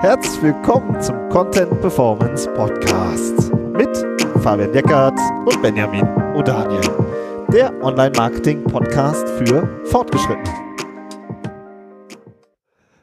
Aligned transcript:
Herzlich 0.00 0.42
willkommen 0.42 1.00
zum 1.00 1.28
Content 1.28 1.80
Performance 1.80 2.48
Podcast 2.54 3.52
mit 3.72 3.88
Fabian 4.42 4.72
Deckert 4.72 5.18
und 5.44 5.60
Benjamin 5.60 6.04
O'Daniel, 6.34 6.88
der 7.52 7.72
Online-Marketing-Podcast 7.82 9.28
für 9.30 9.68
Fortgeschrittene. 9.86 10.48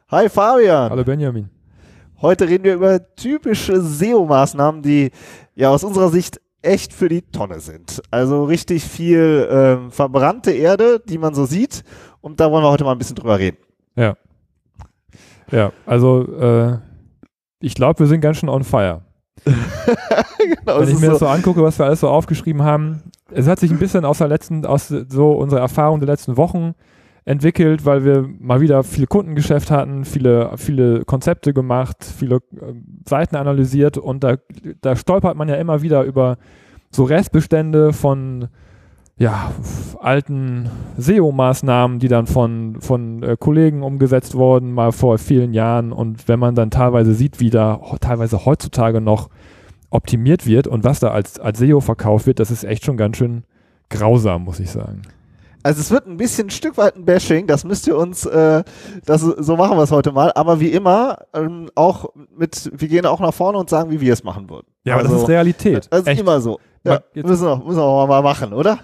Hi 0.09 0.29
Fabian. 0.29 0.89
Hallo 0.89 1.03
Benjamin. 1.03 1.49
Heute 2.21 2.47
reden 2.47 2.63
wir 2.63 2.75
über 2.75 3.15
typische 3.15 3.81
SEO-Maßnahmen, 3.81 4.81
die 4.81 5.11
ja 5.55 5.69
aus 5.69 5.83
unserer 5.83 6.09
Sicht 6.09 6.39
echt 6.61 6.93
für 6.93 7.09
die 7.09 7.23
Tonne 7.23 7.59
sind. 7.59 8.01
Also 8.09 8.45
richtig 8.45 8.83
viel 8.83 9.47
ähm, 9.51 9.91
verbrannte 9.91 10.51
Erde, 10.51 11.01
die 11.05 11.17
man 11.17 11.35
so 11.35 11.45
sieht. 11.45 11.83
Und 12.21 12.39
da 12.39 12.49
wollen 12.49 12.63
wir 12.63 12.71
heute 12.71 12.85
mal 12.85 12.93
ein 12.93 12.97
bisschen 12.97 13.17
drüber 13.17 13.37
reden. 13.37 13.57
Ja. 13.95 14.15
Ja, 15.51 15.71
also 15.85 16.25
äh, 16.37 16.77
ich 17.59 17.75
glaube, 17.75 17.99
wir 17.99 18.07
sind 18.07 18.21
ganz 18.21 18.37
schön 18.37 18.49
on 18.49 18.63
fire. 18.63 19.01
genau, 19.45 20.79
Wenn 20.79 20.89
ich 20.89 20.99
mir 20.99 21.07
so 21.07 21.11
das 21.11 21.19
so 21.19 21.27
angucke, 21.27 21.61
was 21.61 21.77
wir 21.79 21.85
alles 21.85 21.99
so 21.99 22.09
aufgeschrieben 22.09 22.63
haben, 22.63 23.03
es 23.31 23.47
hat 23.47 23.59
sich 23.59 23.71
ein 23.71 23.79
bisschen 23.79 24.05
aus 24.05 24.19
der 24.19 24.27
letzten, 24.27 24.65
aus 24.65 24.87
so 24.87 25.31
unserer 25.33 25.61
Erfahrung 25.61 25.99
der 25.99 26.07
letzten 26.07 26.37
Wochen 26.37 26.73
entwickelt, 27.25 27.85
weil 27.85 28.05
wir 28.05 28.27
mal 28.39 28.61
wieder 28.61 28.83
viel 28.83 29.07
Kundengeschäft 29.07 29.71
hatten, 29.71 30.05
viele, 30.05 30.51
viele 30.57 31.05
Konzepte 31.05 31.53
gemacht, 31.53 31.97
viele 32.03 32.35
äh, 32.35 32.73
Seiten 33.07 33.35
analysiert 33.35 33.97
und 33.97 34.23
da, 34.23 34.37
da 34.81 34.95
stolpert 34.95 35.35
man 35.35 35.49
ja 35.49 35.55
immer 35.55 35.81
wieder 35.81 36.03
über 36.03 36.37
so 36.91 37.03
Restbestände 37.03 37.93
von 37.93 38.47
ja, 39.17 39.51
alten 39.99 40.69
SEO-Maßnahmen, 40.97 41.99
die 41.99 42.09
dann 42.09 42.27
von, 42.27 42.81
von 42.81 43.23
äh, 43.23 43.37
Kollegen 43.39 43.81
umgesetzt 43.81 44.35
wurden, 44.35 44.73
mal 44.73 44.91
vor 44.91 45.17
vielen 45.17 45.53
Jahren. 45.53 45.93
Und 45.93 46.27
wenn 46.27 46.39
man 46.39 46.53
dann 46.53 46.69
teilweise 46.69 47.13
sieht, 47.13 47.39
wie 47.39 47.49
da 47.49 47.79
teilweise 48.01 48.45
heutzutage 48.45 48.99
noch 48.99 49.29
optimiert 49.89 50.45
wird 50.45 50.67
und 50.67 50.83
was 50.83 50.99
da 50.99 51.11
als, 51.11 51.39
als 51.39 51.59
SEO 51.59 51.79
verkauft 51.79 52.27
wird, 52.27 52.39
das 52.39 52.51
ist 52.51 52.65
echt 52.65 52.83
schon 52.83 52.97
ganz 52.97 53.15
schön 53.15 53.43
grausam, 53.89 54.43
muss 54.43 54.59
ich 54.59 54.69
sagen. 54.69 55.03
Also 55.63 55.79
es 55.79 55.89
wird 55.89 56.05
ein 56.05 56.17
bisschen 56.17 56.47
ein 56.47 56.51
Stück 56.51 56.77
weit 56.77 56.95
ein 56.95 57.05
Bashing, 57.05 57.47
das 57.47 57.63
müsst 57.63 57.87
ihr 57.87 57.97
uns, 57.97 58.25
äh, 58.25 58.63
das, 59.05 59.21
so 59.21 59.55
machen 59.55 59.77
wir 59.77 59.83
es 59.83 59.91
heute 59.91 60.11
mal, 60.11 60.31
aber 60.35 60.59
wie 60.59 60.67
immer 60.67 61.19
ähm, 61.33 61.71
auch 61.73 62.09
mit, 62.37 62.69
wir 62.71 62.87
gehen 62.87 63.05
auch 63.05 63.19
nach 63.19 63.33
vorne 63.33 63.57
und 63.57 63.69
sagen, 63.69 63.89
wie 63.89 63.99
wir 63.99 64.13
es 64.13 64.23
machen 64.23 64.49
würden. 64.49 64.67
Ja, 64.83 64.97
also, 64.97 65.07
aber 65.07 65.13
das 65.13 65.23
ist 65.23 65.29
Realität. 65.29 65.87
Das 65.89 66.01
ist 66.01 66.07
Echt? 66.07 66.21
immer 66.21 66.39
so. 66.41 66.59
Ja, 66.83 66.99
müssen, 67.15 67.47
wir, 67.47 67.57
müssen 67.65 67.79
wir 67.79 68.07
mal 68.07 68.21
machen, 68.21 68.53
oder? 68.53 68.77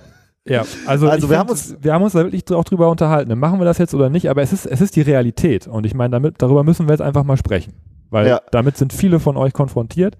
Ja, 0.47 0.63
also, 0.87 1.07
also 1.07 1.29
wir, 1.29 1.35
find, 1.35 1.39
haben 1.39 1.49
uns, 1.49 1.75
wir 1.79 1.93
haben 1.93 2.03
uns 2.03 2.13
da 2.13 2.23
wirklich 2.23 2.49
auch 2.51 2.63
drüber 2.63 2.89
unterhalten. 2.89 3.37
Machen 3.37 3.59
wir 3.59 3.65
das 3.65 3.77
jetzt 3.77 3.93
oder 3.93 4.09
nicht? 4.09 4.29
Aber 4.29 4.41
es 4.41 4.51
ist, 4.51 4.65
es 4.65 4.81
ist 4.81 4.95
die 4.95 5.01
Realität. 5.01 5.67
Und 5.67 5.85
ich 5.85 5.93
meine, 5.93 6.11
damit, 6.11 6.41
darüber 6.41 6.63
müssen 6.63 6.87
wir 6.87 6.93
jetzt 6.93 7.01
einfach 7.01 7.23
mal 7.23 7.37
sprechen. 7.37 7.73
Weil 8.09 8.27
ja. 8.27 8.41
damit 8.51 8.75
sind 8.75 8.91
viele 8.91 9.19
von 9.19 9.37
euch 9.37 9.53
konfrontiert 9.53 10.17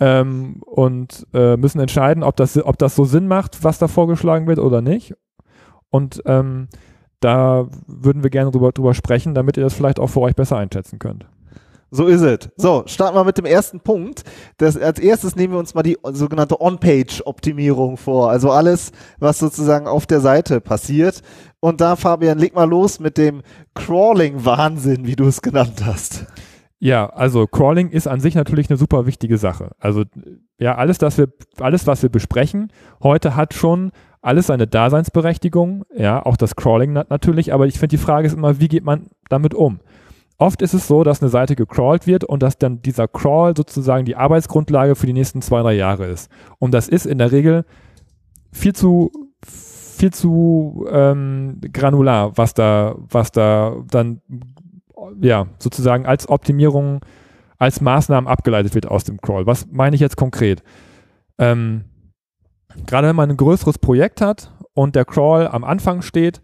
ähm, 0.00 0.60
und 0.66 1.26
äh, 1.32 1.56
müssen 1.56 1.80
entscheiden, 1.80 2.22
ob 2.22 2.36
das, 2.36 2.62
ob 2.62 2.78
das 2.78 2.94
so 2.94 3.04
Sinn 3.04 3.26
macht, 3.26 3.64
was 3.64 3.78
da 3.78 3.88
vorgeschlagen 3.88 4.46
wird 4.46 4.58
oder 4.58 4.82
nicht. 4.82 5.14
Und 5.90 6.22
ähm, 6.26 6.68
da 7.20 7.66
würden 7.86 8.22
wir 8.22 8.30
gerne 8.30 8.50
drüber, 8.50 8.72
drüber 8.72 8.92
sprechen, 8.92 9.34
damit 9.34 9.56
ihr 9.56 9.62
das 9.62 9.74
vielleicht 9.74 9.98
auch 9.98 10.08
für 10.08 10.20
euch 10.20 10.36
besser 10.36 10.58
einschätzen 10.58 10.98
könnt. 10.98 11.26
So 11.90 12.06
ist 12.06 12.22
es. 12.22 12.50
So, 12.56 12.82
starten 12.86 13.16
wir 13.16 13.24
mit 13.24 13.38
dem 13.38 13.44
ersten 13.44 13.80
Punkt. 13.80 14.24
Das, 14.56 14.76
als 14.76 14.98
erstes 14.98 15.36
nehmen 15.36 15.52
wir 15.52 15.60
uns 15.60 15.74
mal 15.74 15.82
die 15.82 15.96
sogenannte 16.12 16.60
On-Page-Optimierung 16.60 17.96
vor. 17.96 18.30
Also 18.30 18.50
alles, 18.50 18.90
was 19.18 19.38
sozusagen 19.38 19.86
auf 19.86 20.06
der 20.06 20.20
Seite 20.20 20.60
passiert. 20.60 21.22
Und 21.60 21.80
da, 21.80 21.96
Fabian, 21.96 22.38
leg 22.38 22.54
mal 22.54 22.68
los 22.68 23.00
mit 23.00 23.16
dem 23.16 23.42
Crawling-Wahnsinn, 23.74 25.06
wie 25.06 25.16
du 25.16 25.26
es 25.26 25.40
genannt 25.40 25.84
hast. 25.84 26.26
Ja, 26.78 27.06
also 27.06 27.46
Crawling 27.46 27.88
ist 27.90 28.06
an 28.06 28.20
sich 28.20 28.34
natürlich 28.34 28.68
eine 28.68 28.76
super 28.76 29.06
wichtige 29.06 29.38
Sache. 29.38 29.70
Also 29.78 30.04
ja, 30.58 30.74
alles, 30.74 30.98
das 30.98 31.16
wir, 31.16 31.28
alles, 31.58 31.86
was 31.86 32.02
wir 32.02 32.10
besprechen, 32.10 32.72
heute 33.02 33.36
hat 33.36 33.54
schon 33.54 33.90
alles 34.20 34.48
seine 34.48 34.66
Daseinsberechtigung. 34.66 35.84
Ja, 35.94 36.24
auch 36.24 36.36
das 36.36 36.56
Crawling 36.56 36.92
natürlich. 36.92 37.52
Aber 37.52 37.66
ich 37.66 37.78
finde, 37.78 37.96
die 37.96 38.02
Frage 38.02 38.26
ist 38.26 38.34
immer, 38.34 38.60
wie 38.60 38.68
geht 38.68 38.84
man 38.84 39.06
damit 39.28 39.54
um? 39.54 39.80
Oft 40.36 40.62
ist 40.62 40.74
es 40.74 40.88
so, 40.88 41.04
dass 41.04 41.22
eine 41.22 41.30
Seite 41.30 41.54
gecrawlt 41.54 42.06
wird 42.06 42.24
und 42.24 42.42
dass 42.42 42.58
dann 42.58 42.82
dieser 42.82 43.06
Crawl 43.06 43.56
sozusagen 43.56 44.04
die 44.04 44.16
Arbeitsgrundlage 44.16 44.96
für 44.96 45.06
die 45.06 45.12
nächsten 45.12 45.42
zwei, 45.42 45.62
drei 45.62 45.74
Jahre 45.74 46.06
ist. 46.06 46.30
Und 46.58 46.74
das 46.74 46.88
ist 46.88 47.06
in 47.06 47.18
der 47.18 47.30
Regel 47.30 47.64
viel 48.50 48.74
zu 48.74 49.12
viel 49.94 50.12
zu 50.12 50.86
ähm, 50.90 51.60
granular, 51.72 52.36
was 52.36 52.52
da, 52.52 52.96
was 52.98 53.30
da 53.30 53.76
dann 53.90 54.20
ja 55.20 55.46
sozusagen 55.58 56.04
als 56.04 56.28
Optimierung, 56.28 57.00
als 57.58 57.80
Maßnahmen 57.80 58.28
abgeleitet 58.28 58.74
wird 58.74 58.86
aus 58.86 59.04
dem 59.04 59.20
Crawl. 59.20 59.46
Was 59.46 59.66
meine 59.70 59.94
ich 59.94 60.00
jetzt 60.00 60.16
konkret? 60.16 60.62
Ähm, 61.38 61.84
Gerade 62.86 63.08
wenn 63.08 63.16
man 63.16 63.30
ein 63.30 63.36
größeres 63.36 63.78
Projekt 63.78 64.20
hat 64.20 64.52
und 64.72 64.96
der 64.96 65.04
Crawl 65.04 65.46
am 65.46 65.62
Anfang 65.62 66.02
steht, 66.02 66.42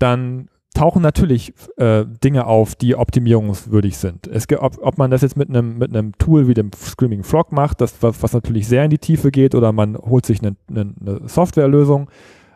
dann 0.00 0.48
tauchen 0.78 1.02
natürlich 1.02 1.52
äh, 1.76 2.04
Dinge 2.22 2.46
auf, 2.46 2.76
die 2.76 2.94
optimierungswürdig 2.94 3.98
sind. 3.98 4.28
Es, 4.28 4.46
ob, 4.58 4.78
ob 4.80 4.96
man 4.96 5.10
das 5.10 5.22
jetzt 5.22 5.36
mit 5.36 5.48
einem 5.48 5.78
mit 5.78 6.18
Tool 6.18 6.46
wie 6.46 6.54
dem 6.54 6.70
Screaming 6.72 7.24
Frog 7.24 7.50
macht, 7.50 7.80
das, 7.80 7.94
was, 8.00 8.22
was 8.22 8.32
natürlich 8.32 8.68
sehr 8.68 8.84
in 8.84 8.90
die 8.90 8.98
Tiefe 8.98 9.32
geht, 9.32 9.56
oder 9.56 9.72
man 9.72 9.96
holt 9.96 10.24
sich 10.24 10.40
eine, 10.40 10.54
eine, 10.70 10.94
eine 11.00 11.28
Softwarelösung. 11.28 12.08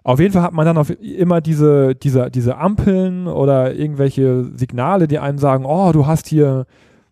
Auf 0.04 0.20
jeden 0.20 0.32
Fall 0.32 0.42
hat 0.42 0.52
man 0.52 0.66
dann 0.66 0.78
auf 0.78 0.90
immer 1.00 1.40
diese, 1.40 1.96
diese, 1.96 2.30
diese 2.30 2.58
Ampeln 2.58 3.26
oder 3.26 3.74
irgendwelche 3.74 4.44
Signale, 4.54 5.08
die 5.08 5.18
einem 5.18 5.38
sagen, 5.38 5.64
oh, 5.64 5.90
du 5.90 6.06
hast 6.06 6.28
hier, 6.28 6.66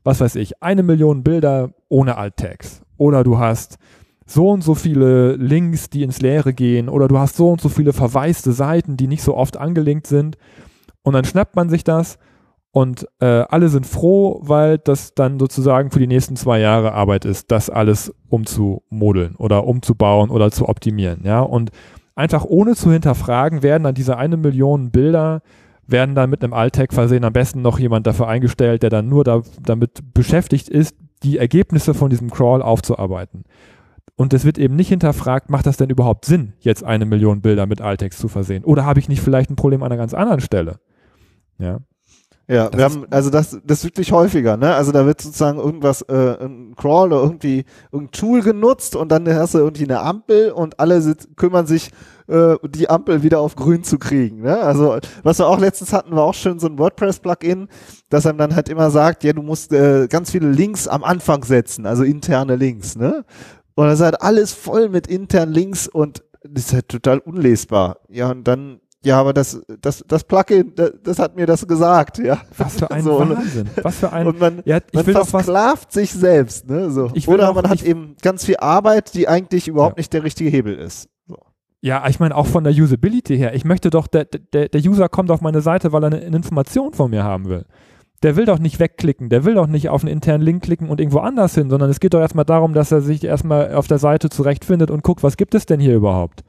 was 0.04 0.20
weiß 0.20 0.36
ich, 0.36 0.62
eine 0.62 0.84
Million 0.84 1.24
Bilder 1.24 1.70
ohne 1.88 2.18
Alt-Tags. 2.18 2.82
Oder 2.98 3.24
du 3.24 3.38
hast 3.38 3.78
so 4.26 4.50
und 4.50 4.62
so 4.62 4.76
viele 4.76 5.34
Links, 5.34 5.90
die 5.90 6.04
ins 6.04 6.20
Leere 6.20 6.52
gehen. 6.52 6.88
Oder 6.88 7.08
du 7.08 7.18
hast 7.18 7.36
so 7.36 7.50
und 7.50 7.60
so 7.60 7.68
viele 7.68 7.92
verwaiste 7.92 8.52
Seiten, 8.52 8.96
die 8.96 9.08
nicht 9.08 9.22
so 9.22 9.36
oft 9.36 9.56
angelinkt 9.56 10.06
sind. 10.06 10.36
Und 11.02 11.14
dann 11.14 11.24
schnappt 11.24 11.56
man 11.56 11.68
sich 11.68 11.84
das 11.84 12.18
und 12.72 13.08
äh, 13.20 13.26
alle 13.26 13.68
sind 13.68 13.86
froh, 13.86 14.40
weil 14.42 14.78
das 14.78 15.14
dann 15.14 15.38
sozusagen 15.38 15.90
für 15.90 15.98
die 15.98 16.06
nächsten 16.06 16.36
zwei 16.36 16.60
Jahre 16.60 16.92
Arbeit 16.92 17.24
ist, 17.24 17.50
das 17.50 17.68
alles 17.68 18.14
umzumodeln 18.28 19.34
oder 19.36 19.66
umzubauen 19.66 20.30
oder 20.30 20.50
zu 20.50 20.68
optimieren. 20.68 21.22
Ja, 21.24 21.40
und 21.40 21.70
einfach 22.14 22.44
ohne 22.44 22.74
zu 22.74 22.92
hinterfragen, 22.92 23.62
werden 23.62 23.84
dann 23.84 23.94
diese 23.94 24.16
eine 24.16 24.36
Million 24.36 24.90
Bilder 24.90 25.42
werden 25.86 26.14
dann 26.14 26.30
mit 26.30 26.44
einem 26.44 26.52
Alt-Tag 26.52 26.92
versehen, 26.92 27.24
am 27.24 27.32
besten 27.32 27.62
noch 27.62 27.80
jemand 27.80 28.06
dafür 28.06 28.28
eingestellt, 28.28 28.84
der 28.84 28.90
dann 28.90 29.08
nur 29.08 29.24
da, 29.24 29.42
damit 29.60 30.14
beschäftigt 30.14 30.68
ist, 30.68 30.94
die 31.24 31.38
Ergebnisse 31.38 31.94
von 31.94 32.10
diesem 32.10 32.30
Crawl 32.30 32.62
aufzuarbeiten. 32.62 33.44
Und 34.16 34.32
es 34.32 34.44
wird 34.44 34.58
eben 34.58 34.76
nicht 34.76 34.88
hinterfragt, 34.88 35.50
macht 35.50 35.66
das 35.66 35.78
denn 35.78 35.90
überhaupt 35.90 36.24
Sinn, 36.26 36.52
jetzt 36.60 36.84
eine 36.84 37.06
Million 37.06 37.40
Bilder 37.40 37.66
mit 37.66 37.80
Alt-Text 37.80 38.18
zu 38.18 38.28
versehen? 38.28 38.64
Oder 38.64 38.84
habe 38.84 39.00
ich 39.00 39.08
nicht 39.08 39.22
vielleicht 39.22 39.50
ein 39.50 39.56
Problem 39.56 39.82
an 39.82 39.90
einer 39.90 40.00
ganz 40.00 40.14
anderen 40.14 40.40
Stelle? 40.40 40.78
Ja. 41.60 41.78
Ja, 42.48 42.68
das 42.68 42.78
wir 42.78 42.84
haben, 42.84 43.06
also 43.10 43.30
das, 43.30 43.60
das 43.64 43.84
wirklich 43.84 44.10
häufiger, 44.10 44.56
ne? 44.56 44.74
Also 44.74 44.90
da 44.90 45.06
wird 45.06 45.20
sozusagen 45.20 45.60
irgendwas, 45.60 46.02
äh, 46.02 46.36
ein 46.44 46.74
Crawl 46.74 47.12
oder 47.12 47.22
irgendwie 47.22 47.64
irgendein 47.92 48.10
Tool 48.10 48.42
genutzt 48.42 48.96
und 48.96 49.08
dann 49.12 49.32
hast 49.32 49.54
du 49.54 49.58
irgendwie 49.58 49.84
eine 49.84 50.00
Ampel 50.00 50.50
und 50.50 50.80
alle 50.80 51.00
sit, 51.00 51.36
kümmern 51.36 51.68
sich, 51.68 51.92
äh, 52.26 52.56
die 52.68 52.90
Ampel 52.90 53.22
wieder 53.22 53.38
auf 53.38 53.54
grün 53.54 53.84
zu 53.84 53.98
kriegen, 54.00 54.40
ne? 54.40 54.58
Also, 54.58 54.98
was 55.22 55.38
wir 55.38 55.46
auch 55.46 55.60
letztens 55.60 55.92
hatten, 55.92 56.16
war 56.16 56.24
auch 56.24 56.34
schön 56.34 56.58
so 56.58 56.66
ein 56.66 56.76
WordPress-Plugin, 56.76 57.68
das 58.08 58.26
einem 58.26 58.38
dann 58.38 58.56
halt 58.56 58.68
immer 58.68 58.90
sagt, 58.90 59.22
ja, 59.22 59.32
du 59.32 59.42
musst 59.42 59.72
äh, 59.72 60.08
ganz 60.08 60.32
viele 60.32 60.50
Links 60.50 60.88
am 60.88 61.04
Anfang 61.04 61.44
setzen, 61.44 61.86
also 61.86 62.02
interne 62.02 62.56
Links, 62.56 62.96
ne? 62.96 63.24
Und 63.76 63.86
das 63.86 64.00
ist 64.00 64.04
halt 64.04 64.22
alles 64.22 64.52
voll 64.52 64.88
mit 64.88 65.06
internen 65.06 65.52
Links 65.52 65.86
und 65.86 66.24
das 66.42 66.64
ist 66.64 66.72
halt 66.72 66.88
total 66.88 67.20
unlesbar. 67.20 67.98
Ja, 68.08 68.30
und 68.32 68.42
dann 68.42 68.80
ja, 69.02 69.18
aber 69.18 69.32
das, 69.32 69.62
das, 69.80 70.04
das 70.06 70.24
Plugin, 70.24 70.72
das, 70.74 70.92
das 71.02 71.18
hat 71.18 71.34
mir 71.34 71.46
das 71.46 71.66
gesagt, 71.66 72.18
ja. 72.18 72.42
Was 72.58 72.76
für 72.76 72.90
ein 72.90 73.02
so, 73.02 73.18
Wahnsinn. 73.18 73.70
Was 73.82 73.98
für 73.98 74.12
ein, 74.12 74.26
und 74.26 74.38
man, 74.38 74.62
ja, 74.66 74.78
man 74.92 75.04
versklavt 75.04 75.90
sich 75.90 76.12
selbst, 76.12 76.68
ne, 76.68 76.90
so. 76.90 77.10
Oder 77.26 77.52
man 77.54 77.68
hat 77.70 77.82
eben 77.82 78.16
ganz 78.20 78.44
viel 78.44 78.58
Arbeit, 78.58 79.14
die 79.14 79.26
eigentlich 79.26 79.68
überhaupt 79.68 79.96
ja. 79.96 80.00
nicht 80.00 80.12
der 80.12 80.22
richtige 80.22 80.50
Hebel 80.50 80.74
ist. 80.74 81.08
So. 81.26 81.38
Ja, 81.80 82.06
ich 82.08 82.20
meine 82.20 82.36
auch 82.36 82.46
von 82.46 82.62
der 82.62 82.74
Usability 82.74 83.38
her. 83.38 83.54
Ich 83.54 83.64
möchte 83.64 83.88
doch, 83.88 84.06
der, 84.06 84.26
der, 84.26 84.68
der 84.68 84.80
User 84.82 85.08
kommt 85.08 85.30
auf 85.30 85.40
meine 85.40 85.62
Seite, 85.62 85.92
weil 85.92 86.04
er 86.04 86.08
eine, 86.08 86.20
eine 86.20 86.36
Information 86.36 86.92
von 86.92 87.10
mir 87.10 87.24
haben 87.24 87.48
will. 87.48 87.64
Der 88.22 88.36
will 88.36 88.44
doch 88.44 88.58
nicht 88.58 88.78
wegklicken, 88.80 89.30
der 89.30 89.46
will 89.46 89.54
doch 89.54 89.66
nicht 89.66 89.88
auf 89.88 90.02
einen 90.02 90.12
internen 90.12 90.44
Link 90.44 90.62
klicken 90.62 90.90
und 90.90 91.00
irgendwo 91.00 91.20
anders 91.20 91.54
hin, 91.54 91.70
sondern 91.70 91.88
es 91.88 92.00
geht 92.00 92.12
doch 92.12 92.20
erstmal 92.20 92.44
darum, 92.44 92.74
dass 92.74 92.92
er 92.92 93.00
sich 93.00 93.24
erstmal 93.24 93.72
auf 93.72 93.86
der 93.86 93.98
Seite 93.98 94.28
zurechtfindet 94.28 94.90
und 94.90 95.02
guckt, 95.02 95.22
was 95.22 95.38
gibt 95.38 95.54
es 95.54 95.64
denn 95.64 95.80
hier 95.80 95.94
überhaupt. 95.94 96.44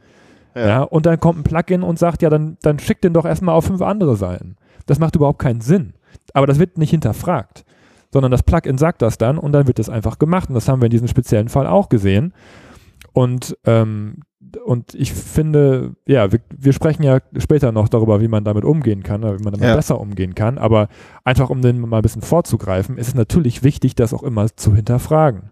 Ja. 0.55 0.67
ja. 0.67 0.83
und 0.83 1.05
dann 1.05 1.19
kommt 1.19 1.39
ein 1.39 1.43
Plugin 1.43 1.83
und 1.83 1.99
sagt, 1.99 2.21
ja, 2.21 2.29
dann, 2.29 2.57
dann 2.61 2.79
schick 2.79 3.01
den 3.01 3.13
doch 3.13 3.25
erstmal 3.25 3.55
auf 3.55 3.65
fünf 3.65 3.81
andere 3.81 4.15
Seiten. 4.15 4.55
Das 4.85 4.99
macht 4.99 5.15
überhaupt 5.15 5.39
keinen 5.39 5.61
Sinn. 5.61 5.93
Aber 6.33 6.47
das 6.47 6.59
wird 6.59 6.77
nicht 6.77 6.91
hinterfragt, 6.91 7.65
sondern 8.11 8.31
das 8.31 8.43
Plugin 8.43 8.77
sagt 8.77 9.01
das 9.01 9.17
dann 9.17 9.37
und 9.37 9.51
dann 9.51 9.67
wird 9.67 9.79
das 9.79 9.89
einfach 9.89 10.19
gemacht. 10.19 10.49
Und 10.49 10.55
das 10.55 10.67
haben 10.67 10.81
wir 10.81 10.87
in 10.87 10.91
diesem 10.91 11.07
speziellen 11.07 11.49
Fall 11.49 11.67
auch 11.67 11.89
gesehen. 11.89 12.33
Und, 13.13 13.57
ähm, 13.65 14.21
und 14.65 14.95
ich 14.95 15.13
finde, 15.13 15.95
ja, 16.05 16.31
wir, 16.31 16.39
wir, 16.55 16.73
sprechen 16.73 17.03
ja 17.03 17.19
später 17.37 17.71
noch 17.71 17.89
darüber, 17.89 18.21
wie 18.21 18.27
man 18.27 18.43
damit 18.43 18.65
umgehen 18.65 19.03
kann, 19.03 19.23
oder 19.23 19.39
wie 19.39 19.43
man 19.43 19.53
damit 19.53 19.67
ja. 19.67 19.75
besser 19.75 19.99
umgehen 19.99 20.35
kann. 20.35 20.57
Aber 20.57 20.87
einfach, 21.23 21.49
um 21.49 21.61
den 21.61 21.79
mal 21.79 21.97
ein 21.97 22.03
bisschen 22.03 22.21
vorzugreifen, 22.21 22.97
ist 22.97 23.09
es 23.09 23.15
natürlich 23.15 23.63
wichtig, 23.63 23.95
das 23.95 24.13
auch 24.13 24.23
immer 24.23 24.47
zu 24.55 24.75
hinterfragen. 24.75 25.51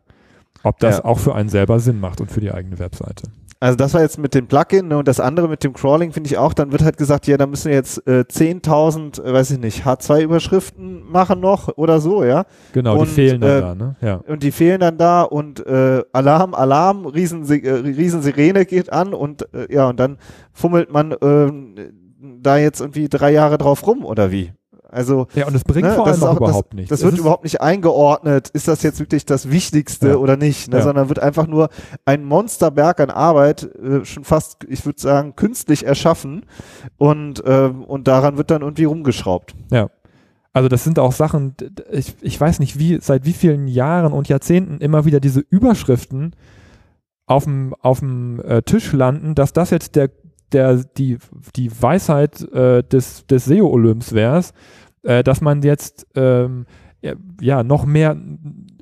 Ob 0.64 0.80
das 0.80 0.98
ja. 0.98 1.06
auch 1.06 1.20
für 1.20 1.36
einen 1.36 1.50
selber 1.50 1.80
Sinn 1.80 2.00
macht 2.00 2.20
und 2.20 2.32
für 2.32 2.42
die 2.42 2.52
eigene 2.52 2.80
Webseite. 2.80 3.24
Also 3.62 3.76
das 3.76 3.94
war 3.94 4.02
jetzt 4.02 4.18
mit 4.18 4.34
dem 4.36 4.48
Plugin 4.48 4.88
ne, 4.88 4.98
und 4.98 5.08
das 5.08 5.20
andere 5.20 5.50
mit 5.50 5.66
dem 5.66 5.74
Crawling 5.74 6.14
finde 6.14 6.30
ich 6.30 6.38
auch, 6.38 6.54
dann 6.54 6.72
wird 6.72 6.82
halt 6.82 6.96
gesagt, 6.96 7.28
ja, 7.28 7.36
da 7.36 7.46
müssen 7.46 7.70
wir 7.70 7.76
jetzt 7.76 8.08
äh, 8.08 8.22
10.000, 8.22 9.22
äh, 9.22 9.34
weiß 9.34 9.52
ich 9.52 9.60
nicht, 9.60 9.84
H2-Überschriften 9.86 11.04
machen 11.12 11.42
noch 11.42 11.68
oder 11.78 12.00
so, 12.00 12.24
ja. 12.24 12.46
Genau, 12.72 12.98
und, 12.98 13.10
die 13.10 13.14
fehlen 13.14 13.42
dann 13.42 13.50
äh, 13.50 13.62
da, 13.62 13.76
ne? 13.76 13.96
Ja. 14.00 14.16
Und 14.28 14.44
die 14.44 14.52
fehlen 14.52 14.80
dann 14.80 14.98
da 14.98 15.24
und 15.24 15.66
äh, 15.66 16.04
Alarm, 16.14 16.54
Alarm, 16.54 17.06
Riesen, 17.06 17.44
äh, 17.50 17.70
Riesensirene 17.70 18.66
geht 18.66 18.94
an 18.94 19.14
und 19.14 19.54
äh, 19.54 19.74
ja, 19.74 19.90
und 19.90 20.00
dann 20.00 20.20
fummelt 20.54 20.94
man 20.94 21.12
äh, 21.12 21.52
da 22.42 22.58
jetzt 22.58 22.80
irgendwie 22.80 23.10
drei 23.10 23.32
Jahre 23.32 23.58
drauf 23.58 23.86
rum 23.86 24.06
oder 24.06 24.32
wie? 24.32 24.54
Also 24.92 25.28
ja, 25.36 25.48
und 25.48 25.56
es 25.56 25.64
bringt 25.64 25.88
ne, 25.88 25.94
vor 25.94 26.08
allem 26.08 26.24
auch, 26.24 26.38
überhaupt 26.38 26.74
das, 26.74 26.76
nichts. 26.76 26.90
Das 26.90 27.04
wird 27.04 27.18
überhaupt 27.18 27.44
nicht 27.44 27.62
eingeordnet. 27.62 28.50
Ist 28.50 28.68
das 28.68 28.84
jetzt 28.84 29.00
wirklich 29.00 29.26
das 29.26 29.50
Wichtigste 29.50 30.10
ja. 30.10 30.16
oder 30.16 30.38
nicht? 30.38 30.70
Ne? 30.70 30.78
Ja. 30.78 30.84
Sondern 30.84 31.10
wird 31.10 31.20
einfach 31.20 31.48
nur 31.48 31.70
ein 32.06 32.24
Monsterberg 32.26 33.00
an 33.00 33.10
Arbeit 33.10 33.64
äh, 33.76 34.04
schon 34.06 34.24
fast, 34.24 34.66
ich 34.68 34.86
würde 34.86 35.00
sagen, 35.00 35.36
künstlich 35.36 35.86
erschaffen 35.86 36.46
und 36.98 37.44
äh, 37.46 37.72
und 37.88 38.08
daran 38.08 38.38
wird 38.38 38.52
dann 38.52 38.62
irgendwie 38.62 38.86
rumgeschraubt. 38.86 39.56
Ja. 39.72 39.90
Also 40.52 40.68
das 40.68 40.84
sind 40.84 40.98
auch 40.98 41.12
Sachen, 41.12 41.54
ich, 41.92 42.16
ich 42.22 42.42
weiß 42.42 42.60
nicht, 42.60 42.80
wie 42.80 43.00
seit 43.02 43.26
wie 43.26 43.34
vielen 43.34 43.68
Jahren 43.68 44.12
und 44.12 44.28
Jahrzehnten 44.28 44.80
immer 44.80 45.06
wieder 45.06 45.20
diese 45.20 45.42
Überschriften 45.42 46.36
auf 47.28 47.44
dem 47.44 47.76
auf 47.80 48.00
dem 48.00 48.42
äh, 48.42 48.64
Tisch 48.64 48.92
landen, 48.92 49.36
dass 49.36 49.54
das 49.54 49.70
jetzt 49.70 49.96
der 49.96 50.10
der 50.52 50.84
die 50.98 51.20
die 51.56 51.72
Weisheit 51.82 52.42
äh, 52.52 52.84
des 52.84 53.28
des 53.28 53.46
SEO 53.46 53.68
Olymps 53.68 54.14
wäre 54.14 54.44
äh, 55.04 55.24
dass 55.24 55.42
man 55.42 55.62
jetzt 55.62 56.08
ähm, 56.16 56.66
ja 57.40 57.64
noch 57.64 57.86
mehr 57.86 58.18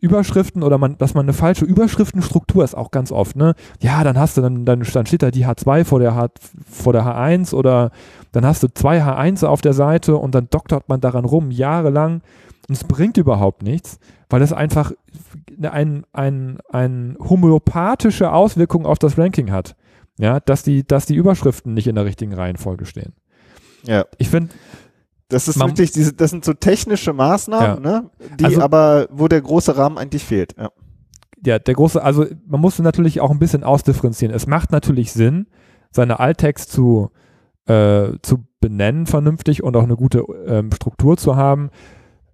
Überschriften 0.01 0.63
oder 0.63 0.77
man, 0.77 0.97
dass 0.97 1.13
man 1.13 1.25
eine 1.25 1.33
falsche 1.33 1.65
Überschriftenstruktur 1.65 2.63
ist 2.63 2.75
auch 2.75 2.91
ganz 2.91 3.11
oft, 3.11 3.35
ne? 3.35 3.53
Ja, 3.79 4.03
dann 4.03 4.17
hast 4.17 4.37
du 4.37 4.41
dann, 4.41 4.65
dann, 4.65 4.81
dann 4.81 5.05
steht 5.05 5.23
da 5.23 5.31
die 5.31 5.45
H2 5.45 5.85
vor 5.85 5.99
der 5.99 6.15
H, 6.15 6.29
vor 6.69 6.93
der 6.93 7.03
H1 7.03 7.53
oder 7.53 7.91
dann 8.31 8.45
hast 8.45 8.63
du 8.63 8.67
zwei 8.73 9.03
H1 9.03 9.45
auf 9.45 9.61
der 9.61 9.73
Seite 9.73 10.17
und 10.17 10.33
dann 10.33 10.49
doktert 10.49 10.89
man 10.89 11.01
daran 11.01 11.25
rum, 11.25 11.51
jahrelang. 11.51 12.21
Und 12.67 12.75
es 12.75 12.83
bringt 12.83 13.17
überhaupt 13.17 13.63
nichts, 13.63 13.99
weil 14.29 14.41
es 14.41 14.51
einfach 14.51 14.91
ein, 15.61 16.05
ein, 16.11 16.57
ein 16.69 17.17
homöopathische 17.19 18.31
Auswirkung 18.31 18.85
auf 18.85 18.99
das 18.99 19.17
Ranking 19.17 19.51
hat. 19.51 19.75
Ja, 20.19 20.39
dass 20.39 20.63
die, 20.63 20.85
dass 20.85 21.05
die 21.05 21.15
Überschriften 21.15 21.73
nicht 21.73 21.87
in 21.87 21.95
der 21.95 22.05
richtigen 22.05 22.33
Reihenfolge 22.33 22.85
stehen. 22.85 23.13
Ja. 23.83 24.05
Ich 24.17 24.29
finde, 24.29 24.49
das 25.29 25.47
ist 25.47 25.57
Man, 25.57 25.69
wirklich 25.69 25.91
diese, 25.91 26.13
das 26.13 26.31
sind 26.31 26.45
so 26.45 26.53
technische 26.53 27.13
Maßnahmen, 27.13 27.83
ja. 27.83 28.01
ne? 28.01 28.09
Die 28.39 28.45
also, 28.45 28.61
aber, 28.61 29.07
wo 29.11 29.27
der 29.27 29.41
große 29.41 29.75
Rahmen 29.75 29.97
eigentlich 29.97 30.23
fehlt, 30.23 30.55
ja. 30.57 30.69
Ja, 31.45 31.59
der 31.59 31.75
große, 31.75 32.01
also 32.01 32.25
man 32.47 32.59
muss 32.59 32.79
natürlich 32.79 33.21
auch 33.21 33.29
ein 33.29 33.37
bisschen 33.39 33.63
ausdifferenzieren. 33.63 34.33
Es 34.33 34.47
macht 34.47 34.71
natürlich 34.71 35.13
Sinn, 35.13 35.47
seine 35.91 36.19
Alttext 36.19 36.71
zu, 36.71 37.11
äh, 37.67 38.13
zu 38.23 38.47
benennen 38.59 39.05
vernünftig 39.05 39.61
und 39.61 39.77
auch 39.77 39.83
eine 39.83 39.95
gute 39.95 40.23
ähm, 40.47 40.71
Struktur 40.71 41.15
zu 41.15 41.35
haben. 41.35 41.69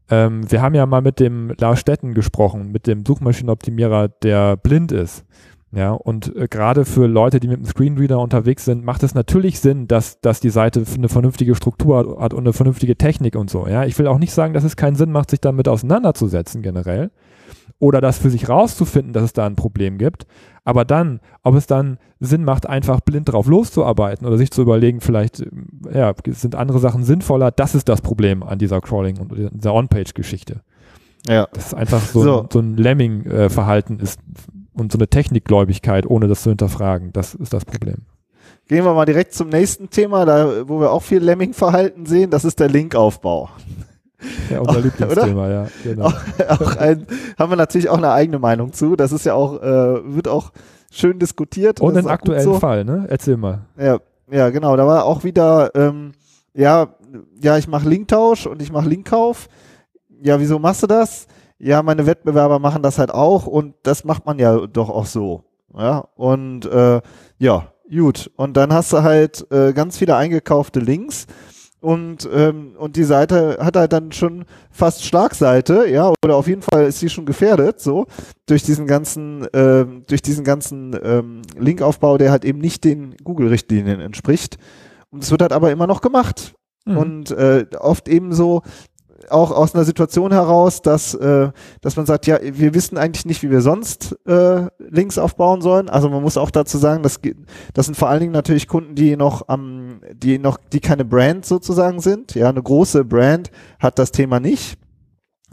Ähm, 0.10 0.50
wir 0.50 0.62
haben 0.62 0.74
ja 0.74 0.86
mal 0.86 1.02
mit 1.02 1.20
dem 1.20 1.54
Lars 1.60 1.80
Stetten 1.80 2.14
gesprochen, 2.14 2.72
mit 2.72 2.88
dem 2.88 3.06
Suchmaschinenoptimierer, 3.06 4.08
der 4.08 4.56
blind 4.56 4.92
ist. 4.92 5.26
Ja, 5.76 5.92
und 5.92 6.36
äh, 6.36 6.48
gerade 6.48 6.86
für 6.86 7.08
Leute, 7.08 7.40
die 7.40 7.48
mit 7.48 7.58
dem 7.58 7.66
Screenreader 7.66 8.20
unterwegs 8.20 8.64
sind, 8.64 8.86
macht 8.86 9.02
es 9.02 9.16
natürlich 9.16 9.60
Sinn, 9.60 9.88
dass, 9.88 10.22
dass 10.22 10.40
die 10.40 10.52
Seite 10.52 10.84
eine 10.96 11.10
vernünftige 11.10 11.56
Struktur 11.56 12.20
hat 12.20 12.34
und 12.34 12.42
eine 12.42 12.54
vernünftige 12.54 12.96
Technik 12.96 13.36
und 13.36 13.50
so. 13.50 13.68
Ja, 13.68 13.84
ich 13.84 13.98
will 13.98 14.06
auch 14.06 14.20
nicht 14.20 14.34
sagen, 14.34 14.54
dass 14.54 14.64
es 14.64 14.76
keinen 14.76 14.96
Sinn 14.96 15.12
macht, 15.12 15.32
sich 15.32 15.42
damit 15.42 15.68
auseinanderzusetzen 15.68 16.62
generell 16.62 17.10
oder 17.80 18.02
das 18.02 18.20
für 18.20 18.30
sich 18.30 18.50
rauszufinden, 18.50 19.14
dass 19.14 19.24
es 19.24 19.34
da 19.34 19.48
ein 19.48 19.56
Problem 19.56 19.98
gibt. 19.98 20.28
Aber 20.64 20.86
dann, 20.86 21.20
ob 21.42 21.56
es 21.56 21.66
dann 21.66 21.98
Sinn 22.20 22.44
macht, 22.44 22.70
einfach 22.70 23.02
blind 23.02 23.32
drauf 23.32 23.48
loszuarbeiten 23.48 24.28
oder 24.28 24.38
sich 24.38 24.52
zu 24.52 24.62
überlegen, 24.62 25.02
vielleicht 25.02 25.44
ja, 25.92 26.14
sind 26.28 26.56
andere 26.56 26.80
Sachen 26.80 27.04
sinnvoller, 27.04 27.50
das 27.50 27.74
ist 27.74 27.90
das 27.90 28.02
Problem 28.02 28.44
an 28.44 28.60
dieser 28.60 28.80
Crawling 28.80 29.18
und 29.20 29.34
dieser 29.54 29.74
On-Page-Geschichte. 29.74 30.62
Ja. 31.28 31.48
Das 31.52 31.68
ist 31.68 31.74
einfach 31.74 32.02
so, 32.02 32.22
so. 32.22 32.42
Ein, 32.42 32.48
so 32.52 32.60
ein 32.60 32.78
Lemming-Verhalten 32.78 34.00
ist 34.00 34.20
und 34.74 34.92
so 34.92 34.98
eine 34.98 35.08
Technikgläubigkeit, 35.08 36.06
ohne 36.06 36.28
das 36.28 36.44
zu 36.44 36.50
hinterfragen. 36.50 37.14
Das 37.14 37.36
ist 37.36 37.54
das 37.54 37.66
Problem. 37.66 37.98
Gehen 38.68 38.86
wir 38.86 38.94
mal 38.94 39.06
direkt 39.06 39.34
zum 39.34 39.50
nächsten 39.50 39.90
Thema, 39.90 40.26
da, 40.26 40.68
wo 40.68 40.80
wir 40.80 40.92
auch 40.92 41.04
viel 41.04 41.20
Lemming-Verhalten 41.20 42.06
sehen, 42.06 42.30
das 42.30 42.46
ist 42.46 42.60
der 42.60 42.70
Linkaufbau. 42.70 43.50
Ja, 44.50 44.62
unser 44.62 44.80
Lieblingsthema, 44.82 45.50
ja. 45.50 45.68
Genau. 45.84 46.06
Auch, 46.06 46.16
auch 46.62 46.76
ein, 46.78 47.06
haben 47.38 47.52
wir 47.52 47.56
natürlich 47.58 47.90
auch 47.90 47.98
eine 47.98 48.12
eigene 48.12 48.40
Meinung 48.40 48.72
zu. 48.72 48.96
Das 48.96 49.12
ist 49.12 49.26
ja 49.26 49.34
auch, 49.34 49.62
äh, 49.62 50.16
wird 50.16 50.28
auch 50.28 50.52
schön 50.92 51.20
diskutiert. 51.20 51.82
Und 51.82 51.98
einen 51.98 52.08
aktuellen 52.08 52.44
so. 52.44 52.60
Fall, 52.60 52.86
ne? 52.86 53.06
Erzähl 53.10 53.38
mal. 53.38 53.66
Ja, 53.78 54.00
ja, 54.32 54.50
genau. 54.50 54.78
Da 54.78 54.88
war 54.88 55.06
auch 55.06 55.24
wieder, 55.24 55.72
ähm, 55.76 56.14
ja, 56.54 56.88
ja, 57.42 57.58
ich 57.58 57.68
mache 57.68 57.88
Linktausch 57.90 58.48
und 58.48 58.62
ich 58.62 58.72
mache 58.72 58.88
Linkkauf. 58.88 59.50
Ja, 60.22 60.40
wieso 60.40 60.58
machst 60.58 60.84
du 60.84 60.88
das? 60.88 61.28
Ja, 61.64 61.82
meine 61.84 62.06
Wettbewerber 62.06 62.60
machen 62.60 62.84
das 62.84 63.00
halt 63.00 63.12
auch 63.12 63.48
und 63.48 63.76
das 63.84 64.04
macht 64.04 64.26
man 64.26 64.40
ja 64.40 64.68
doch 64.68 64.90
auch 64.90 65.06
so. 65.06 65.44
Ja, 65.76 66.08
und 66.16 66.66
äh, 66.66 67.02
ja, 67.40 67.72
gut. 67.90 68.30
Und 68.36 68.58
dann 68.58 68.74
hast 68.74 68.94
du 68.94 69.04
halt 69.04 69.50
äh, 69.52 69.74
ganz 69.74 69.98
viele 69.98 70.16
eingekaufte 70.16 70.80
Links 70.80 71.26
und, 71.84 72.30
ähm, 72.34 72.76
und 72.78 72.96
die 72.96 73.04
Seite 73.04 73.58
hat 73.60 73.76
halt 73.76 73.92
dann 73.92 74.14
schon 74.14 74.46
fast 74.72 75.04
Schlagseite, 75.04 75.86
ja, 75.90 76.14
oder 76.24 76.38
auf 76.38 76.48
jeden 76.48 76.62
Fall 76.62 76.86
ist 76.86 77.02
sie 77.02 77.10
schon 77.10 77.26
gefährdet, 77.26 77.82
so, 77.82 78.06
durch 78.46 78.64
diesen 78.64 78.88
ganzen, 78.88 79.46
ähm, 79.54 80.04
durch 80.08 80.22
diesen 80.22 80.46
ganzen 80.46 80.98
ähm, 81.04 81.42
Linkaufbau, 81.60 82.18
der 82.18 82.32
halt 82.32 82.46
eben 82.46 82.60
nicht 82.60 82.86
den 82.86 83.18
Google-Richtlinien 83.22 84.00
entspricht. 84.00 84.58
Und 85.10 85.24
es 85.24 85.32
wird 85.32 85.42
halt 85.42 85.52
aber 85.52 85.72
immer 85.72 85.86
noch 85.86 86.00
gemacht. 86.00 86.54
Mhm. 86.86 86.98
Und 86.98 87.32
äh, 87.32 87.66
oft 87.78 88.08
eben 88.08 88.32
so, 88.32 88.62
auch 89.30 89.52
aus 89.52 89.76
einer 89.76 89.84
Situation 89.84 90.32
heraus, 90.32 90.82
dass, 90.82 91.14
äh, 91.14 91.52
dass 91.82 91.96
man 91.96 92.06
sagt, 92.06 92.28
ja, 92.28 92.40
wir 92.42 92.74
wissen 92.74 92.98
eigentlich 92.98 93.26
nicht, 93.26 93.44
wie 93.44 93.52
wir 93.52 93.62
sonst 93.62 94.18
äh, 94.26 94.68
Links 94.80 95.18
aufbauen 95.18 95.62
sollen. 95.62 95.90
Also 95.90 96.10
man 96.10 96.22
muss 96.22 96.38
auch 96.38 96.52
dazu 96.52 96.78
sagen, 96.78 97.04
das, 97.04 97.20
das 97.74 97.86
sind 97.86 97.96
vor 97.96 98.10
allen 98.10 98.22
Dingen 98.22 98.34
natürlich 98.34 98.68
Kunden, 98.68 98.96
die 98.96 99.16
noch 99.16 99.48
am, 99.48 100.02
die 100.14 100.40
noch, 100.40 100.58
die 100.72 100.80
keine 100.80 101.06
Brand 101.06 101.46
sozusagen 101.46 102.00
sind. 102.00 102.36
Ja, 102.36 102.50
eine 102.50 102.64
große 102.64 103.06
Brand 103.06 103.52
hat 103.80 104.00
das 104.00 104.12
Thema 104.12 104.40
nicht. 104.40 104.78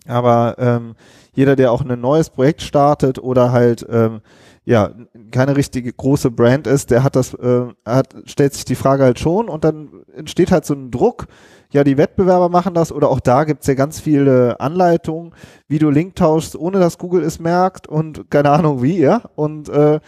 Aber 0.06 0.56
ähm, 0.58 0.94
jeder, 1.32 1.56
der 1.56 1.72
auch 1.72 1.82
ein 1.82 2.00
neues 2.00 2.30
Projekt 2.30 2.62
startet 2.62 3.18
oder 3.18 3.52
halt 3.52 3.86
ähm, 3.88 4.20
ja 4.64 4.90
keine 5.30 5.56
richtige 5.56 5.92
große 5.92 6.30
Brand 6.30 6.66
ist, 6.66 6.90
der 6.90 7.02
hat 7.02 7.16
das, 7.16 7.34
äh, 7.34 7.66
hat, 7.84 8.14
stellt 8.26 8.54
sich 8.54 8.64
die 8.64 8.74
Frage 8.74 9.04
halt 9.04 9.18
schon 9.18 9.48
und 9.48 9.64
dann 9.64 10.04
entsteht 10.14 10.50
halt 10.50 10.64
so 10.64 10.74
ein 10.74 10.90
Druck 10.90 11.26
ja, 11.72 11.84
die 11.84 11.96
Wettbewerber 11.96 12.48
machen 12.48 12.74
das 12.74 12.92
oder 12.92 13.08
auch 13.08 13.20
da 13.20 13.44
gibt's 13.44 13.66
ja 13.66 13.74
ganz 13.74 14.00
viele 14.00 14.58
Anleitungen, 14.60 15.32
wie 15.68 15.78
du 15.78 15.90
Link 15.90 16.16
tauschst, 16.16 16.56
ohne 16.56 16.80
dass 16.80 16.98
Google 16.98 17.22
es 17.22 17.38
merkt 17.38 17.86
und 17.86 18.30
keine 18.30 18.50
Ahnung 18.50 18.82
wie, 18.82 18.98
ja. 18.98 19.22
Und, 19.36 19.68
äh, 19.68 20.00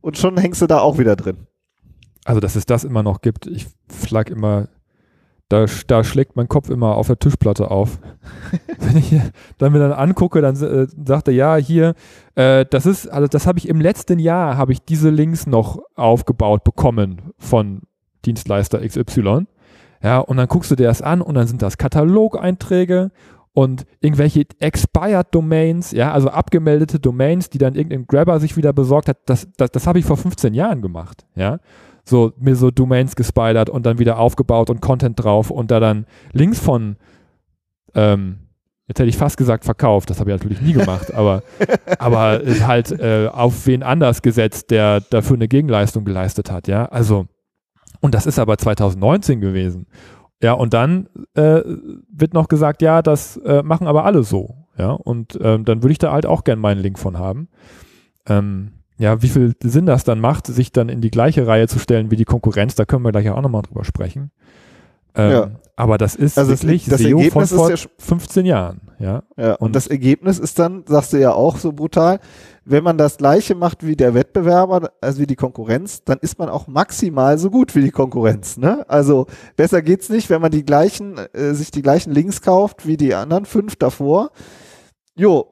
und 0.00 0.16
schon 0.16 0.36
hängst 0.36 0.62
du 0.62 0.66
da 0.66 0.78
auch 0.78 0.98
wieder 0.98 1.16
drin. 1.16 1.48
Also, 2.24 2.40
dass 2.40 2.56
es 2.56 2.66
das 2.66 2.84
immer 2.84 3.02
noch 3.02 3.20
gibt, 3.20 3.46
ich 3.46 3.66
flag 3.88 4.28
immer, 4.28 4.68
da, 5.48 5.64
da 5.86 6.04
schlägt 6.04 6.36
mein 6.36 6.46
Kopf 6.46 6.68
immer 6.68 6.94
auf 6.94 7.06
der 7.06 7.18
Tischplatte 7.18 7.70
auf. 7.70 7.98
Wenn 8.78 8.98
ich 8.98 9.14
dann 9.56 9.72
mir 9.72 9.78
dann 9.78 9.92
angucke, 9.92 10.40
dann 10.40 10.54
äh, 10.62 10.86
sagt 11.04 11.28
er, 11.28 11.34
ja, 11.34 11.56
hier, 11.56 11.94
äh, 12.34 12.64
das 12.70 12.86
ist, 12.86 13.08
also 13.08 13.26
das 13.26 13.46
habe 13.46 13.58
ich 13.58 13.68
im 13.68 13.80
letzten 13.80 14.18
Jahr, 14.18 14.56
habe 14.56 14.72
ich 14.72 14.84
diese 14.84 15.10
Links 15.10 15.46
noch 15.46 15.78
aufgebaut 15.96 16.64
bekommen 16.64 17.32
von 17.38 17.80
Dienstleister 18.24 18.86
XY. 18.86 19.46
Ja, 20.02 20.18
und 20.18 20.36
dann 20.36 20.48
guckst 20.48 20.70
du 20.70 20.76
dir 20.76 20.86
das 20.86 21.02
an 21.02 21.20
und 21.20 21.34
dann 21.34 21.46
sind 21.46 21.62
das 21.62 21.78
Katalogeinträge 21.78 23.10
und 23.52 23.86
irgendwelche 24.00 24.46
expired 24.60 25.26
Domains, 25.32 25.90
ja, 25.90 26.12
also 26.12 26.28
abgemeldete 26.28 27.00
Domains, 27.00 27.50
die 27.50 27.58
dann 27.58 27.74
irgendein 27.74 28.06
Grabber 28.06 28.38
sich 28.38 28.56
wieder 28.56 28.72
besorgt 28.72 29.08
hat. 29.08 29.18
Das, 29.26 29.48
das, 29.56 29.72
das 29.72 29.86
habe 29.86 29.98
ich 29.98 30.04
vor 30.04 30.16
15 30.16 30.54
Jahren 30.54 30.80
gemacht, 30.80 31.26
ja. 31.34 31.58
So, 32.04 32.32
mir 32.38 32.54
so 32.54 32.70
Domains 32.70 33.16
gespidert 33.16 33.68
und 33.68 33.84
dann 33.84 33.98
wieder 33.98 34.18
aufgebaut 34.18 34.70
und 34.70 34.80
Content 34.80 35.22
drauf 35.22 35.50
und 35.50 35.72
da 35.72 35.80
dann 35.80 36.06
Links 36.32 36.60
von, 36.60 36.96
ähm, 37.96 38.38
jetzt 38.86 39.00
hätte 39.00 39.08
ich 39.08 39.18
fast 39.18 39.36
gesagt 39.36 39.64
verkauft, 39.64 40.08
das 40.08 40.20
habe 40.20 40.30
ich 40.30 40.36
natürlich 40.36 40.60
nie 40.60 40.72
gemacht, 40.74 41.12
aber, 41.12 41.42
aber 41.98 42.40
halt 42.64 42.92
äh, 42.92 43.26
auf 43.26 43.66
wen 43.66 43.82
anders 43.82 44.22
gesetzt, 44.22 44.70
der 44.70 45.00
dafür 45.00 45.34
eine 45.34 45.48
Gegenleistung 45.48 46.04
geleistet 46.04 46.52
hat, 46.52 46.68
ja. 46.68 46.84
Also, 46.84 47.26
und 48.00 48.14
das 48.14 48.26
ist 48.26 48.38
aber 48.38 48.58
2019 48.58 49.40
gewesen. 49.40 49.86
Ja, 50.42 50.52
und 50.52 50.72
dann 50.74 51.08
äh, 51.34 51.62
wird 52.12 52.32
noch 52.34 52.48
gesagt, 52.48 52.80
ja, 52.82 53.02
das 53.02 53.36
äh, 53.38 53.62
machen 53.62 53.86
aber 53.88 54.04
alle 54.04 54.22
so. 54.22 54.54
Ja, 54.76 54.90
und 54.92 55.36
ähm, 55.42 55.64
dann 55.64 55.82
würde 55.82 55.92
ich 55.92 55.98
da 55.98 56.12
halt 56.12 56.26
auch 56.26 56.44
gern 56.44 56.60
meinen 56.60 56.80
Link 56.80 56.98
von 56.98 57.18
haben. 57.18 57.48
Ähm, 58.26 58.72
ja, 58.98 59.22
wie 59.22 59.28
viel 59.28 59.54
Sinn 59.62 59.86
das 59.86 60.04
dann 60.04 60.20
macht, 60.20 60.46
sich 60.46 60.70
dann 60.72 60.88
in 60.88 61.00
die 61.00 61.10
gleiche 61.10 61.46
Reihe 61.46 61.66
zu 61.68 61.78
stellen 61.78 62.10
wie 62.10 62.16
die 62.16 62.24
Konkurrenz, 62.24 62.74
da 62.76 62.84
können 62.84 63.04
wir 63.04 63.12
gleich 63.12 63.28
auch 63.30 63.40
nochmal 63.42 63.62
drüber 63.62 63.84
sprechen. 63.84 64.30
Ähm, 65.14 65.30
Ja. 65.32 65.50
Aber 65.76 65.96
das 65.96 66.16
ist 66.16 66.36
Also 66.38 66.50
wirklich 66.50 66.86
das 66.86 67.00
SEO 67.00 67.10
von 67.10 67.18
Ergebnis 67.20 67.52
ist 67.52 67.56
vor 67.56 67.70
ja 67.70 67.76
sch- 67.76 67.88
15 67.98 68.46
Jahren. 68.46 68.80
Ja, 68.98 69.22
Ja, 69.36 69.52
und, 69.54 69.66
Und- 69.68 69.76
das 69.76 69.86
Ergebnis 69.86 70.38
ist 70.40 70.58
dann, 70.58 70.82
sagst 70.86 71.12
du 71.12 71.18
ja 71.18 71.32
auch 71.32 71.56
so 71.58 71.72
brutal, 71.72 72.18
wenn 72.70 72.84
man 72.84 72.98
das 72.98 73.16
gleiche 73.16 73.54
macht 73.54 73.84
wie 73.84 73.96
der 73.96 74.14
Wettbewerber, 74.14 74.90
also 75.00 75.20
wie 75.20 75.26
die 75.26 75.36
Konkurrenz, 75.36 76.04
dann 76.04 76.18
ist 76.20 76.38
man 76.38 76.48
auch 76.48 76.66
maximal 76.66 77.38
so 77.38 77.50
gut 77.50 77.74
wie 77.74 77.80
die 77.80 77.90
Konkurrenz. 77.90 78.58
Ne? 78.58 78.84
Also 78.88 79.26
besser 79.56 79.80
geht's 79.80 80.10
nicht, 80.10 80.28
wenn 80.28 80.42
man 80.42 80.50
die 80.50 80.64
gleichen, 80.64 81.16
äh, 81.32 81.54
sich 81.54 81.70
die 81.70 81.82
gleichen 81.82 82.12
Links 82.12 82.42
kauft 82.42 82.86
wie 82.86 82.96
die 82.96 83.14
anderen 83.14 83.46
fünf 83.46 83.76
davor. 83.76 84.30
Jo, 85.16 85.46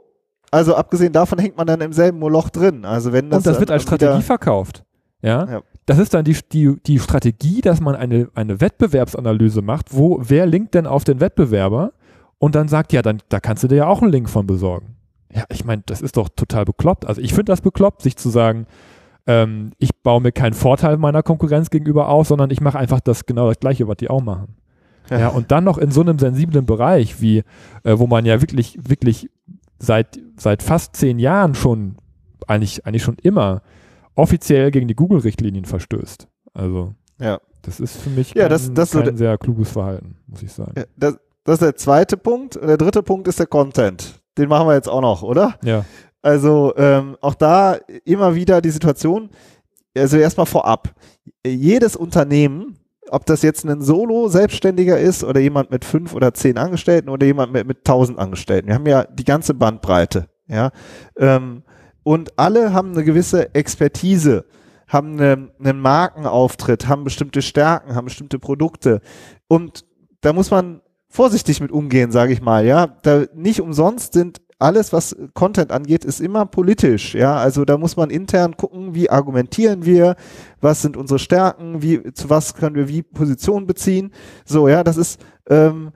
also 0.50 0.74
abgesehen 0.74 1.12
davon 1.12 1.38
hängt 1.38 1.56
man 1.56 1.66
dann 1.66 1.80
im 1.80 1.92
selben 1.92 2.18
Moloch 2.18 2.50
drin. 2.50 2.84
Also 2.84 3.12
wenn 3.12 3.30
das 3.30 3.38
und 3.38 3.46
das 3.46 3.60
wird 3.60 3.70
als 3.70 3.82
Strategie 3.82 4.22
verkauft. 4.22 4.84
Ja? 5.22 5.46
Ja. 5.50 5.62
Das 5.86 5.98
ist 5.98 6.14
dann 6.14 6.24
die, 6.24 6.36
die, 6.52 6.76
die 6.84 6.98
Strategie, 6.98 7.60
dass 7.60 7.80
man 7.80 7.94
eine, 7.94 8.28
eine 8.34 8.60
Wettbewerbsanalyse 8.60 9.62
macht, 9.62 9.94
wo 9.94 10.20
wer 10.22 10.46
linkt 10.46 10.74
denn 10.74 10.86
auf 10.86 11.04
den 11.04 11.20
Wettbewerber 11.20 11.92
und 12.38 12.54
dann 12.54 12.68
sagt, 12.68 12.92
ja, 12.92 13.02
dann 13.02 13.22
da 13.28 13.40
kannst 13.40 13.62
du 13.62 13.68
dir 13.68 13.76
ja 13.76 13.86
auch 13.86 14.02
einen 14.02 14.12
Link 14.12 14.28
von 14.28 14.46
besorgen. 14.46 14.95
Ja, 15.34 15.44
ich 15.50 15.64
meine, 15.64 15.82
das 15.86 16.00
ist 16.02 16.16
doch 16.16 16.28
total 16.28 16.64
bekloppt. 16.64 17.06
Also 17.06 17.20
ich 17.20 17.30
finde 17.34 17.52
das 17.52 17.60
bekloppt, 17.60 18.02
sich 18.02 18.16
zu 18.16 18.30
sagen, 18.30 18.66
ähm, 19.26 19.72
ich 19.78 19.90
baue 20.02 20.20
mir 20.20 20.32
keinen 20.32 20.54
Vorteil 20.54 20.96
meiner 20.98 21.22
Konkurrenz 21.22 21.70
gegenüber 21.70 22.08
auf, 22.08 22.28
sondern 22.28 22.50
ich 22.50 22.60
mache 22.60 22.78
einfach 22.78 23.00
das 23.00 23.26
genau 23.26 23.48
das 23.48 23.58
Gleiche, 23.58 23.88
was 23.88 23.96
die 23.96 24.08
auch 24.08 24.22
machen. 24.22 24.56
Ja. 25.10 25.18
Ja, 25.18 25.28
und 25.28 25.50
dann 25.50 25.64
noch 25.64 25.78
in 25.78 25.90
so 25.90 26.00
einem 26.00 26.18
sensiblen 26.18 26.64
Bereich, 26.66 27.20
wie, 27.20 27.38
äh, 27.84 27.98
wo 27.98 28.06
man 28.06 28.24
ja 28.24 28.40
wirklich, 28.40 28.78
wirklich 28.88 29.30
seit, 29.78 30.18
seit 30.36 30.62
fast 30.62 30.96
zehn 30.96 31.18
Jahren 31.18 31.54
schon, 31.54 31.96
eigentlich, 32.46 32.86
eigentlich 32.86 33.02
schon 33.02 33.16
immer, 33.22 33.62
offiziell 34.14 34.70
gegen 34.70 34.88
die 34.88 34.94
Google-Richtlinien 34.94 35.64
verstößt. 35.64 36.28
Also, 36.54 36.94
Ja. 37.20 37.38
das 37.62 37.80
ist 37.80 37.96
für 38.00 38.10
mich 38.10 38.32
Ja, 38.34 38.42
kein, 38.42 38.50
das- 38.50 38.72
das 38.72 38.90
so 38.92 38.98
kein 38.98 39.08
de- 39.08 39.16
sehr 39.16 39.38
kluges 39.38 39.70
Verhalten, 39.70 40.16
muss 40.28 40.42
ich 40.42 40.52
sagen. 40.52 40.72
Ja, 40.76 40.84
das, 40.96 41.18
das 41.44 41.54
ist 41.54 41.62
der 41.62 41.76
zweite 41.76 42.16
Punkt. 42.16 42.56
Und 42.56 42.66
der 42.68 42.76
dritte 42.78 43.02
Punkt 43.02 43.28
ist 43.28 43.38
der 43.38 43.46
Content. 43.46 44.20
Den 44.38 44.48
machen 44.48 44.68
wir 44.68 44.74
jetzt 44.74 44.88
auch 44.88 45.00
noch, 45.00 45.22
oder? 45.22 45.54
Ja, 45.62 45.84
Also 46.22 46.74
ähm, 46.76 47.16
auch 47.20 47.34
da 47.34 47.76
immer 48.04 48.34
wieder 48.34 48.60
die 48.60 48.70
Situation, 48.70 49.30
also 49.96 50.16
erstmal 50.16 50.46
vorab, 50.46 50.94
jedes 51.46 51.96
Unternehmen, 51.96 52.78
ob 53.08 53.24
das 53.26 53.42
jetzt 53.42 53.64
ein 53.64 53.82
Solo-Selbstständiger 53.82 54.98
ist 54.98 55.22
oder 55.24 55.40
jemand 55.40 55.70
mit 55.70 55.84
fünf 55.84 56.14
oder 56.14 56.34
zehn 56.34 56.58
Angestellten 56.58 57.08
oder 57.08 57.24
jemand 57.24 57.52
mit, 57.52 57.66
mit 57.66 57.84
tausend 57.84 58.18
Angestellten, 58.18 58.68
wir 58.68 58.74
haben 58.74 58.86
ja 58.86 59.04
die 59.04 59.24
ganze 59.24 59.54
Bandbreite, 59.54 60.28
ja, 60.48 60.70
ähm, 61.16 61.62
und 62.02 62.38
alle 62.38 62.72
haben 62.72 62.92
eine 62.92 63.04
gewisse 63.04 63.54
Expertise, 63.54 64.44
haben 64.86 65.14
eine, 65.14 65.50
einen 65.58 65.80
Markenauftritt, 65.80 66.86
haben 66.88 67.04
bestimmte 67.04 67.42
Stärken, 67.42 67.94
haben 67.94 68.04
bestimmte 68.04 68.38
Produkte 68.38 69.00
und 69.48 69.84
da 70.20 70.32
muss 70.32 70.50
man 70.50 70.82
vorsichtig 71.16 71.60
mit 71.60 71.72
umgehen, 71.72 72.12
sage 72.12 72.32
ich 72.32 72.42
mal, 72.42 72.66
ja. 72.66 72.86
Da 73.02 73.24
nicht 73.34 73.60
umsonst 73.60 74.12
sind 74.12 74.42
alles, 74.58 74.92
was 74.92 75.16
Content 75.34 75.72
angeht, 75.72 76.04
ist 76.04 76.20
immer 76.20 76.46
politisch, 76.46 77.14
ja. 77.14 77.36
Also 77.36 77.64
da 77.64 77.78
muss 77.78 77.96
man 77.96 78.10
intern 78.10 78.56
gucken, 78.56 78.94
wie 78.94 79.08
argumentieren 79.10 79.84
wir, 79.84 80.16
was 80.60 80.82
sind 80.82 80.96
unsere 80.96 81.18
Stärken, 81.18 81.80
wie 81.82 82.12
zu 82.12 82.28
was 82.28 82.54
können 82.54 82.76
wir 82.76 82.88
wie 82.88 83.02
Position 83.02 83.66
beziehen. 83.66 84.12
So, 84.44 84.68
ja, 84.68 84.84
das 84.84 84.98
ist 84.98 85.20
ähm, 85.48 85.92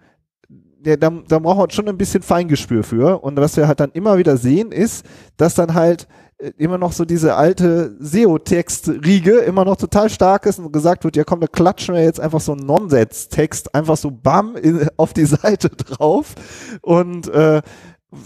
ja, 0.84 0.96
da, 0.96 1.10
da 1.10 1.38
brauchen 1.38 1.60
wir 1.60 1.70
schon 1.70 1.88
ein 1.88 1.98
bisschen 1.98 2.22
Feingespür 2.22 2.82
für. 2.82 3.22
Und 3.22 3.36
was 3.36 3.56
wir 3.56 3.68
halt 3.68 3.80
dann 3.80 3.90
immer 3.92 4.16
wieder 4.16 4.38
sehen, 4.38 4.72
ist, 4.72 5.04
dass 5.36 5.54
dann 5.54 5.74
halt 5.74 6.08
immer 6.56 6.78
noch 6.78 6.92
so 6.92 7.04
diese 7.04 7.35
alte 7.35 7.97
SEO-Text-Riege 7.99 9.38
immer 9.40 9.64
noch 9.64 9.76
total 9.76 10.09
stark 10.09 10.47
ist 10.47 10.59
und 10.59 10.73
gesagt 10.73 11.04
wird, 11.04 11.16
ja 11.16 11.25
komm, 11.25 11.40
da 11.40 11.47
klatschen 11.47 11.94
wir 11.94 12.02
jetzt 12.02 12.20
einfach 12.20 12.40
so 12.40 12.52
einen 12.52 12.66
Nonsens-Text 12.66 13.75
einfach 13.75 13.97
so 13.97 14.11
bam 14.11 14.56
in, 14.56 14.88
auf 14.97 15.12
die 15.12 15.26
Seite 15.26 15.68
drauf 15.76 16.35
und 16.82 17.28
äh, 17.28 17.61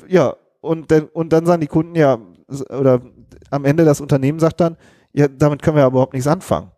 ja, 0.08 0.34
und 0.60 0.90
dann, 0.90 1.04
und 1.12 1.32
dann 1.32 1.44
sagen 1.44 1.60
die 1.60 1.66
Kunden 1.66 1.94
ja, 1.96 2.18
oder 2.70 3.00
am 3.50 3.64
Ende 3.64 3.84
das 3.84 4.00
Unternehmen 4.00 4.38
sagt 4.38 4.60
dann, 4.60 4.76
ja, 5.12 5.28
damit 5.28 5.62
können 5.62 5.76
wir 5.76 5.82
ja 5.82 5.88
überhaupt 5.88 6.12
nichts 6.14 6.26
anfangen. 6.26 6.70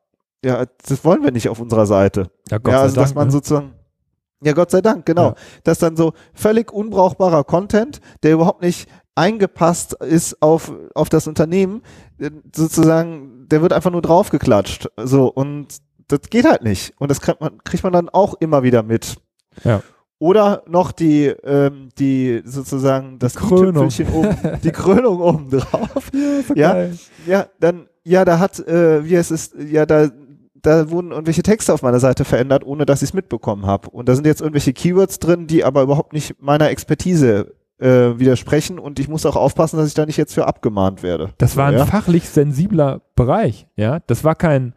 Ja, 0.45 0.65
das 0.89 1.05
wollen 1.05 1.23
wir 1.23 1.33
nicht 1.33 1.49
auf 1.49 1.61
unserer 1.61 1.87
Seite. 1.87 2.31
ja 2.51 2.59
Gott 2.59 2.73
ja, 2.73 2.79
sei 2.79 2.85
also 2.85 2.95
dass 2.97 3.05
Dank, 3.11 3.17
man 3.17 3.27
ne? 3.29 3.33
sozusagen, 3.33 3.73
ja 4.43 4.53
Gott 4.53 4.71
sei 4.71 4.81
Dank, 4.81 5.07
genau, 5.07 5.29
Ja. 5.29 5.35
dass 5.65 5.79
dann 5.79 5.97
so 5.97 6.13
völlig 6.35 6.73
unbrauchbarer 6.73 7.45
Content, 7.45 8.01
der 8.23 8.33
überhaupt 8.33 8.63
nicht 8.63 8.89
eingepasst 9.17 9.95
ist 9.95 10.41
auf, 10.43 10.73
auf 10.95 11.09
das 11.09 11.27
Unternehmen, 11.27 11.83
äh, 12.19 12.31
sozusagen, 12.55 13.49
der 13.49 13.63
wird 13.63 13.73
einfach 13.73 13.91
nur 13.91 14.03
draufgeklatscht. 14.03 14.89
So, 14.97 15.27
und 15.27 15.79
das 16.09 16.21
geht 16.31 16.45
halt 16.45 16.63
nicht. 16.63 16.93
Und 16.99 17.11
das 17.11 17.21
kriegt 17.21 17.41
man, 17.41 17.59
kriegt 17.65 17.83
man 17.83 17.93
dann 17.93 18.09
auch 18.09 18.35
immer 18.41 18.63
wieder 18.63 18.83
mit. 18.83 19.17
Ja. 19.65 19.83
Oder 20.19 20.63
noch 20.67 20.93
die, 20.93 21.27
ähm, 21.27 21.91
die 21.99 22.43
sozusagen 22.45 23.19
das 23.19 23.35
Krönung. 23.35 23.89
i-Tüpfelchen 23.89 24.15
oben, 24.15 24.61
die 24.63 24.71
Krönung 24.71 25.21
oben 25.21 25.51
drauf. 25.51 26.11
ja, 26.55 26.85
Ja. 26.85 26.91
Ja, 27.27 27.47
dann, 27.61 27.89
ja, 28.05 28.25
da 28.25 28.39
hat, 28.39 28.61
äh, 28.61 29.05
wie 29.05 29.15
es 29.15 29.31
ist, 29.31 29.55
ja, 29.59 29.85
da, 29.85 30.09
da 30.55 30.91
wurden 30.91 31.11
irgendwelche 31.11 31.43
Texte 31.43 31.75
auf 31.75 31.83
meiner 31.83 32.01
Seite 32.01 32.25
verändert, 32.25 32.65
ohne 32.65 32.87
dass 32.87 33.03
ich 33.03 33.11
es 33.11 33.15
mitbekommen 33.15 33.67
habe. 33.67 33.91
Und 33.91 34.09
da 34.09 34.15
sind 34.15 34.27
jetzt 34.27 34.41
irgendwelche 34.41 34.73
Keywords 34.73 35.19
drin, 35.19 35.47
die 35.47 35.65
aber 35.65 35.83
überhaupt 35.83 36.13
nicht 36.13 36.41
meiner 36.41 36.71
Expertise 36.71 37.55
äh, 37.79 38.19
widersprechen 38.19 38.79
und 38.79 38.99
ich 38.99 39.09
muss 39.09 39.27
auch 39.27 39.37
aufpassen, 39.37 39.77
dass 39.77 39.89
ich 39.89 39.95
da 39.95 40.07
nicht 40.07 40.17
jetzt 40.17 40.35
für 40.35 40.47
abgemahnt 40.47 41.03
werde. 41.03 41.31
Das 41.39 41.57
war 41.57 41.69
ein 41.69 41.75
ja? 41.75 41.87
fachlich 41.87 42.29
sensibler 42.29 43.03
Bereich, 43.17 43.67
ja. 43.77 44.01
Das 44.07 44.25
war 44.25 44.35
kein, 44.35 44.75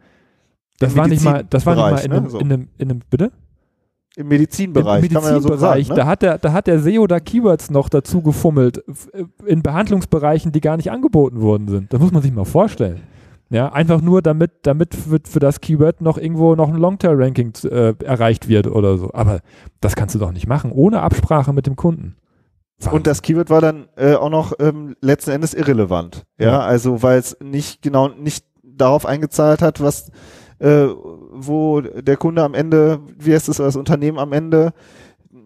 das 0.78 0.92
Im 0.92 0.98
war 0.98 1.08
nicht 1.08 1.24
mal, 1.24 1.44
das 1.48 1.64
war 1.66 1.74
nicht 1.74 1.82
mal 1.82 1.90
Medizinbereich, 1.92 2.04
in 2.04 2.10
ne? 2.10 2.16
einem, 2.18 2.28
So. 2.30 2.38
in 2.38 2.52
einem, 2.52 2.68
in 2.78 2.90
einem, 2.90 3.00
bitte? 3.10 3.32
Im 4.16 4.28
Medizinbereich, 4.28 5.04
Im 5.04 5.12
man 5.14 5.22
ja 5.22 5.28
so 5.40 5.48
Medizinbereich, 5.48 5.86
sagen. 5.86 5.96
Ne? 5.98 6.02
da, 6.04 6.06
hat 6.10 6.22
der, 6.22 6.38
da 6.38 6.52
hat 6.52 6.66
der 6.66 6.80
SEO 6.80 7.06
da 7.06 7.20
Keywords 7.20 7.70
noch 7.70 7.88
dazu 7.88 8.22
gefummelt, 8.22 8.82
f- 8.88 9.08
in 9.46 9.62
Behandlungsbereichen, 9.62 10.52
die 10.52 10.60
gar 10.60 10.76
nicht 10.76 10.90
angeboten 10.90 11.40
worden 11.40 11.68
sind. 11.68 11.92
Das 11.92 12.00
muss 12.00 12.10
man 12.12 12.20
sich 12.20 12.32
mal 12.32 12.44
vorstellen. 12.44 13.00
Ja, 13.50 13.72
einfach 13.72 14.00
nur, 14.00 14.20
damit, 14.20 14.50
damit 14.62 14.94
für, 14.94 15.18
für 15.24 15.40
das 15.40 15.60
Keyword 15.60 16.02
noch 16.02 16.18
irgendwo 16.18 16.54
noch 16.54 16.68
ein 16.68 16.76
Longtail-Ranking 16.76 17.52
äh, 17.64 17.94
erreicht 18.04 18.46
wird 18.48 18.66
oder 18.68 18.96
so. 18.98 19.10
Aber 19.12 19.40
das 19.80 19.96
kannst 19.96 20.14
du 20.14 20.18
doch 20.18 20.32
nicht 20.32 20.46
machen, 20.46 20.70
ohne 20.70 21.00
Absprache 21.02 21.52
mit 21.52 21.66
dem 21.66 21.74
Kunden. 21.76 22.16
Und 22.90 23.06
das 23.06 23.22
Keyword 23.22 23.50
war 23.50 23.60
dann 23.60 23.88
äh, 23.96 24.14
auch 24.14 24.30
noch 24.30 24.52
ähm, 24.58 24.96
letzten 25.00 25.30
Endes 25.32 25.54
irrelevant. 25.54 26.24
Ja, 26.38 26.46
Ja. 26.48 26.60
also 26.60 27.02
weil 27.02 27.18
es 27.18 27.36
nicht 27.42 27.82
genau 27.82 28.08
nicht 28.08 28.44
darauf 28.62 29.04
eingezahlt 29.06 29.60
hat, 29.62 29.80
was 29.82 30.10
äh, 30.60 30.88
wo 31.32 31.80
der 31.80 32.16
Kunde 32.16 32.42
am 32.42 32.54
Ende, 32.54 33.00
wie 33.18 33.32
heißt 33.34 33.48
es, 33.48 33.56
das 33.58 33.76
Unternehmen 33.76 34.18
am 34.18 34.32
Ende 34.32 34.72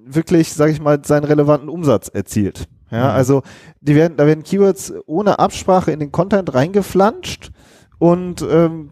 wirklich, 0.07 0.53
sage 0.53 0.73
ich 0.73 0.81
mal, 0.81 1.05
seinen 1.05 1.25
relevanten 1.25 1.69
Umsatz 1.69 2.09
erzielt. 2.09 2.69
Ja, 2.91 3.05
Mhm. 3.11 3.11
also 3.17 3.43
die 3.81 3.95
werden, 3.95 4.17
da 4.17 4.27
werden 4.27 4.45
Keywords 4.45 4.93
ohne 5.07 5.39
Absprache 5.39 5.91
in 5.93 6.01
den 6.01 6.13
Content 6.13 6.53
reingeflanscht 6.55 7.51
und 7.99 8.43
ähm, 8.49 8.91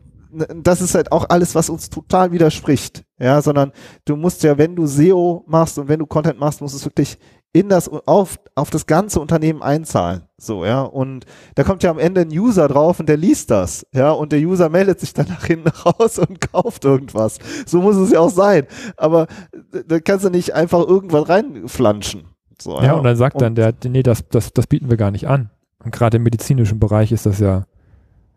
das 0.63 0.81
ist 0.81 0.95
halt 0.95 1.13
auch 1.13 1.27
alles, 1.29 1.55
was 1.55 1.69
uns 1.69 1.91
total 1.91 2.33
widerspricht. 2.33 3.05
Ja, 3.19 3.43
sondern 3.43 3.71
du 4.07 4.17
musst 4.17 4.43
ja, 4.43 4.57
wenn 4.57 4.75
du 4.75 4.87
SEO 4.87 5.45
machst 5.47 5.79
und 5.79 5.89
wenn 5.89 5.99
du 5.99 6.07
Content 6.07 6.41
machst, 6.41 6.61
musst 6.63 6.75
du 6.75 6.79
es 6.79 6.85
wirklich 6.87 7.19
in 7.53 7.69
das 7.69 7.89
auf, 7.89 8.39
auf 8.55 8.71
das 8.71 8.87
ganze 8.87 9.21
Unternehmen 9.21 9.63
einzahlen. 9.63 10.23
So, 10.39 10.65
ja. 10.65 10.83
Und 10.83 11.27
da 11.55 11.65
kommt 11.65 11.83
ja 11.83 11.91
am 11.91 11.99
Ende 11.99 12.23
ein 12.23 12.31
User 12.31 12.67
drauf 12.69 12.99
und 12.99 13.09
der 13.09 13.17
liest 13.17 13.51
das, 13.51 13.87
ja, 13.93 14.11
und 14.11 14.33
der 14.33 14.41
User 14.41 14.69
meldet 14.69 15.01
sich 15.01 15.13
dann 15.13 15.29
nach 15.29 15.45
hinten 15.45 15.69
raus 15.85 16.19
und 16.19 16.41
kauft 16.41 16.85
irgendwas. 16.85 17.39
So 17.67 17.83
muss 17.83 17.97
es 17.97 18.11
ja 18.11 18.21
auch 18.21 18.31
sein. 18.31 18.67
Aber 18.97 19.27
äh, 19.73 19.83
da 19.87 20.01
kannst 20.01 20.25
du 20.25 20.31
nicht 20.31 20.55
einfach 20.55 20.87
irgendwas 20.87 21.29
reinflanschen. 21.29 22.25
So, 22.59 22.81
Ja, 22.81 22.95
und 22.95 23.05
dann 23.05 23.17
sagt 23.17 23.41
dann 23.41 23.55
der, 23.55 23.75
nee, 23.85 24.03
das, 24.03 24.29
das, 24.29 24.53
das 24.53 24.67
bieten 24.67 24.89
wir 24.89 24.97
gar 24.97 25.11
nicht 25.11 25.29
an. 25.29 25.51
Und 25.85 25.91
gerade 25.91 26.19
im 26.19 26.23
medizinischen 26.23 26.79
Bereich 26.79 27.13
ist 27.13 27.27
das 27.27 27.41
ja, 27.41 27.65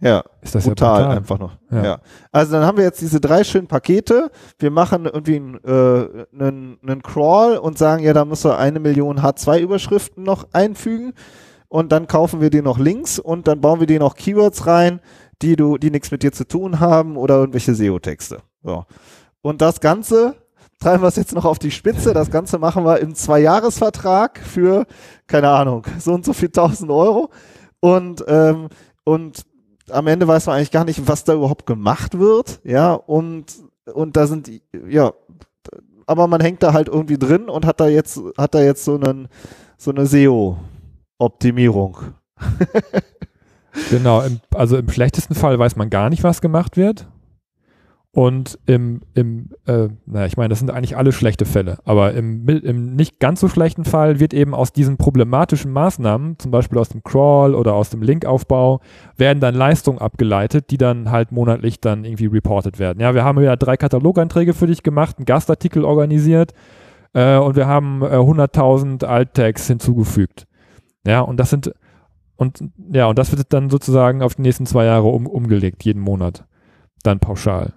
ja, 0.01 0.23
ist 0.41 0.55
das 0.55 0.65
brutal, 0.65 0.87
ja 0.87 1.05
brutal. 1.05 1.17
einfach 1.17 1.39
noch. 1.39 1.57
Ja. 1.71 1.83
Ja. 1.83 1.99
Also 2.31 2.53
dann 2.53 2.65
haben 2.65 2.77
wir 2.77 2.83
jetzt 2.83 3.01
diese 3.01 3.19
drei 3.21 3.43
schönen 3.43 3.67
Pakete. 3.67 4.29
Wir 4.59 4.71
machen 4.71 5.05
irgendwie 5.05 5.37
einen, 5.37 5.55
äh, 5.63 6.25
einen, 6.33 6.77
einen 6.81 7.01
Crawl 7.01 7.57
und 7.57 7.77
sagen, 7.77 8.03
ja, 8.03 8.13
da 8.13 8.25
musst 8.25 8.45
du 8.45 8.51
eine 8.51 8.79
Million 8.79 9.19
H2-Überschriften 9.19 10.23
noch 10.23 10.47
einfügen. 10.51 11.13
Und 11.67 11.91
dann 11.91 12.07
kaufen 12.07 12.41
wir 12.41 12.49
dir 12.49 12.61
noch 12.61 12.77
Links 12.77 13.19
und 13.19 13.47
dann 13.47 13.61
bauen 13.61 13.79
wir 13.79 13.87
dir 13.87 13.99
noch 13.99 14.15
Keywords 14.15 14.67
rein, 14.67 15.01
die 15.41 15.55
du, 15.55 15.77
die 15.77 15.91
nichts 15.91 16.11
mit 16.11 16.23
dir 16.23 16.31
zu 16.31 16.47
tun 16.47 16.79
haben 16.79 17.17
oder 17.17 17.35
irgendwelche 17.35 17.73
SEO-Texte. 17.73 18.39
So. 18.63 18.85
Und 19.41 19.61
das 19.61 19.79
Ganze 19.79 20.35
treiben 20.79 21.03
wir 21.03 21.07
es 21.07 21.15
jetzt 21.15 21.33
noch 21.33 21.45
auf 21.45 21.59
die 21.59 21.71
Spitze. 21.71 22.13
Das 22.13 22.31
Ganze 22.31 22.59
machen 22.59 22.85
wir 22.85 22.99
im 22.99 23.15
Zweijahresvertrag 23.15 24.39
für, 24.39 24.85
keine 25.27 25.49
Ahnung, 25.49 25.83
so 25.99 26.13
und 26.13 26.25
so 26.25 26.33
viel 26.33 26.49
tausend 26.49 26.91
Euro. 26.91 27.29
Und, 27.79 28.23
ähm, 28.27 28.69
und 29.03 29.45
am 29.89 30.07
Ende 30.07 30.27
weiß 30.27 30.47
man 30.47 30.57
eigentlich 30.57 30.71
gar 30.71 30.85
nicht, 30.85 31.07
was 31.07 31.23
da 31.23 31.33
überhaupt 31.33 31.65
gemacht 31.65 32.17
wird, 32.17 32.59
ja, 32.63 32.93
und, 32.93 33.45
und 33.93 34.17
da 34.17 34.27
sind, 34.27 34.49
ja, 34.87 35.13
aber 36.07 36.27
man 36.27 36.41
hängt 36.41 36.63
da 36.63 36.73
halt 36.73 36.87
irgendwie 36.87 37.17
drin 37.17 37.49
und 37.49 37.65
hat 37.65 37.79
da 37.79 37.87
jetzt, 37.87 38.19
hat 38.37 38.53
da 38.55 38.61
jetzt 38.61 38.85
so 38.85 38.95
einen, 38.95 39.27
so 39.77 39.91
eine 39.91 40.05
SEO-Optimierung. 40.05 41.97
Genau, 43.89 44.21
im, 44.21 44.39
also 44.53 44.77
im 44.77 44.89
schlechtesten 44.89 45.35
Fall 45.35 45.59
weiß 45.59 45.75
man 45.75 45.89
gar 45.89 46.09
nicht, 46.09 46.23
was 46.23 46.41
gemacht 46.41 46.77
wird. 46.77 47.07
Und 48.15 48.57
im, 48.65 49.01
im 49.13 49.49
äh, 49.65 49.89
naja, 50.05 50.25
ich 50.25 50.37
meine, 50.37 50.47
das 50.47 50.59
sind 50.59 50.71
eigentlich 50.71 50.95
alle 50.95 51.11
schlechte 51.11 51.43
Fälle, 51.43 51.79
aber 51.83 52.13
im, 52.13 52.47
im 52.47 52.95
nicht 52.95 53.19
ganz 53.19 53.41
so 53.41 53.49
schlechten 53.49 53.83
Fall 53.83 54.21
wird 54.21 54.33
eben 54.33 54.55
aus 54.55 54.71
diesen 54.71 54.95
problematischen 54.95 55.69
Maßnahmen, 55.73 56.39
zum 56.39 56.49
Beispiel 56.49 56.77
aus 56.77 56.87
dem 56.87 57.03
Crawl 57.03 57.53
oder 57.53 57.73
aus 57.73 57.89
dem 57.89 58.01
Linkaufbau, 58.01 58.79
werden 59.17 59.41
dann 59.41 59.53
Leistungen 59.53 59.99
abgeleitet, 59.99 60.71
die 60.71 60.77
dann 60.77 61.11
halt 61.11 61.33
monatlich 61.33 61.81
dann 61.81 62.05
irgendwie 62.05 62.27
reported 62.27 62.79
werden. 62.79 63.01
Ja, 63.01 63.13
wir 63.13 63.25
haben 63.25 63.43
ja 63.43 63.57
drei 63.57 63.75
Katalogeinträge 63.75 64.53
für 64.53 64.67
dich 64.67 64.81
gemacht, 64.81 65.17
einen 65.17 65.25
Gastartikel 65.25 65.83
organisiert 65.83 66.53
äh, 67.11 67.35
und 67.35 67.57
wir 67.57 67.67
haben 67.67 68.01
äh, 68.01 68.15
100.000 68.15 69.03
Alt-Tags 69.03 69.67
hinzugefügt. 69.67 70.47
Ja, 71.05 71.19
und 71.19 71.37
das 71.37 71.49
sind, 71.49 71.73
und 72.37 72.63
ja, 72.93 73.07
und 73.07 73.19
das 73.19 73.35
wird 73.35 73.51
dann 73.51 73.69
sozusagen 73.69 74.21
auf 74.21 74.35
die 74.35 74.43
nächsten 74.43 74.65
zwei 74.65 74.85
Jahre 74.85 75.09
um, 75.09 75.27
umgelegt, 75.27 75.83
jeden 75.83 76.01
Monat. 76.01 76.45
Dann 77.03 77.19
pauschal. 77.19 77.73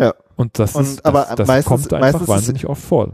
Ja. 0.00 0.14
Und 0.36 0.58
das, 0.58 0.74
Und 0.74 0.84
ist, 0.84 1.04
aber 1.04 1.26
das, 1.28 1.36
das 1.36 1.48
meistens- 1.48 1.68
kommt 1.68 1.92
einfach 1.92 2.00
meistens 2.00 2.22
ist- 2.22 2.28
wahnsinnig 2.28 2.66
oft 2.66 2.82
vor. 2.82 3.12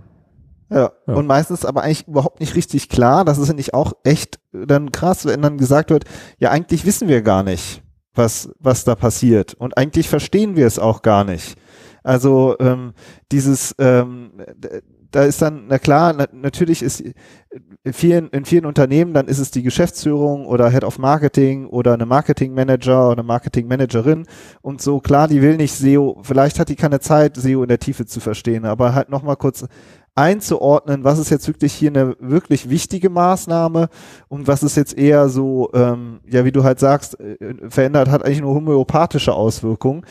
Ja. 0.71 0.93
Ja. 1.07 1.14
Und 1.14 1.26
meistens 1.26 1.64
aber 1.64 1.83
eigentlich 1.83 2.09
überhaupt 2.09 2.40
nicht 2.40 2.55
richtig 2.55 2.88
klar. 2.88 3.25
Das 3.25 3.38
ist 3.38 3.52
nicht 3.55 3.75
auch 3.75 3.93
echt 4.05 4.38
dann 4.52 4.93
krass, 4.93 5.25
wenn 5.26 5.43
dann 5.43 5.59
gesagt 5.59 5.90
wird, 5.90 6.05
ja, 6.38 6.50
eigentlich 6.50 6.85
wissen 6.87 7.09
wir 7.09 7.23
gar 7.23 7.43
nicht, 7.43 7.83
was, 8.14 8.50
was 8.59 8.85
da 8.85 8.95
passiert. 8.95 9.55
Und 9.55 9.76
eigentlich 9.76 10.09
verstehen 10.09 10.57
wir 10.57 10.66
es 10.66 10.78
auch 10.78 11.02
gar 11.02 11.25
nicht. 11.25 11.57
Also 12.02 12.57
ähm, 12.61 12.95
dieses, 13.33 13.75
ähm, 13.78 14.33
da 15.16 15.25
ist 15.25 15.40
dann, 15.40 15.64
na 15.68 15.78
klar, 15.78 16.12
na, 16.12 16.26
natürlich 16.32 16.82
ist 16.82 17.02
in 17.85 17.92
vielen, 17.94 18.28
in 18.28 18.44
vielen 18.44 18.66
Unternehmen, 18.66 19.14
dann 19.14 19.28
ist 19.28 19.38
es 19.38 19.50
die 19.50 19.62
Geschäftsführung 19.62 20.44
oder 20.44 20.68
Head 20.68 20.85
of 20.85 20.99
Marketing 20.99 21.66
oder 21.68 21.94
eine 21.94 22.04
Marketing 22.04 22.52
Manager 22.52 23.06
oder 23.06 23.20
eine 23.20 23.23
Marketing 23.23 23.66
Managerin 23.66 24.26
und 24.61 24.82
so, 24.82 25.00
klar, 25.00 25.26
die 25.26 25.40
will 25.40 25.56
nicht 25.56 25.73
SEO, 25.73 26.18
vielleicht 26.23 26.58
hat 26.58 26.68
die 26.68 26.76
keine 26.76 27.00
Zeit, 27.00 27.35
SEO 27.37 27.62
in 27.62 27.68
der 27.68 27.78
Tiefe 27.78 28.04
zu 28.04 28.20
verstehen, 28.20 28.66
aber 28.66 28.94
halt 28.94 29.08
nochmal 29.08 29.37
kurz 29.37 29.64
einzuordnen, 30.14 31.02
was 31.02 31.18
ist 31.18 31.30
jetzt 31.30 31.49
wirklich 31.49 31.73
hier 31.73 31.88
eine 31.88 32.14
wirklich 32.20 32.68
wichtige 32.68 33.08
Maßnahme 33.08 33.88
und 34.28 34.46
was 34.46 34.62
ist 34.62 34.76
jetzt 34.76 34.99
eher 34.99 35.30
so, 35.30 35.70
ähm, 35.73 36.20
ja, 36.28 36.44
wie 36.44 36.52
du 36.52 36.62
halt 36.62 36.78
sagst, 36.78 37.18
äh, 37.18 37.37
verändert, 37.70 38.11
hat 38.11 38.23
eigentlich 38.23 38.42
nur 38.42 38.54
homöopathische 38.54 39.32
Auswirkungen. 39.32 40.04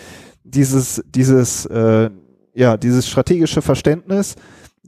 Dieses, 0.43 1.03
dieses, 1.07 1.67
äh, 1.67 2.09
ja, 2.55 2.77
dieses 2.77 3.07
strategische 3.07 3.62
Verständnis, 3.62 4.35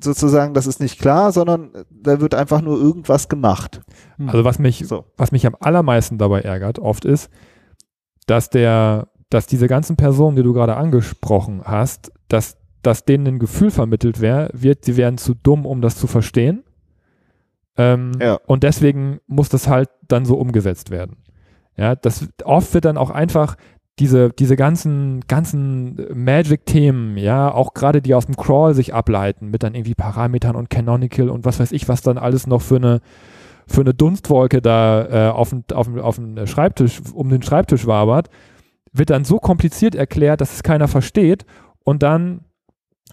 sozusagen, 0.02 0.54
das 0.54 0.68
ist 0.68 0.80
nicht 0.80 1.00
klar, 1.00 1.32
sondern 1.32 1.72
da 1.90 2.20
wird 2.22 2.34
einfach 2.36 2.62
nur 2.62 2.78
irgendwas 2.80 3.30
gemacht. 3.30 3.82
Also 4.26 4.44
was 4.44 4.60
mich, 4.60 4.86
So. 4.88 5.06
was 5.18 5.32
mich 5.32 5.46
am 5.46 5.56
allermeisten 5.60 6.18
dabei 6.18 6.42
ärgert, 6.42 6.80
oft 6.80 7.06
ist, 7.06 7.30
dass 8.26 8.50
der, 8.50 9.08
dass 9.30 9.48
diese 9.48 9.68
ganzen 9.68 9.96
Personen, 9.96 10.36
die 10.36 10.44
du 10.44 10.54
gerade 10.54 10.76
angesprochen 10.76 11.62
hast, 11.66 12.12
dass, 12.28 12.58
dass 12.82 13.06
denen 13.06 13.28
ein 13.28 13.40
Gefühl 13.40 13.72
vermittelt 13.72 14.22
wär, 14.22 14.50
wird, 14.54 14.86
sie 14.86 14.98
wären 14.98 15.18
zu 15.18 15.34
dumm, 15.34 15.66
um 15.66 15.82
das 15.82 15.98
zu 15.98 16.08
verstehen. 16.08 16.64
Ähm, 17.78 18.12
Ja. 18.20 18.40
Und 18.48 18.64
deswegen 18.64 19.20
muss 19.28 19.50
das 19.50 19.68
halt 19.68 19.90
dann 20.08 20.26
so 20.26 20.36
umgesetzt 20.38 20.90
werden. 20.90 21.18
Ja, 21.76 21.96
das 21.96 22.28
oft 22.44 22.74
wird 22.74 22.86
dann 22.86 22.98
auch 22.98 23.12
einfach 23.12 23.56
diese, 24.00 24.30
diese 24.30 24.56
ganzen, 24.56 25.22
ganzen 25.28 25.98
Magic-Themen, 26.14 27.18
ja, 27.18 27.52
auch 27.52 27.74
gerade 27.74 28.02
die 28.02 28.14
aus 28.14 28.28
dem 28.28 28.36
Crawl 28.38 28.74
sich 28.76 28.94
ableiten, 28.94 29.50
mit 29.50 29.64
dann 29.64 29.74
irgendwie 29.74 29.96
Parametern 29.96 30.56
und 30.56 30.70
Canonical 30.70 31.30
und 31.30 31.46
was 31.46 31.60
weiß 31.60 31.72
ich, 31.72 31.88
was 31.90 32.02
dann 32.02 32.18
alles 32.18 32.46
noch 32.46 32.62
für 32.62 32.76
eine, 32.76 33.02
für 33.68 33.82
eine 33.82 33.94
Dunstwolke 33.94 34.62
da 34.62 35.30
äh, 35.30 35.32
auf, 35.32 35.50
dem- 35.50 35.64
auf, 35.74 35.90
auf 35.98 36.20
Schreibtisch, 36.46 37.02
um 37.14 37.30
den 37.30 37.42
Schreibtisch 37.42 37.88
wabert, 37.88 38.30
wird 38.94 39.10
dann 39.10 39.26
so 39.26 39.38
kompliziert 39.40 39.96
erklärt, 39.96 40.42
dass 40.42 40.54
es 40.54 40.64
keiner 40.64 40.88
versteht 40.88 41.46
und 41.84 42.04
dann 42.04 42.42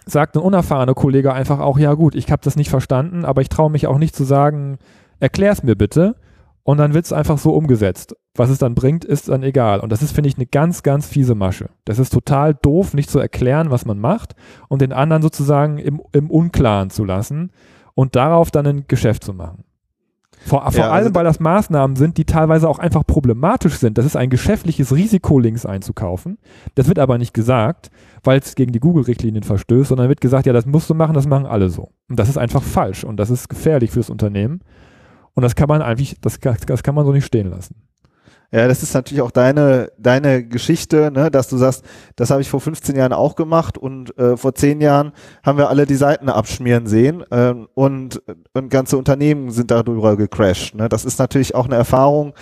sagt 0.05 0.35
ein 0.35 0.41
unerfahrener 0.43 0.93
Kollege 0.93 1.33
einfach 1.33 1.59
auch, 1.59 1.79
ja 1.79 1.93
gut, 1.95 2.13
ich 2.15 2.31
habe 2.31 2.41
das 2.43 2.55
nicht 2.55 2.69
verstanden, 2.69 3.25
aber 3.25 3.41
ich 3.41 3.49
traue 3.49 3.71
mich 3.71 3.87
auch 3.87 3.97
nicht 3.97 4.15
zu 4.15 4.23
sagen, 4.23 4.77
erklär's 5.19 5.63
mir 5.63 5.75
bitte. 5.75 6.15
Und 6.63 6.77
dann 6.79 6.93
wird 6.93 7.05
es 7.05 7.13
einfach 7.13 7.37
so 7.37 7.53
umgesetzt. 7.53 8.15
Was 8.35 8.49
es 8.49 8.57
dann 8.57 8.75
bringt, 8.75 9.05
ist 9.05 9.29
dann 9.29 9.43
egal. 9.43 9.79
Und 9.79 9.91
das 9.91 10.01
ist, 10.01 10.11
finde 10.11 10.29
ich, 10.29 10.35
eine 10.35 10.45
ganz, 10.45 10.83
ganz 10.83 11.07
fiese 11.07 11.35
Masche. 11.35 11.69
Das 11.85 11.99
ist 11.99 12.11
total 12.11 12.53
doof, 12.53 12.93
nicht 12.93 13.09
zu 13.09 13.19
erklären, 13.19 13.71
was 13.71 13.85
man 13.85 13.97
macht 13.97 14.35
und 14.67 14.81
den 14.81 14.91
anderen 14.91 15.21
sozusagen 15.21 15.77
im, 15.77 16.01
im 16.11 16.29
Unklaren 16.29 16.89
zu 16.89 17.05
lassen 17.05 17.51
und 17.93 18.15
darauf 18.15 18.51
dann 18.51 18.67
ein 18.67 18.85
Geschäft 18.87 19.23
zu 19.23 19.33
machen. 19.33 19.63
Vor, 20.45 20.61
vor 20.61 20.73
Ja, 20.73 20.91
allem, 20.91 21.05
also 21.05 21.15
weil 21.15 21.23
das 21.23 21.39
Maßnahmen 21.39 21.95
sind, 21.95 22.17
die 22.17 22.25
teilweise 22.25 22.69
auch 22.69 22.77
einfach 22.77 23.03
problematisch 23.07 23.75
sind. 23.75 23.97
Das 23.97 24.05
ist 24.05 24.15
ein 24.15 24.29
geschäftliches 24.29 24.93
Risiko, 24.93 25.39
Links 25.39 25.65
einzukaufen. 25.65 26.37
Das 26.75 26.87
wird 26.87 26.99
aber 26.99 27.17
nicht 27.17 27.33
gesagt, 27.33 27.89
weil 28.23 28.39
es 28.39 28.53
gegen 28.53 28.71
die 28.71 28.79
Google-Richtlinien 28.79 29.43
verstößt, 29.43 29.89
sondern 29.89 30.09
wird 30.09 30.21
gesagt, 30.21 30.45
ja, 30.45 30.53
das 30.53 30.65
musst 30.65 30.89
du 30.89 30.93
machen, 30.93 31.13
das 31.13 31.25
machen 31.25 31.47
alle 31.47 31.69
so. 31.69 31.89
Und 32.09 32.19
das 32.19 32.29
ist 32.29 32.37
einfach 32.37 32.61
falsch 32.61 33.03
und 33.05 33.17
das 33.17 33.31
ist 33.31 33.49
gefährlich 33.49 33.91
fürs 33.91 34.09
Unternehmen. 34.09 34.59
Und 35.33 35.41
das 35.43 35.55
kann 35.55 35.67
man 35.67 35.81
eigentlich, 35.81 36.17
das, 36.21 36.39
das 36.39 36.83
kann 36.83 36.95
man 36.95 37.05
so 37.05 37.11
nicht 37.11 37.25
stehen 37.25 37.49
lassen. 37.49 37.75
Ja, 38.51 38.67
das 38.67 38.83
ist 38.83 38.93
natürlich 38.93 39.21
auch 39.21 39.31
deine, 39.31 39.91
deine 39.97 40.47
Geschichte, 40.47 41.11
ne, 41.11 41.29
dass 41.29 41.47
du 41.49 41.57
sagst, 41.57 41.83
das 42.15 42.29
habe 42.29 42.41
ich 42.41 42.49
vor 42.49 42.61
15 42.61 42.95
Jahren 42.95 43.13
auch 43.13 43.35
gemacht 43.35 43.77
und 43.77 44.17
äh, 44.17 44.37
vor 44.37 44.55
10 44.55 44.81
Jahren 44.81 45.11
haben 45.43 45.57
wir 45.57 45.69
alle 45.69 45.85
die 45.85 45.95
Seiten 45.95 46.29
abschmieren 46.29 46.87
sehen 46.87 47.23
ähm, 47.31 47.67
und, 47.73 48.21
und 48.53 48.69
ganze 48.69 48.97
Unternehmen 48.97 49.51
sind 49.51 49.71
darüber 49.71 50.15
gecrashed. 50.15 50.75
Ne? 50.75 50.87
Das 50.89 51.05
ist 51.05 51.19
natürlich 51.19 51.55
auch 51.55 51.65
eine 51.65 51.75
Erfahrung, 51.75 52.33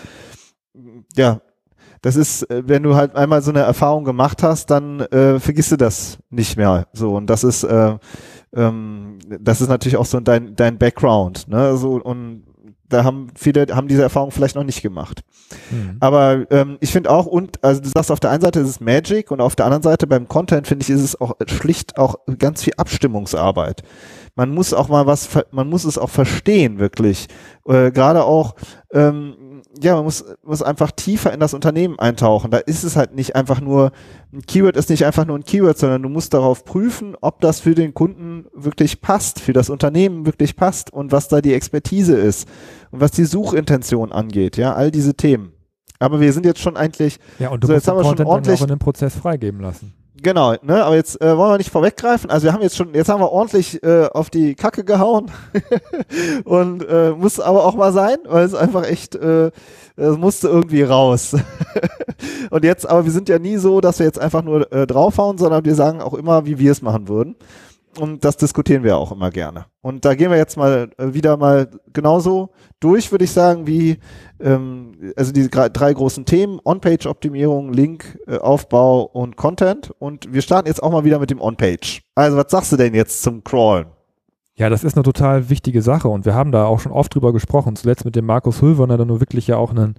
ja, 1.16 1.42
das 2.04 2.18
ist, 2.18 2.44
äh, 2.50 2.64
wenn 2.68 2.84
du 2.84 2.96
halt 2.96 3.16
einmal 3.16 3.42
so 3.42 3.52
eine 3.52 3.62
Erfahrung 3.62 4.04
gemacht 4.04 4.44
hast, 4.44 4.70
dann 4.70 5.00
äh, 5.00 5.40
vergisst 5.40 5.72
du 5.72 5.78
das 5.78 6.20
nicht 6.30 6.58
mehr. 6.58 6.88
So, 6.94 7.16
und 7.16 7.28
das 7.30 7.44
ist, 7.44 7.64
äh, 7.64 7.98
ähm, 8.54 9.20
das 9.40 9.62
ist 9.62 9.70
natürlich 9.70 9.98
auch 9.98 10.06
so 10.06 10.20
dein, 10.20 10.56
dein 10.56 10.78
Background, 10.78 11.48
ne? 11.48 11.78
So, 11.78 11.94
und 11.94 12.44
da 12.94 13.04
haben 13.04 13.28
viele, 13.36 13.66
haben 13.76 13.88
diese 13.88 14.04
Erfahrung 14.04 14.32
vielleicht 14.32 14.56
noch 14.56 14.64
nicht 14.64 14.82
gemacht. 14.82 15.24
Mhm. 15.72 15.98
Aber 16.00 16.46
ähm, 16.52 16.78
ich 16.80 16.92
finde 16.92 17.10
auch, 17.10 17.26
und 17.26 17.64
also 17.64 17.82
du 17.82 17.90
sagst, 17.90 18.12
auf 18.12 18.20
der 18.20 18.32
einen 18.32 18.42
Seite 18.42 18.60
ist 18.60 18.70
es 18.70 18.80
Magic 18.80 19.32
und 19.32 19.42
auf 19.42 19.56
der 19.56 19.66
anderen 19.66 19.84
Seite 19.84 20.08
beim 20.08 20.28
Content, 20.28 20.68
finde 20.68 20.84
ich, 20.84 20.90
ist 20.90 21.02
es 21.02 21.20
auch 21.20 21.36
schlicht 21.48 21.98
auch 21.98 22.16
ganz 22.40 22.64
viel 22.64 22.74
Abstimmungsarbeit. 22.78 23.84
Man 24.36 24.50
muss 24.50 24.74
auch 24.74 24.88
mal 24.90 25.06
was, 25.06 25.30
man 25.52 25.70
muss 25.70 25.84
es 25.84 25.98
auch 25.98 26.10
verstehen, 26.10 26.80
wirklich. 26.80 27.28
Äh, 27.68 27.92
Gerade 27.92 28.24
auch, 28.24 28.56
ähm, 28.92 29.62
ja, 29.82 29.96
man 29.96 30.06
muss, 30.06 30.26
muss 30.44 30.62
einfach 30.62 30.92
tiefer 30.92 31.34
in 31.34 31.40
das 31.40 31.54
Unternehmen 31.54 32.00
eintauchen. 32.00 32.52
Da 32.52 32.58
ist 32.58 32.84
es 32.84 32.96
halt 32.96 33.16
nicht 33.16 33.36
einfach 33.36 33.62
nur, 33.62 33.92
ein 34.32 34.42
Keyword 34.42 34.76
ist 34.76 34.90
nicht 34.90 35.06
einfach 35.06 35.26
nur 35.26 35.38
ein 35.38 35.44
Keyword, 35.44 35.78
sondern 35.78 36.02
du 36.02 36.10
musst 36.10 36.34
darauf 36.34 36.66
prüfen, 36.66 37.16
ob 37.22 37.42
das 37.42 37.60
für 37.60 37.76
den 37.76 37.94
Kunden 37.94 38.46
wirklich 38.54 39.02
passt, 39.02 39.40
für 39.40 39.54
das 39.54 39.70
Unternehmen 39.70 40.26
wirklich 40.26 40.56
passt 40.56 40.92
und 40.92 41.12
was 41.12 41.28
da 41.28 41.42
die 41.42 41.54
Expertise 41.54 42.18
ist 42.18 42.48
und 42.94 43.02
was 43.02 43.12
die 43.12 43.26
Suchintention 43.26 44.14
angeht, 44.14 44.56
ja, 44.56 44.74
all 44.74 44.90
diese 44.92 45.16
Themen. 45.16 45.52
Aber 46.00 46.20
wir 46.22 46.32
sind 46.32 46.46
jetzt 46.46 46.60
schon 46.60 46.78
eigentlich, 46.78 47.18
Ja, 47.40 47.50
und 47.50 47.62
du 47.64 47.68
So, 47.68 47.74
jetzt 47.74 47.88
haben 47.88 47.98
den 47.98 48.04
wir 48.04 48.04
schon 48.04 48.10
Content 48.18 48.20
dann 48.20 48.28
auch 48.28 48.32
ordentlich- 48.36 48.62
in 48.62 48.68
dem 48.68 48.80
Prozess 48.80 49.16
freigeben 49.16 49.60
lassen. 49.62 49.94
genau, 50.22 50.54
ne, 50.62 50.84
aber 50.84 50.96
jetzt 50.96 51.20
äh, 51.22 51.38
wollen 51.38 51.52
wir 51.54 51.58
nicht 51.58 51.72
vorweggreifen. 51.72 52.30
Also 52.30 52.46
wir 52.46 52.54
haben 52.54 52.62
jetzt 52.62 52.78
schon, 52.78 52.94
jetzt 52.94 53.10
haben 53.10 53.20
wir 53.22 53.32
ordentlich 53.32 53.82
äh, 53.84 54.06
auf 54.12 54.30
die 54.30 54.56
Kacke 54.56 54.84
gehauen 54.86 55.32
und 56.46 56.88
äh, 56.88 57.12
muss 57.12 57.40
aber 57.40 57.66
auch 57.66 57.76
mal 57.76 57.92
sein, 57.94 58.18
weil 58.28 58.46
es 58.46 58.54
einfach 58.54 58.86
echt, 58.86 59.16
äh, 59.16 59.52
es 59.96 60.18
musste 60.18 60.48
irgendwie 60.48 60.84
raus. 60.84 61.36
und 62.52 62.64
jetzt, 62.64 62.88
aber 62.90 63.06
wir 63.06 63.12
sind 63.12 63.30
ja 63.30 63.40
nie 63.40 63.58
so, 63.58 63.82
dass 63.82 64.00
wir 64.00 64.06
jetzt 64.06 64.20
einfach 64.20 64.44
nur 64.44 64.72
äh, 64.72 64.88
draufhauen, 64.88 65.38
sondern 65.38 65.66
wir 65.66 65.76
sagen 65.76 66.02
auch 66.02 66.14
immer, 66.14 66.46
wie 66.46 66.60
wir 66.60 66.72
es 66.72 66.82
machen 66.82 67.08
würden. 67.08 67.36
Und 68.00 68.26
das 68.26 68.38
diskutieren 68.38 68.84
wir 68.84 68.98
auch 68.98 69.12
immer 69.12 69.30
gerne. 69.30 69.66
Und 69.82 70.04
da 70.04 70.16
gehen 70.16 70.32
wir 70.32 70.38
jetzt 70.38 70.58
mal 70.58 70.90
äh, 70.98 71.14
wieder 71.14 71.38
mal 71.38 71.70
genauso 71.94 72.50
durch, 72.80 73.12
würde 73.12 73.26
ich 73.26 73.32
sagen, 73.32 73.68
wie 73.68 74.00
ähm, 74.40 75.14
also 75.16 75.32
gra- 75.32 75.70
drei 75.70 75.94
großen 75.94 76.26
Themen, 76.26 76.60
On-Page-Optimierung, 76.64 77.72
Link-Aufbau 77.72 79.04
und 79.04 79.38
Content. 79.38 79.92
Und 80.00 80.34
wir 80.34 80.42
starten 80.42 80.68
jetzt 80.68 80.82
auch 80.82 80.92
mal 80.92 81.04
wieder 81.04 81.20
mit 81.20 81.30
dem 81.30 81.40
On-Page. 81.40 82.02
Also 82.16 82.38
was 82.38 82.50
sagst 82.50 82.72
du 82.72 82.78
denn 82.78 82.96
jetzt 82.96 83.22
zum 83.22 83.44
Crawlen? 83.44 83.86
Ja, 84.56 84.70
das 84.70 84.84
ist 84.84 84.96
eine 84.96 85.04
total 85.04 85.50
wichtige 85.50 85.82
Sache 85.82 86.08
und 86.08 86.26
wir 86.26 86.36
haben 86.36 86.52
da 86.52 86.66
auch 86.66 86.80
schon 86.80 86.92
oft 86.92 87.14
drüber 87.16 87.34
gesprochen, 87.34 87.76
zuletzt 87.76 88.06
mit 88.06 88.16
dem 88.16 88.26
Markus 88.26 88.62
Hülverner, 88.62 88.98
der 88.98 89.06
nur 89.08 89.20
wirklich 89.20 89.48
ja 89.48 89.58
auch 89.58 89.72
ein 89.74 89.96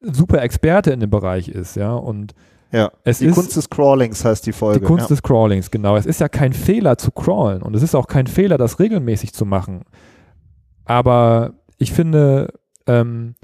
super 0.00 0.42
Experte 0.42 0.90
in 0.90 0.98
dem 0.98 1.10
Bereich 1.10 1.48
ist, 1.48 1.76
ja, 1.76 1.94
und 1.94 2.34
Ja, 2.72 2.90
es 3.02 3.18
die 3.18 3.26
ist 3.26 3.34
Kunst 3.34 3.56
des 3.56 3.68
Crawlings 3.68 4.24
heißt 4.24 4.46
die 4.46 4.52
Folge. 4.52 4.80
die 4.80 4.86
Kunst 4.86 5.04
ja. 5.04 5.08
des 5.08 5.22
Crawlings, 5.22 5.70
genau. 5.70 5.96
Es 5.96 6.06
ist 6.06 6.20
ja 6.20 6.28
kein 6.28 6.52
Fehler 6.52 6.98
zu 6.98 7.10
crawlen 7.10 7.62
und 7.62 7.74
es 7.74 7.82
ist 7.82 7.94
auch 7.94 8.06
kein 8.06 8.26
Fehler, 8.26 8.58
das 8.58 8.78
regelmäßig 8.78 9.32
zu 9.32 9.44
machen. 9.44 9.82
Aber 10.84 11.54
ich 11.78 11.92
finde, 11.92 12.52
ähm, 12.86 13.34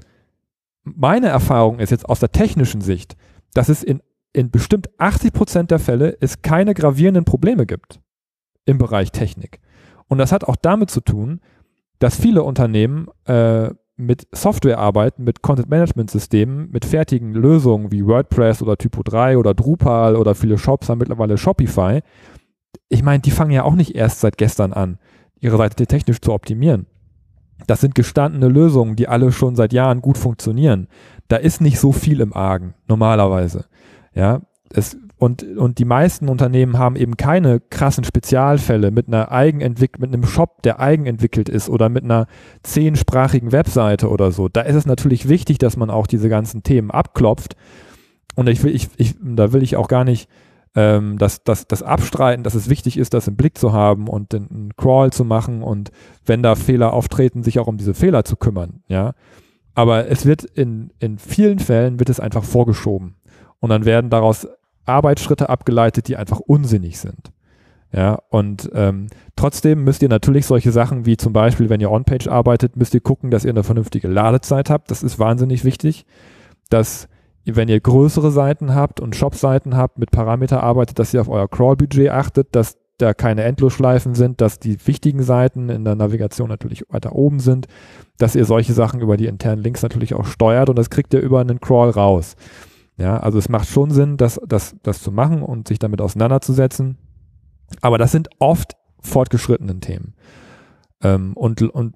meine 0.83 1.27
Erfahrung 1.27 1.79
ist 1.79 1.89
jetzt 1.89 2.07
aus 2.07 2.19
der 2.19 2.31
technischen 2.31 2.81
Sicht, 2.81 3.17
dass 3.53 3.69
es 3.69 3.83
in, 3.83 4.01
in 4.31 4.51
bestimmt 4.51 4.89
80 4.97 5.33
Prozent 5.33 5.71
der 5.71 5.79
Fälle 5.79 6.17
es 6.21 6.41
keine 6.41 6.73
gravierenden 6.73 7.25
Probleme 7.25 7.65
gibt 7.65 7.99
im 8.65 8.77
Bereich 8.77 9.11
Technik. 9.11 9.59
Und 10.07 10.19
das 10.19 10.31
hat 10.31 10.45
auch 10.45 10.55
damit 10.55 10.89
zu 10.89 11.01
tun, 11.01 11.41
dass 11.99 12.19
viele 12.19 12.43
Unternehmen 12.43 13.07
äh, 13.25 13.71
mit 13.97 14.27
Software 14.31 14.77
arbeiten, 14.77 15.23
mit 15.23 15.41
Content-Management-Systemen, 15.41 16.69
mit 16.71 16.85
fertigen 16.85 17.33
Lösungen 17.33 17.91
wie 17.91 18.05
WordPress 18.05 18.61
oder 18.61 18.77
Typo 18.77 19.01
3 19.03 19.37
oder 19.37 19.55
Drupal 19.55 20.15
oder 20.15 20.35
viele 20.35 20.57
Shops 20.57 20.87
haben 20.87 20.99
mittlerweile 20.99 21.37
Shopify. 21.37 22.01
Ich 22.89 23.03
meine, 23.03 23.21
die 23.21 23.31
fangen 23.31 23.51
ja 23.51 23.63
auch 23.63 23.73
nicht 23.73 23.95
erst 23.95 24.21
seit 24.21 24.37
gestern 24.37 24.71
an, 24.71 24.99
ihre 25.39 25.57
Seite 25.57 25.87
technisch 25.87 26.21
zu 26.21 26.31
optimieren. 26.31 26.85
Das 27.65 27.81
sind 27.81 27.95
gestandene 27.95 28.47
Lösungen, 28.47 28.95
die 28.95 29.07
alle 29.07 29.31
schon 29.31 29.55
seit 29.55 29.73
Jahren 29.73 30.01
gut 30.01 30.17
funktionieren. 30.19 30.87
Da 31.27 31.37
ist 31.37 31.59
nicht 31.59 31.79
so 31.79 31.91
viel 31.91 32.21
im 32.21 32.33
Argen, 32.33 32.75
normalerweise. 32.87 33.65
Ja, 34.13 34.41
es, 34.71 34.95
und, 35.19 35.43
und 35.57 35.79
die 35.79 35.85
meisten 35.85 36.29
Unternehmen 36.29 36.77
haben 36.77 36.95
eben 36.95 37.17
keine 37.17 37.59
krassen 37.59 38.03
Spezialfälle 38.03 38.91
mit 38.91 39.07
einer 39.07 39.31
Eigenentwick 39.31 39.99
mit 39.99 40.13
einem 40.13 40.25
Shop, 40.25 40.61
der 40.61 40.79
eigenentwickelt 40.79 41.49
ist 41.49 41.69
oder 41.69 41.89
mit 41.89 42.03
einer 42.03 42.27
zehnsprachigen 42.61 43.51
Webseite 43.51 44.09
oder 44.09 44.31
so. 44.31 44.47
Da 44.47 44.61
ist 44.61 44.75
es 44.75 44.85
natürlich 44.85 45.27
wichtig, 45.27 45.57
dass 45.57 45.75
man 45.75 45.89
auch 45.89 46.05
diese 46.05 46.29
ganzen 46.29 46.61
Themen 46.61 46.91
abklopft. 46.91 47.55
Und 48.35 48.47
ich 48.47 48.61
will, 48.63 48.75
ich, 48.75 48.89
ich, 48.97 49.15
da 49.19 49.53
will 49.53 49.63
ich 49.63 49.75
auch 49.75 49.87
gar 49.87 50.03
nicht 50.03 50.29
ähm, 50.75 51.17
das, 51.17 51.43
das, 51.43 51.67
das 51.67 51.81
abstreiten, 51.81 52.43
dass 52.43 52.53
es 52.53 52.69
wichtig 52.69 52.97
ist, 52.97 53.15
das 53.15 53.27
im 53.27 53.35
Blick 53.35 53.57
zu 53.57 53.73
haben 53.73 54.07
und 54.07 54.35
einen 54.35 54.73
Crawl 54.77 55.11
zu 55.11 55.25
machen 55.25 55.63
und 55.63 55.89
wenn 56.27 56.43
da 56.43 56.53
Fehler 56.53 56.93
auftreten, 56.93 57.41
sich 57.41 57.57
auch 57.57 57.65
um 57.65 57.77
diese 57.77 57.95
Fehler 57.95 58.23
zu 58.23 58.35
kümmern, 58.35 58.83
ja. 58.87 59.13
Aber 59.73 60.07
es 60.09 60.25
wird 60.25 60.43
in, 60.43 60.91
in 60.99 61.19
vielen 61.19 61.59
Fällen 61.59 61.99
wird 61.99 62.09
es 62.09 62.19
einfach 62.19 62.43
vorgeschoben. 62.43 63.15
Und 63.59 63.69
dann 63.69 63.85
werden 63.85 64.09
daraus 64.09 64.47
Arbeitsschritte 64.87 65.49
abgeleitet, 65.49 66.07
die 66.07 66.17
einfach 66.17 66.39
unsinnig 66.39 66.99
sind. 66.99 67.31
Ja, 67.93 68.19
und 68.29 68.69
ähm, 68.73 69.07
trotzdem 69.35 69.83
müsst 69.83 70.01
ihr 70.01 70.09
natürlich 70.09 70.45
solche 70.45 70.71
Sachen 70.71 71.05
wie 71.05 71.15
zum 71.15 71.31
Beispiel, 71.31 71.69
wenn 71.69 71.79
ihr 71.79 71.91
On-Page 71.91 72.27
arbeitet, 72.27 72.75
müsst 72.75 72.93
ihr 72.93 72.99
gucken, 72.99 73.31
dass 73.31 73.45
ihr 73.45 73.51
eine 73.51 73.63
vernünftige 73.63 74.09
Ladezeit 74.09 74.69
habt. 74.69 74.91
Das 74.91 75.03
ist 75.03 75.19
wahnsinnig 75.19 75.63
wichtig. 75.63 76.05
Dass, 76.69 77.07
wenn 77.45 77.69
ihr 77.69 77.79
größere 77.79 78.31
Seiten 78.31 78.75
habt 78.75 78.99
und 78.99 79.15
Shop-Seiten 79.15 79.77
habt, 79.77 79.99
mit 79.99 80.11
Parameter 80.11 80.61
arbeitet, 80.63 80.99
dass 80.99 81.13
ihr 81.13 81.21
auf 81.21 81.29
euer 81.29 81.47
Crawl-Budget 81.47 82.09
achtet, 82.09 82.53
dass 82.55 82.77
da 82.97 83.13
keine 83.13 83.43
Endlosschleifen 83.43 84.15
sind, 84.15 84.41
dass 84.41 84.59
die 84.59 84.85
wichtigen 84.85 85.23
Seiten 85.23 85.69
in 85.69 85.85
der 85.85 85.95
Navigation 85.95 86.49
natürlich 86.49 86.83
weiter 86.89 87.13
oben 87.13 87.39
sind, 87.39 87.67
dass 88.17 88.35
ihr 88.35 88.43
solche 88.43 88.73
Sachen 88.73 89.01
über 89.01 89.17
die 89.17 89.27
internen 89.27 89.61
Links 89.61 89.83
natürlich 89.83 90.13
auch 90.13 90.25
steuert 90.25 90.69
und 90.69 90.77
das 90.77 90.89
kriegt 90.89 91.13
ihr 91.13 91.21
über 91.21 91.39
einen 91.39 91.61
Crawl 91.61 91.91
raus. 91.91 92.35
Ja, 92.97 93.17
also 93.17 93.37
es 93.37 93.47
macht 93.47 93.67
schon 93.67 93.91
Sinn, 93.91 94.17
das, 94.17 94.39
das, 94.47 94.75
das 94.81 95.01
zu 95.01 95.11
machen 95.11 95.43
und 95.43 95.67
sich 95.67 95.79
damit 95.79 96.01
auseinanderzusetzen. 96.01 96.97
Aber 97.81 97.97
das 97.97 98.11
sind 98.11 98.29
oft 98.39 98.75
fortgeschrittenen 99.01 99.81
Themen. 99.81 100.15
Ähm, 101.03 101.33
und, 101.33 101.61
und 101.61 101.93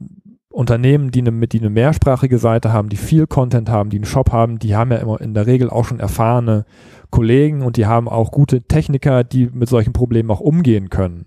Unternehmen, 0.52 1.12
die 1.12 1.22
eine, 1.22 1.48
die 1.48 1.60
eine 1.60 1.70
mehrsprachige 1.70 2.38
Seite 2.38 2.72
haben, 2.72 2.90
die 2.90 2.98
viel 2.98 3.26
Content 3.26 3.70
haben, 3.70 3.90
die 3.90 3.98
einen 3.98 4.06
Shop 4.06 4.32
haben, 4.32 4.60
die 4.60 4.76
haben 4.76 4.92
ja 4.92 4.98
immer 4.98 5.20
in 5.22 5.34
der 5.34 5.48
Regel 5.48 5.70
auch 5.70 5.86
schon 5.86 6.00
erfahrene 6.00 6.66
Kollegen 7.10 7.62
und 7.64 7.78
die 7.78 7.86
haben 7.86 8.08
auch 8.08 8.32
gute 8.32 8.62
Techniker, 8.62 9.24
die 9.24 9.48
mit 9.48 9.70
solchen 9.70 9.94
Problemen 9.94 10.30
auch 10.30 10.40
umgehen 10.40 10.90
können. 10.90 11.26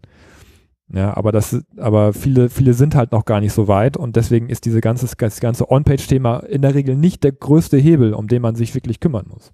Ja, 0.92 1.16
aber 1.16 1.32
das, 1.32 1.64
aber 1.78 2.12
viele, 2.12 2.50
viele 2.50 2.74
sind 2.74 2.94
halt 2.94 3.12
noch 3.12 3.24
gar 3.24 3.40
nicht 3.40 3.54
so 3.54 3.66
weit 3.66 3.96
und 3.96 4.16
deswegen 4.16 4.50
ist 4.50 4.66
diese 4.66 4.80
ganze, 4.80 5.06
das 5.16 5.40
ganze 5.40 5.70
On-Page-Thema 5.70 6.40
in 6.40 6.62
der 6.62 6.74
Regel 6.74 6.94
nicht 6.94 7.24
der 7.24 7.32
größte 7.32 7.78
Hebel, 7.78 8.12
um 8.12 8.28
den 8.28 8.42
man 8.42 8.54
sich 8.54 8.74
wirklich 8.74 9.00
kümmern 9.00 9.26
muss. 9.28 9.52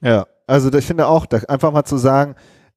Ja, 0.00 0.26
also 0.46 0.72
ich 0.72 0.86
finde 0.86 1.06
auch, 1.06 1.26
einfach 1.48 1.72
mal 1.72 1.84
zu 1.84 1.96
sagen, 1.96 2.34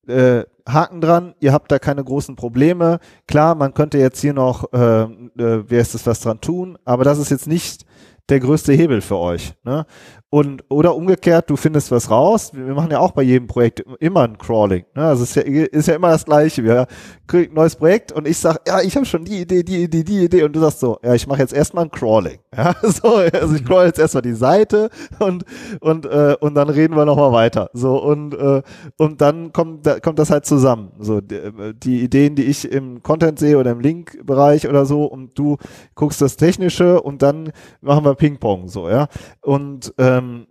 äh, 0.07 0.43
Haken 0.67 1.01
dran, 1.01 1.36
ihr 1.39 1.53
habt 1.53 1.71
da 1.71 1.79
keine 1.79 2.03
großen 2.03 2.36
Probleme. 2.36 2.99
Klar, 3.27 3.55
man 3.55 3.73
könnte 3.73 3.97
jetzt 3.97 4.21
hier 4.21 4.34
noch, 4.34 4.71
äh, 4.73 5.03
äh, 5.03 5.07
wer 5.36 5.81
ist 5.81 5.93
das, 5.93 6.05
was 6.05 6.19
dran 6.21 6.41
tun, 6.41 6.77
aber 6.86 7.03
das 7.03 7.19
ist 7.19 7.31
jetzt 7.31 7.47
nicht 7.47 7.86
der 8.29 8.39
größte 8.39 8.73
Hebel 8.73 9.01
für 9.01 9.17
euch. 9.17 9.53
Ne? 9.63 9.86
Und, 10.34 10.63
oder 10.70 10.96
umgekehrt, 10.96 11.50
du 11.50 11.58
findest 11.58 11.91
was 11.91 12.10
raus. 12.10 12.52
Wir 12.54 12.74
machen 12.74 12.89
ja 12.89 13.00
auch 13.00 13.12
bei 13.12 13.22
jedem 13.22 13.48
Projekt 13.48 13.84
immer 14.00 14.22
ein 14.22 14.38
Crawling. 14.38 14.86
Ne? 14.96 15.04
Also 15.04 15.24
es 15.24 15.36
ist 15.36 15.36
ja, 15.36 15.41
ist 15.44 15.88
ja 15.89 15.96
immer 15.96 16.08
das 16.08 16.24
Gleiche. 16.24 16.63
Wir 16.63 16.88
kriegen 17.28 17.52
ein 17.52 17.56
neues 17.56 17.76
Projekt 17.76 18.13
und 18.13 18.26
ich 18.26 18.38
sag, 18.38 18.62
ja, 18.65 18.80
ich 18.80 18.96
habe 18.96 19.06
schon 19.06 19.26
die 19.26 19.41
Idee, 19.41 19.62
die 19.62 19.84
Idee, 19.84 20.06
die 20.06 20.24
Idee. 20.24 20.44
Und 20.44 20.56
du 20.56 20.62
sagst 20.62 20.80
so, 20.80 21.00
ja, 21.04 21.13
ich 21.13 21.28
mache 21.28 21.39
jetzt 21.39 21.52
erstmal 21.52 21.84
ein 21.84 21.91
Crawling. 21.91 22.39
Ja, 22.56 22.76
so, 22.82 23.15
also 23.15 23.56
ich 23.56 23.63
crawl 23.63 23.86
jetzt 23.86 23.98
erstmal 23.98 24.24
die 24.24 24.34
Seite 24.34 24.89
und, 25.20 25.46
und, 25.80 26.06
äh, 26.06 26.36
und 26.41 26.54
dann 26.54 26.70
reden 26.70 26.98
wir 26.98 27.06
nochmal 27.06 27.32
weiter. 27.32 27.70
So, 27.72 28.02
und, 28.04 28.34
äh, 28.34 28.62
und 28.98 29.22
dann 29.22 29.54
kommt, 29.54 29.86
da, 29.86 30.02
kommt 30.02 30.20
das 30.20 30.32
halt 30.32 30.46
zusammen. 30.46 30.91
So, 31.00 31.22
die, 31.22 31.39
die 31.82 32.02
Ideen, 32.02 32.36
die 32.36 32.44
ich 32.44 32.70
im 32.70 33.04
Content 33.04 33.39
sehe 33.39 33.58
oder 33.58 33.72
im 33.72 33.80
Link-Bereich 33.80 34.67
oder 34.67 34.86
so, 34.86 35.06
und 35.06 35.39
du 35.39 35.58
guckst 35.96 36.22
das 36.22 36.36
Technische 36.36 37.02
und 37.02 37.22
dann 37.22 37.54
machen 37.80 38.04
wir 38.04 38.15
Ping-Pong, 38.15 38.67
so, 38.67 38.89
ja. 38.89 39.08
Und 39.39 39.94
äh, 39.98 40.20
ähm, 40.21 40.47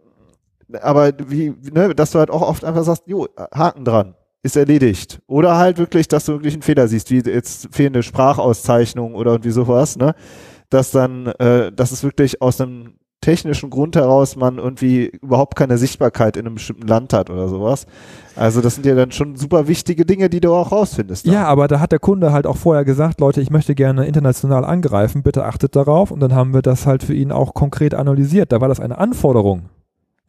aber 0.80 1.12
wie, 1.26 1.54
ne, 1.72 1.94
dass 1.94 2.12
du 2.12 2.18
halt 2.18 2.30
auch 2.30 2.42
oft 2.42 2.64
einfach 2.64 2.84
sagst, 2.84 3.04
jo, 3.06 3.26
Haken 3.52 3.84
dran, 3.84 4.14
ist 4.42 4.56
erledigt. 4.56 5.20
Oder 5.26 5.56
halt 5.56 5.78
wirklich, 5.78 6.08
dass 6.08 6.24
du 6.24 6.32
wirklich 6.32 6.54
einen 6.54 6.62
Fehler 6.62 6.88
siehst, 6.88 7.10
wie 7.10 7.18
jetzt 7.18 7.68
fehlende 7.72 8.02
Sprachauszeichnung 8.02 9.14
oder 9.14 9.32
irgendwie 9.32 9.50
sowas, 9.50 9.96
ne? 9.96 10.14
Dass 10.70 10.92
dann, 10.92 11.26
äh, 11.26 11.72
dass 11.72 11.92
es 11.92 12.02
wirklich 12.04 12.40
aus 12.40 12.60
einem 12.60 12.94
technischen 13.20 13.70
Grund 13.70 13.96
heraus 13.96 14.36
man 14.36 14.58
irgendwie 14.58 15.06
überhaupt 15.06 15.56
keine 15.56 15.76
Sichtbarkeit 15.78 16.36
in 16.36 16.46
einem 16.46 16.54
bestimmten 16.54 16.86
Land 16.86 17.12
hat 17.12 17.28
oder 17.28 17.48
sowas. 17.48 17.86
Also 18.36 18.60
das 18.60 18.76
sind 18.76 18.86
ja 18.86 18.94
dann 18.94 19.12
schon 19.12 19.36
super 19.36 19.68
wichtige 19.68 20.06
Dinge, 20.06 20.30
die 20.30 20.40
du 20.40 20.54
auch 20.54 20.72
rausfindest. 20.72 21.26
Dann. 21.26 21.34
Ja, 21.34 21.46
aber 21.46 21.68
da 21.68 21.80
hat 21.80 21.92
der 21.92 21.98
Kunde 21.98 22.32
halt 22.32 22.46
auch 22.46 22.56
vorher 22.56 22.84
gesagt, 22.84 23.20
Leute, 23.20 23.40
ich 23.40 23.50
möchte 23.50 23.74
gerne 23.74 24.06
international 24.06 24.64
angreifen, 24.64 25.22
bitte 25.22 25.44
achtet 25.44 25.76
darauf. 25.76 26.10
Und 26.10 26.20
dann 26.20 26.34
haben 26.34 26.54
wir 26.54 26.62
das 26.62 26.86
halt 26.86 27.02
für 27.02 27.14
ihn 27.14 27.32
auch 27.32 27.52
konkret 27.52 27.94
analysiert. 27.94 28.52
Da 28.52 28.60
war 28.60 28.68
das 28.68 28.80
eine 28.80 28.98
Anforderung 28.98 29.68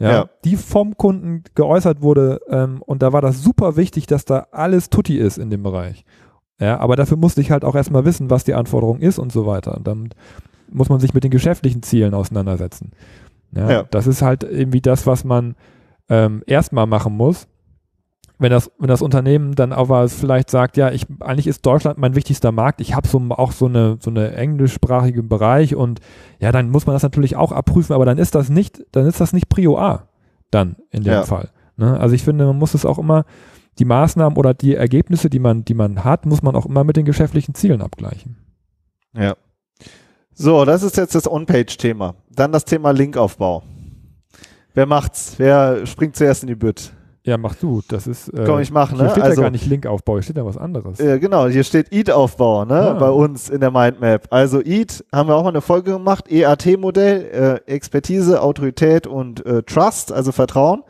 ja, 0.01 0.11
ja, 0.11 0.29
die 0.43 0.55
vom 0.55 0.97
Kunden 0.97 1.43
geäußert 1.53 2.01
wurde. 2.01 2.41
Ähm, 2.49 2.81
und 2.81 3.03
da 3.03 3.13
war 3.13 3.21
das 3.21 3.43
super 3.43 3.77
wichtig, 3.77 4.07
dass 4.07 4.25
da 4.25 4.47
alles 4.51 4.89
tutti 4.89 5.17
ist 5.17 5.37
in 5.37 5.51
dem 5.51 5.61
Bereich. 5.61 6.05
Ja, 6.59 6.79
aber 6.79 6.95
dafür 6.95 7.17
musste 7.17 7.41
ich 7.41 7.51
halt 7.51 7.63
auch 7.63 7.75
erstmal 7.75 8.03
wissen, 8.03 8.29
was 8.29 8.43
die 8.43 8.55
Anforderung 8.55 8.99
ist 8.99 9.19
und 9.19 9.31
so 9.31 9.45
weiter. 9.45 9.77
Und 9.77 9.87
dann 9.87 10.09
muss 10.71 10.89
man 10.89 10.99
sich 10.99 11.13
mit 11.13 11.23
den 11.23 11.31
geschäftlichen 11.31 11.83
Zielen 11.83 12.13
auseinandersetzen. 12.13 12.91
Ja, 13.53 13.71
ja. 13.71 13.83
Das 13.83 14.07
ist 14.07 14.21
halt 14.21 14.43
irgendwie 14.43 14.81
das, 14.81 15.05
was 15.05 15.23
man 15.23 15.55
ähm, 16.09 16.43
erstmal 16.47 16.87
machen 16.87 17.15
muss 17.15 17.47
wenn 18.41 18.49
das, 18.49 18.71
wenn 18.79 18.87
das 18.87 19.03
Unternehmen 19.03 19.53
dann 19.53 19.71
aber 19.71 20.09
vielleicht 20.09 20.49
sagt, 20.49 20.75
ja, 20.75 20.89
ich, 20.89 21.05
eigentlich 21.19 21.45
ist 21.45 21.63
Deutschland 21.63 21.99
mein 21.99 22.15
wichtigster 22.15 22.51
Markt, 22.51 22.81
ich 22.81 22.95
habe 22.95 23.07
so 23.07 23.19
auch 23.29 23.51
so 23.51 23.67
eine, 23.67 23.97
so 23.99 24.09
eine 24.09 24.33
englischsprachige 24.33 25.21
Bereich 25.21 25.75
und 25.75 25.99
ja, 26.39 26.51
dann 26.51 26.71
muss 26.71 26.87
man 26.87 26.95
das 26.95 27.03
natürlich 27.03 27.35
auch 27.35 27.51
abprüfen, 27.51 27.93
aber 27.93 28.03
dann 28.03 28.17
ist 28.17 28.33
das 28.33 28.49
nicht, 28.49 28.83
dann 28.93 29.05
ist 29.05 29.21
das 29.21 29.31
nicht 29.31 29.47
Prio 29.47 29.77
A 29.77 30.07
dann 30.49 30.75
in 30.89 31.03
dem 31.03 31.13
ja. 31.13 31.21
Fall. 31.21 31.49
Ne? 31.77 31.99
Also 31.99 32.15
ich 32.15 32.23
finde, 32.23 32.47
man 32.47 32.57
muss 32.57 32.73
es 32.73 32.83
auch 32.83 32.97
immer, 32.97 33.25
die 33.77 33.85
Maßnahmen 33.85 34.35
oder 34.35 34.55
die 34.55 34.73
Ergebnisse, 34.73 35.29
die 35.29 35.39
man, 35.39 35.63
die 35.63 35.75
man 35.75 36.03
hat, 36.03 36.25
muss 36.25 36.41
man 36.41 36.55
auch 36.55 36.65
immer 36.65 36.83
mit 36.83 36.97
den 36.97 37.05
geschäftlichen 37.05 37.53
Zielen 37.53 37.83
abgleichen. 37.83 38.37
Ja. 39.15 39.35
So, 40.33 40.65
das 40.65 40.83
ist 40.83 40.97
jetzt 40.97 41.15
das 41.15 41.29
On-Page-Thema. 41.29 42.15
Dann 42.29 42.51
das 42.51 42.65
Thema 42.65 42.91
Linkaufbau. 42.91 43.63
Wer 44.73 44.85
macht's? 44.85 45.33
Wer 45.37 45.85
springt 45.85 46.15
zuerst 46.15 46.43
in 46.43 46.47
die 46.47 46.55
Bütt? 46.55 46.93
Ja, 47.23 47.37
mach 47.37 47.55
du. 47.55 47.81
Das 47.87 48.07
ist. 48.07 48.29
Äh, 48.29 48.45
Komm, 48.45 48.59
ich 48.59 48.71
mache, 48.71 48.95
ne? 48.95 49.03
Hier 49.03 49.11
steht 49.11 49.23
also, 49.23 49.41
ja 49.41 49.45
gar 49.45 49.51
nicht 49.51 49.67
Linkaufbau, 49.67 50.13
hier 50.13 50.23
steht 50.23 50.37
ja 50.37 50.45
was 50.45 50.57
anderes. 50.57 50.99
Äh, 50.99 51.19
genau, 51.19 51.47
hier 51.47 51.63
steht 51.63 51.91
EAT-Aufbau, 51.93 52.65
ne? 52.65 52.73
Ah. 52.73 52.93
Bei 52.93 53.09
uns 53.09 53.49
in 53.49 53.59
der 53.59 53.69
Mindmap. 53.69 54.27
Also 54.31 54.59
EAT 54.61 55.05
haben 55.13 55.29
wir 55.29 55.35
auch 55.35 55.43
mal 55.43 55.49
eine 55.49 55.61
Folge 55.61 55.91
gemacht. 55.91 56.31
EAT-Modell, 56.31 57.61
äh, 57.67 57.71
Expertise, 57.71 58.41
Autorität 58.41 59.05
und 59.05 59.45
äh, 59.45 59.61
Trust, 59.61 60.11
also 60.11 60.31
Vertrauen. 60.31 60.83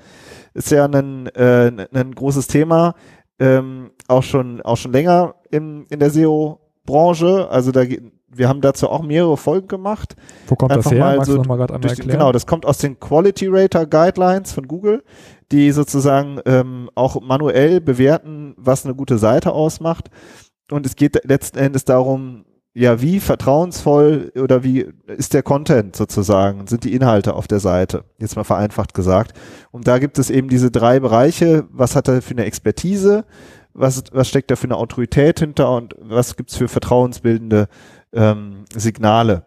Ist 0.54 0.71
ja 0.71 0.86
ein, 0.86 1.27
äh, 1.27 1.88
ein 1.93 2.15
großes 2.15 2.47
Thema. 2.47 2.95
Ähm, 3.39 3.91
auch 4.08 4.23
schon, 4.23 4.62
auch 4.62 4.77
schon 4.77 4.93
länger 4.93 5.36
im, 5.49 5.86
in 5.89 5.99
der 5.99 6.12
SEO-Branche. 6.12 7.49
Also 7.49 7.71
da 7.71 7.84
geht 7.84 8.04
wir 8.33 8.47
haben 8.47 8.61
dazu 8.61 8.89
auch 8.89 9.01
mehrere 9.01 9.37
Folgen 9.37 9.67
gemacht. 9.67 10.15
Wo 10.47 10.55
kommt 10.55 10.71
Einfach 10.71 10.91
das 10.91 10.99
her? 10.99 11.15
Magst 11.15 11.27
so 11.27 11.33
du 11.33 11.39
noch 11.39 11.47
mal 11.47 11.57
gerade 11.57 11.73
einmal 11.73 11.89
erklären? 11.89 12.09
Genau, 12.09 12.31
das 12.31 12.47
kommt 12.47 12.65
aus 12.65 12.77
den 12.77 12.99
Quality 12.99 13.47
Rater 13.49 13.85
Guidelines 13.85 14.51
von 14.53 14.67
Google 14.67 15.03
die 15.51 15.71
sozusagen 15.71 16.39
ähm, 16.45 16.89
auch 16.95 17.21
manuell 17.21 17.81
bewerten, 17.81 18.53
was 18.57 18.85
eine 18.85 18.95
gute 18.95 19.17
Seite 19.17 19.51
ausmacht. 19.51 20.09
Und 20.69 20.85
es 20.85 20.95
geht 20.95 21.25
letzten 21.25 21.57
Endes 21.57 21.83
darum, 21.83 22.45
ja, 22.73 23.01
wie 23.01 23.19
vertrauensvoll 23.19 24.31
oder 24.41 24.63
wie 24.63 24.87
ist 25.07 25.33
der 25.33 25.43
Content 25.43 25.95
sozusagen, 25.97 26.67
sind 26.67 26.85
die 26.85 26.93
Inhalte 26.93 27.33
auf 27.33 27.47
der 27.47 27.59
Seite, 27.59 28.05
jetzt 28.17 28.37
mal 28.37 28.45
vereinfacht 28.45 28.93
gesagt. 28.93 29.37
Und 29.71 29.87
da 29.87 29.99
gibt 29.99 30.17
es 30.17 30.29
eben 30.29 30.47
diese 30.47 30.71
drei 30.71 31.01
Bereiche, 31.01 31.65
was 31.69 31.97
hat 31.97 32.07
er 32.07 32.21
für 32.21 32.31
eine 32.31 32.45
Expertise, 32.45 33.25
was, 33.73 34.03
was 34.13 34.29
steckt 34.29 34.51
da 34.51 34.55
für 34.55 34.67
eine 34.67 34.77
Autorität 34.77 35.39
hinter 35.39 35.75
und 35.75 35.95
was 35.99 36.37
gibt's 36.37 36.55
für 36.55 36.69
vertrauensbildende 36.69 37.67
ähm, 38.13 38.65
Signale. 38.74 39.45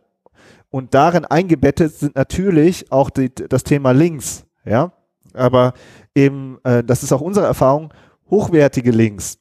Und 0.71 0.95
darin 0.95 1.25
eingebettet 1.25 1.95
sind 1.95 2.17
natürlich 2.17 2.91
auch 2.91 3.11
die, 3.11 3.33
das 3.33 3.65
Thema 3.65 3.93
Links, 3.93 4.45
ja 4.65 4.93
aber 5.35 5.75
eben, 6.15 6.59
äh, 6.65 6.83
das 6.85 7.03
ist 7.03 7.13
auch 7.13 7.21
unsere 7.21 7.47
Erfahrung, 7.47 7.93
hochwertige 8.31 8.91
Links 8.91 9.39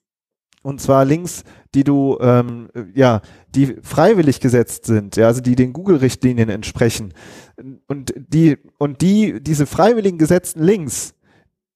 und 0.64 0.80
zwar 0.80 1.04
Links, 1.04 1.44
die 1.76 1.84
du, 1.84 2.18
ähm, 2.22 2.70
ja, 2.94 3.22
die 3.54 3.78
freiwillig 3.82 4.40
gesetzt 4.40 4.86
sind, 4.86 5.18
ja, 5.18 5.28
also 5.28 5.42
die 5.42 5.56
den 5.56 5.74
Google-Richtlinien 5.74 6.50
entsprechen. 6.50 7.14
Und 7.88 8.14
die, 8.16 8.58
und 8.78 9.02
die, 9.02 9.44
diese 9.44 9.66
freiwilligen 9.66 10.18
gesetzten 10.18 10.64
Links, 10.64 11.16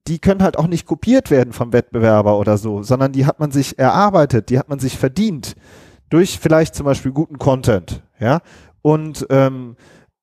die 0.08 0.20
können 0.20 0.42
halt 0.42 0.58
auch 0.58 0.68
nicht 0.68 0.86
kopiert 0.86 1.32
werden 1.32 1.52
vom 1.52 1.74
Wettbewerber 1.74 2.40
oder 2.40 2.58
so, 2.58 2.82
sondern 2.82 3.12
die 3.12 3.26
hat 3.26 3.42
man 3.42 3.52
sich 3.52 3.78
erarbeitet, 3.78 4.50
die 4.50 4.58
hat 4.58 4.70
man 4.70 4.80
sich 4.80 4.98
verdient 4.98 5.56
durch 6.10 6.39
vielleicht 6.39 6.76
zum 6.76 6.86
Beispiel 6.86 7.12
guten 7.12 7.38
Content, 7.38 8.04
ja. 8.20 8.41
Und 8.82 9.26
ähm, 9.30 9.76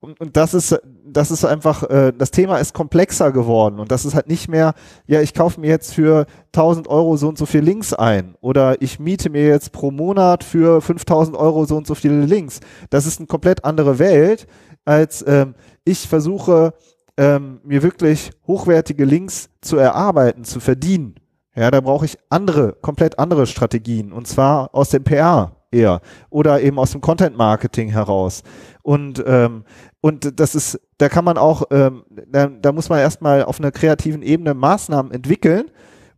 und, 0.05 0.20
und 0.20 0.37
das 0.37 0.53
ist, 0.53 0.79
das 1.07 1.31
ist 1.31 1.44
einfach, 1.44 1.83
äh, 1.85 2.12
das 2.16 2.31
Thema 2.31 2.59
ist 2.59 2.75
komplexer 2.75 3.33
geworden 3.33 3.81
und 3.81 3.90
das 3.90 4.05
ist 4.05 4.14
halt 4.14 4.29
nicht 4.29 4.49
mehr, 4.49 4.75
ja, 5.07 5.23
ich 5.23 5.33
kaufe 5.33 5.59
mir 5.59 5.70
jetzt 5.70 5.94
für 5.94 6.27
1000 6.49 6.88
Euro 6.88 7.16
so 7.16 7.29
und 7.29 7.38
so 7.38 7.47
viel 7.47 7.62
Links 7.62 7.94
ein 7.94 8.35
oder 8.42 8.81
ich 8.83 9.01
miete 9.01 9.31
mir 9.31 9.47
jetzt 9.47 9.73
pro 9.73 9.90
Monat 9.90 10.44
für 10.44 10.83
5000 10.83 11.37
Euro 11.37 11.64
so 11.64 11.77
und 11.77 11.87
so 11.87 11.94
viele 11.94 12.27
Links. 12.27 12.61
Das 12.90 13.07
ist 13.07 13.18
eine 13.18 13.27
komplett 13.27 13.64
andere 13.64 13.99
Welt, 13.99 14.47
als 14.85 15.25
ähm, 15.27 15.55
ich 15.85 16.07
versuche, 16.07 16.75
ähm, 17.16 17.61
mir 17.64 17.83
wirklich 17.83 18.31
hochwertige 18.47 19.07
Links 19.07 19.49
zu 19.62 19.79
erarbeiten, 19.79 20.44
zu 20.44 20.61
verdienen. 20.61 21.14
Ja, 21.57 21.70
da 21.70 21.81
brauche 21.81 22.05
ich 22.05 22.18
andere, 22.29 22.75
komplett 22.83 23.18
andere 23.18 23.47
Strategien 23.47 24.12
und 24.12 24.29
zwar 24.29 24.75
aus 24.75 24.90
dem 24.90 25.05
PR 25.05 25.57
eher 25.75 26.01
oder 26.31 26.61
eben 26.63 26.79
aus 26.79 26.93
dem 26.93 27.01
Content 27.01 27.37
Marketing 27.37 27.89
heraus. 27.91 28.43
Und 28.83 29.23
ähm, 29.27 29.65
und 30.05 30.39
das 30.39 30.55
ist, 30.55 30.79
da 30.99 31.09
kann 31.09 31.25
man 31.25 31.39
auch, 31.39 31.63
ähm, 31.71 32.05
da, 32.31 32.49
da 32.49 32.73
muss 32.73 32.91
man 32.91 32.99
erstmal 32.99 33.43
auf 33.43 33.59
einer 33.59 33.73
kreativen 33.73 34.21
Ebene 34.21 34.53
Maßnahmen 34.53 35.11
entwickeln 35.13 35.71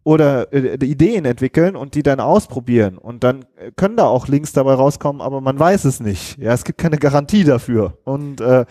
oder 0.03 0.53
äh, 0.53 0.75
Ideen 0.85 1.25
entwickeln 1.25 1.77
und 1.77 1.95
die 1.95 2.03
dann 2.03 2.19
ausprobieren. 2.19 2.99
Und 2.99 3.23
dann 3.23 3.45
können 3.77 3.97
da 3.97 4.07
auch 4.07 4.27
Links 4.27 4.53
dabei 4.53 4.75
rauskommen, 4.75 5.23
aber 5.23 5.41
man 5.41 5.57
weiß 5.57 5.85
es 5.85 6.01
nicht. 6.01 6.37
Ja, 6.39 6.53
es 6.53 6.65
gibt 6.65 6.79
keine 6.79 6.99
Garantie 6.99 7.45
dafür. 7.45 7.97
Und 8.03 8.41
äh, 8.41 8.65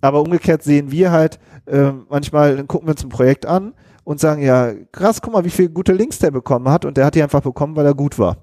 aber 0.00 0.22
umgekehrt 0.22 0.62
sehen 0.62 0.90
wir 0.90 1.12
halt, 1.12 1.38
äh, 1.66 1.92
manchmal 2.08 2.56
dann 2.56 2.66
gucken 2.66 2.88
wir 2.88 2.92
uns 2.92 3.04
ein 3.04 3.10
Projekt 3.10 3.44
an 3.44 3.74
und 4.04 4.20
sagen, 4.20 4.40
ja, 4.42 4.72
krass, 4.92 5.20
guck 5.20 5.34
mal, 5.34 5.44
wie 5.44 5.50
viele 5.50 5.68
gute 5.68 5.92
Links 5.92 6.18
der 6.18 6.30
bekommen 6.30 6.68
hat 6.68 6.86
und 6.86 6.96
der 6.96 7.04
hat 7.04 7.14
die 7.14 7.22
einfach 7.22 7.42
bekommen, 7.42 7.76
weil 7.76 7.84
er 7.84 7.94
gut 7.94 8.18
war. 8.18 8.38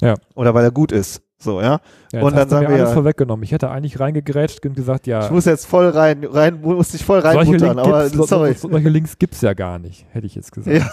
Ja. 0.00 0.14
Oder 0.34 0.54
weil 0.54 0.64
er 0.64 0.70
gut 0.70 0.92
ist. 0.92 1.22
So, 1.38 1.60
ja. 1.60 1.80
ja 2.12 2.22
und 2.22 2.34
dann 2.34 2.48
sagen 2.48 2.68
wir 2.68 2.76
alles 2.76 2.90
ja, 2.90 2.94
vorweggenommen. 2.94 3.42
Ich 3.42 3.52
hätte 3.52 3.70
eigentlich 3.70 4.00
reingegrätscht 4.00 4.64
und 4.64 4.74
gesagt, 4.74 5.06
ja. 5.06 5.24
Ich 5.24 5.30
muss 5.30 5.44
jetzt 5.44 5.66
voll 5.66 5.88
rein, 5.88 6.24
rein, 6.24 6.60
muss 6.62 6.90
dich 6.90 7.04
voll 7.04 7.18
reinbuttern, 7.18 7.78
aber 7.78 8.08
so, 8.08 8.24
sorry. 8.24 8.54
So, 8.54 8.70
solche 8.70 8.88
Links 8.88 9.18
gibt's 9.18 9.42
ja 9.42 9.52
gar 9.52 9.78
nicht, 9.78 10.06
hätte 10.10 10.26
ich 10.26 10.34
jetzt 10.34 10.52
gesagt. 10.52 10.76
Ja, 10.76 10.88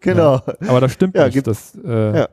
genau. 0.00 0.36
Ja. 0.46 0.68
Aber 0.68 0.80
das 0.80 0.92
stimmt 0.92 1.14
nicht. 1.14 1.46
Das, 1.46 1.78
äh, 1.84 2.20
Ja. 2.20 2.28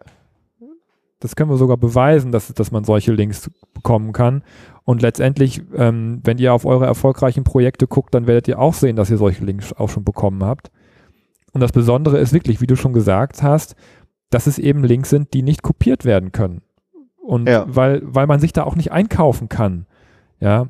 das 1.19 1.35
können 1.35 1.49
wir 1.49 1.57
sogar 1.57 1.75
beweisen, 1.75 2.31
dass, 2.31 2.53
dass 2.53 2.71
man 2.71 2.85
solche 2.85 3.11
Links 3.11 3.51
bekommen 3.73 4.13
kann. 4.13 4.43
Und 4.85 5.01
letztendlich, 5.01 5.61
ähm, 5.75 6.21
wenn 6.23 6.37
ihr 6.37 6.53
auf 6.53 6.65
eure 6.65 6.85
erfolgreichen 6.85 7.43
Projekte 7.43 7.87
guckt, 7.87 8.15
dann 8.15 8.25
werdet 8.25 8.47
ihr 8.47 8.57
auch 8.57 8.73
sehen, 8.73 8.95
dass 8.95 9.11
ihr 9.11 9.17
solche 9.17 9.43
Links 9.43 9.73
auch 9.73 9.89
schon 9.89 10.05
bekommen 10.05 10.43
habt. 10.45 10.71
Und 11.51 11.61
das 11.61 11.71
Besondere 11.71 12.19
ist 12.19 12.31
wirklich, 12.31 12.61
wie 12.61 12.67
du 12.67 12.75
schon 12.75 12.93
gesagt 12.93 13.43
hast, 13.43 13.75
dass 14.29 14.47
es 14.47 14.59
eben 14.59 14.83
Links 14.83 15.09
sind, 15.09 15.33
die 15.33 15.41
nicht 15.41 15.63
kopiert 15.63 16.05
werden 16.05 16.31
können. 16.31 16.61
Und 17.21 17.47
Ja. 17.47 17.65
weil, 17.67 18.01
weil 18.03 18.27
man 18.27 18.39
sich 18.39 18.53
da 18.53 18.63
auch 18.63 18.75
nicht 18.75 18.91
einkaufen 18.91 19.49
kann. 19.49 19.85
Ja. 20.39 20.67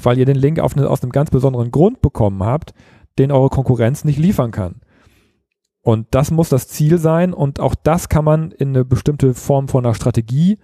Weil 0.00 0.18
ihr 0.18 0.26
den 0.26 0.36
Link 0.36 0.58
auf 0.60 0.76
eine, 0.76 0.88
aus 0.88 1.02
einem 1.02 1.12
ganz 1.12 1.30
besonderen 1.30 1.70
Grund 1.70 2.00
bekommen 2.00 2.42
habt, 2.42 2.74
den 3.18 3.30
eure 3.30 3.48
Konkurrenz 3.50 4.04
nicht 4.04 4.18
liefern 4.18 4.50
kann. 4.50 4.80
Und 5.82 6.06
das 6.12 6.30
muss 6.30 6.48
das 6.48 6.66
Ziel 6.68 6.98
sein 6.98 7.34
und 7.34 7.60
auch 7.60 7.74
das 7.74 8.08
kann 8.08 8.24
man 8.24 8.50
in 8.52 8.70
eine 8.70 8.84
bestimmte 8.84 9.34
Form 9.34 9.68
von 9.68 9.84
einer 9.84 9.94
Strategie 9.94 10.58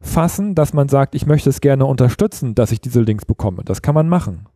fassen, 0.00 0.54
dass 0.56 0.72
man 0.72 0.88
sagt, 0.88 1.14
ich 1.14 1.26
möchte 1.26 1.48
es 1.48 1.60
gerne 1.60 1.86
unterstützen, 1.86 2.54
dass 2.56 2.72
ich 2.72 2.80
diese 2.80 3.00
Links 3.00 3.24
bekomme. 3.24 3.62
Das 3.64 3.82
kann 3.82 3.94
man 3.94 4.08
machen. 4.08 4.46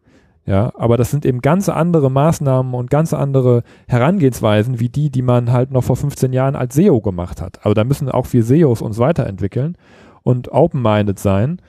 Ja, 0.49 0.73
aber 0.77 0.97
das 0.97 1.11
sind 1.11 1.27
eben 1.27 1.43
ganz 1.43 1.69
andere 1.69 2.11
Maßnahmen 2.11 2.73
und 2.73 2.89
ganz 2.89 3.13
andere 3.13 3.65
Herangehensweisen 3.87 4.81
wie 4.81 4.89
die, 4.89 5.11
die 5.11 5.21
man 5.21 5.53
halt 5.53 5.71
noch 5.73 5.85
vor 5.85 5.97
15 5.97 6.33
Jahren 6.33 6.57
als 6.57 6.75
SEO 6.75 7.03
gemacht 7.03 7.43
hat. 7.43 7.67
Aber 7.67 7.75
da 7.75 7.85
müssen 7.85 8.09
auch 8.09 8.27
wir 8.33 8.43
SEOs 8.43 8.81
uns 8.81 8.97
weiterentwickeln 8.97 9.77
und 10.23 10.51
open-minded 10.51 11.19
sein, 11.19 11.61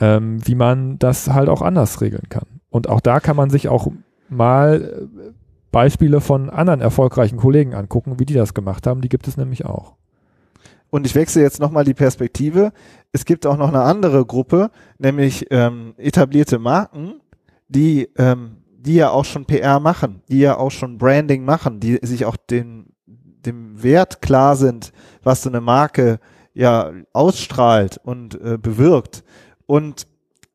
ähm, 0.00 0.38
wie 0.46 0.54
man 0.54 0.98
das 0.98 1.28
halt 1.28 1.50
auch 1.50 1.60
anders 1.60 2.00
regeln 2.00 2.30
kann. 2.30 2.46
Und 2.70 2.88
auch 2.88 3.00
da 3.00 3.20
kann 3.20 3.36
man 3.36 3.50
sich 3.50 3.68
auch 3.68 3.88
mal 4.30 4.80
äh, 4.80 5.32
Beispiele 5.70 6.22
von 6.22 6.48
anderen 6.48 6.80
erfolgreichen 6.80 7.36
Kollegen 7.36 7.74
angucken, 7.74 8.18
wie 8.18 8.24
die 8.24 8.32
das 8.32 8.54
gemacht 8.54 8.86
haben. 8.86 9.02
Die 9.02 9.10
gibt 9.10 9.28
es 9.28 9.36
nämlich 9.36 9.66
auch. 9.66 9.96
Und 10.88 11.04
ich 11.04 11.14
wechsle 11.14 11.42
jetzt 11.42 11.60
nochmal 11.60 11.84
die 11.84 11.92
Perspektive. 11.92 12.72
Es 13.12 13.26
gibt 13.26 13.44
auch 13.44 13.58
noch 13.58 13.68
eine 13.68 13.82
andere 13.82 14.24
Gruppe, 14.24 14.70
nämlich 14.98 15.48
ähm, 15.50 15.92
etablierte 15.98 16.58
Marken, 16.58 17.20
die, 17.70 18.08
ähm, 18.16 18.56
die 18.78 18.96
ja 18.96 19.10
auch 19.10 19.24
schon 19.24 19.46
PR 19.46 19.80
machen, 19.80 20.22
die 20.28 20.40
ja 20.40 20.56
auch 20.56 20.70
schon 20.70 20.98
Branding 20.98 21.44
machen, 21.44 21.80
die 21.80 21.98
sich 22.02 22.24
auch 22.24 22.36
den, 22.36 22.92
dem 23.06 23.82
Wert 23.82 24.20
klar 24.20 24.56
sind, 24.56 24.92
was 25.22 25.42
so 25.42 25.48
eine 25.48 25.60
Marke 25.60 26.18
ja 26.52 26.92
ausstrahlt 27.12 27.98
und 28.02 28.40
äh, 28.40 28.58
bewirkt. 28.58 29.24
Und 29.66 30.06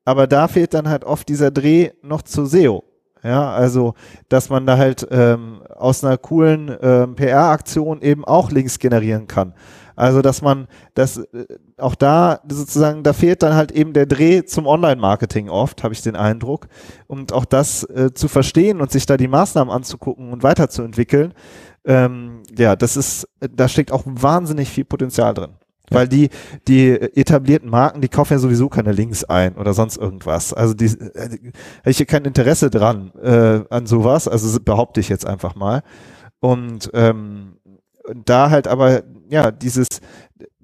aber 0.03 0.27
da 0.27 0.47
fehlt 0.47 0.73
dann 0.73 0.87
halt 0.87 1.03
oft 1.03 1.27
dieser 1.29 1.49
Dreh 1.49 1.91
noch 2.03 2.21
zu 2.21 2.45
SEO. 2.45 2.83
Ja, 3.23 3.51
also, 3.51 3.95
dass 4.29 4.49
man 4.49 4.67
da 4.67 4.77
halt 4.77 5.07
ähm, 5.09 5.63
aus 5.75 6.03
einer 6.03 6.19
coolen 6.19 6.75
ähm, 6.79 7.15
PR-Aktion 7.15 8.03
eben 8.03 8.23
auch 8.23 8.51
Links 8.51 8.77
generieren 8.77 9.25
kann. 9.25 9.55
Also, 9.95 10.21
dass 10.21 10.41
man 10.41 10.67
das 10.93 11.17
äh, 11.17 11.45
auch 11.77 11.95
da 11.95 12.39
sozusagen, 12.47 13.03
da 13.03 13.13
fehlt 13.13 13.43
dann 13.43 13.55
halt 13.55 13.71
eben 13.71 13.93
der 13.93 14.05
Dreh 14.05 14.43
zum 14.45 14.67
Online-Marketing 14.67 15.49
oft, 15.49 15.83
habe 15.83 15.93
ich 15.93 16.01
den 16.01 16.15
Eindruck. 16.15 16.67
Und 17.07 17.33
auch 17.33 17.45
das 17.45 17.83
äh, 17.83 18.13
zu 18.13 18.27
verstehen 18.27 18.81
und 18.81 18.91
sich 18.91 19.05
da 19.05 19.17
die 19.17 19.27
Maßnahmen 19.27 19.73
anzugucken 19.73 20.31
und 20.31 20.43
weiterzuentwickeln, 20.43 21.33
ähm, 21.85 22.43
ja, 22.57 22.75
das 22.75 22.97
ist, 22.97 23.27
da 23.39 23.67
steckt 23.67 23.91
auch 23.91 24.03
wahnsinnig 24.05 24.69
viel 24.69 24.85
Potenzial 24.85 25.33
drin. 25.33 25.51
Ja. 25.89 25.97
Weil 25.97 26.07
die, 26.07 26.29
die 26.67 26.89
etablierten 26.89 27.69
Marken, 27.69 28.01
die 28.01 28.07
kaufen 28.09 28.33
ja 28.33 28.39
sowieso 28.39 28.69
keine 28.69 28.91
Links 28.91 29.23
ein 29.23 29.55
oder 29.55 29.73
sonst 29.73 29.97
irgendwas. 29.97 30.51
Also 30.51 30.73
die, 30.73 30.85
äh, 30.85 31.29
habe 31.79 31.91
ich 31.91 31.97
hier 31.97 32.07
kein 32.07 32.25
Interesse 32.25 32.69
dran 32.69 33.11
äh, 33.21 33.61
an 33.69 33.85
sowas, 33.85 34.27
also 34.27 34.59
behaupte 34.59 34.99
ich 34.99 35.09
jetzt 35.09 35.27
einfach 35.27 35.55
mal. 35.55 35.83
Und 36.39 36.89
ähm, 36.93 37.57
da 38.13 38.49
halt 38.49 38.67
aber, 38.67 39.03
ja, 39.29 39.51
dieses 39.51 40.01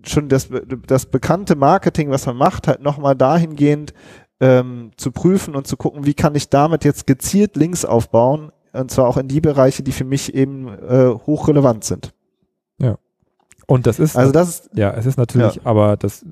schon 0.04 0.30
das, 0.30 0.50
das 0.88 1.06
bekannte 1.06 1.56
Marketing, 1.56 2.10
was 2.10 2.26
man 2.26 2.36
macht, 2.38 2.68
halt 2.68 2.82
nochmal 2.82 3.16
dahingehend 3.16 3.94
ähm, 4.40 4.92
zu 4.98 5.12
prüfen 5.12 5.56
und 5.56 5.68
zu 5.68 5.78
gucken, 5.78 6.06
wie 6.06 6.16
kann 6.16 6.34
ich 6.36 6.50
damit 6.50 6.84
jetzt 6.84 7.06
gezielt 7.06 7.56
Links 7.56 7.86
aufbauen, 7.86 8.52
und 8.74 8.90
zwar 8.90 9.08
auch 9.08 9.18
in 9.18 9.28
die 9.28 9.42
Bereiche, 9.42 9.84
die 9.84 9.92
für 9.92 10.06
mich 10.06 10.34
eben 10.34 10.68
äh, 10.68 11.14
hochrelevant 11.26 11.84
sind. 11.84 12.14
Und 13.68 13.88
das 13.88 14.00
ist, 14.00 14.18
Also 14.18 14.34
das 14.34 14.50
ist, 14.50 14.70
ja, 14.74 14.92
es 14.92 15.06
ist 15.06 15.18
natürlich, 15.18 15.62
aber 15.66 15.96
das, 15.96 16.26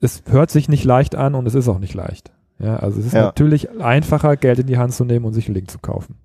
es 0.00 0.22
hört 0.28 0.50
sich 0.50 0.68
nicht 0.68 0.84
leicht 0.84 1.14
an 1.14 1.36
und 1.36 1.46
es 1.46 1.54
ist 1.54 1.68
auch 1.68 1.78
nicht 1.78 1.94
leicht. 1.94 2.32
Ja, 2.58 2.76
also 2.76 2.98
es 2.98 3.06
ist 3.06 3.12
Ja. 3.12 3.22
natürlich 3.26 3.70
einfacher, 3.80 4.36
Geld 4.36 4.58
in 4.58 4.66
die 4.66 4.76
Hand 4.76 4.92
zu 4.92 5.04
nehmen 5.04 5.24
und 5.26 5.32
sich 5.32 5.46
einen 5.46 5.54
Link 5.54 5.70
zu 5.70 5.78
kaufen. 5.78 6.16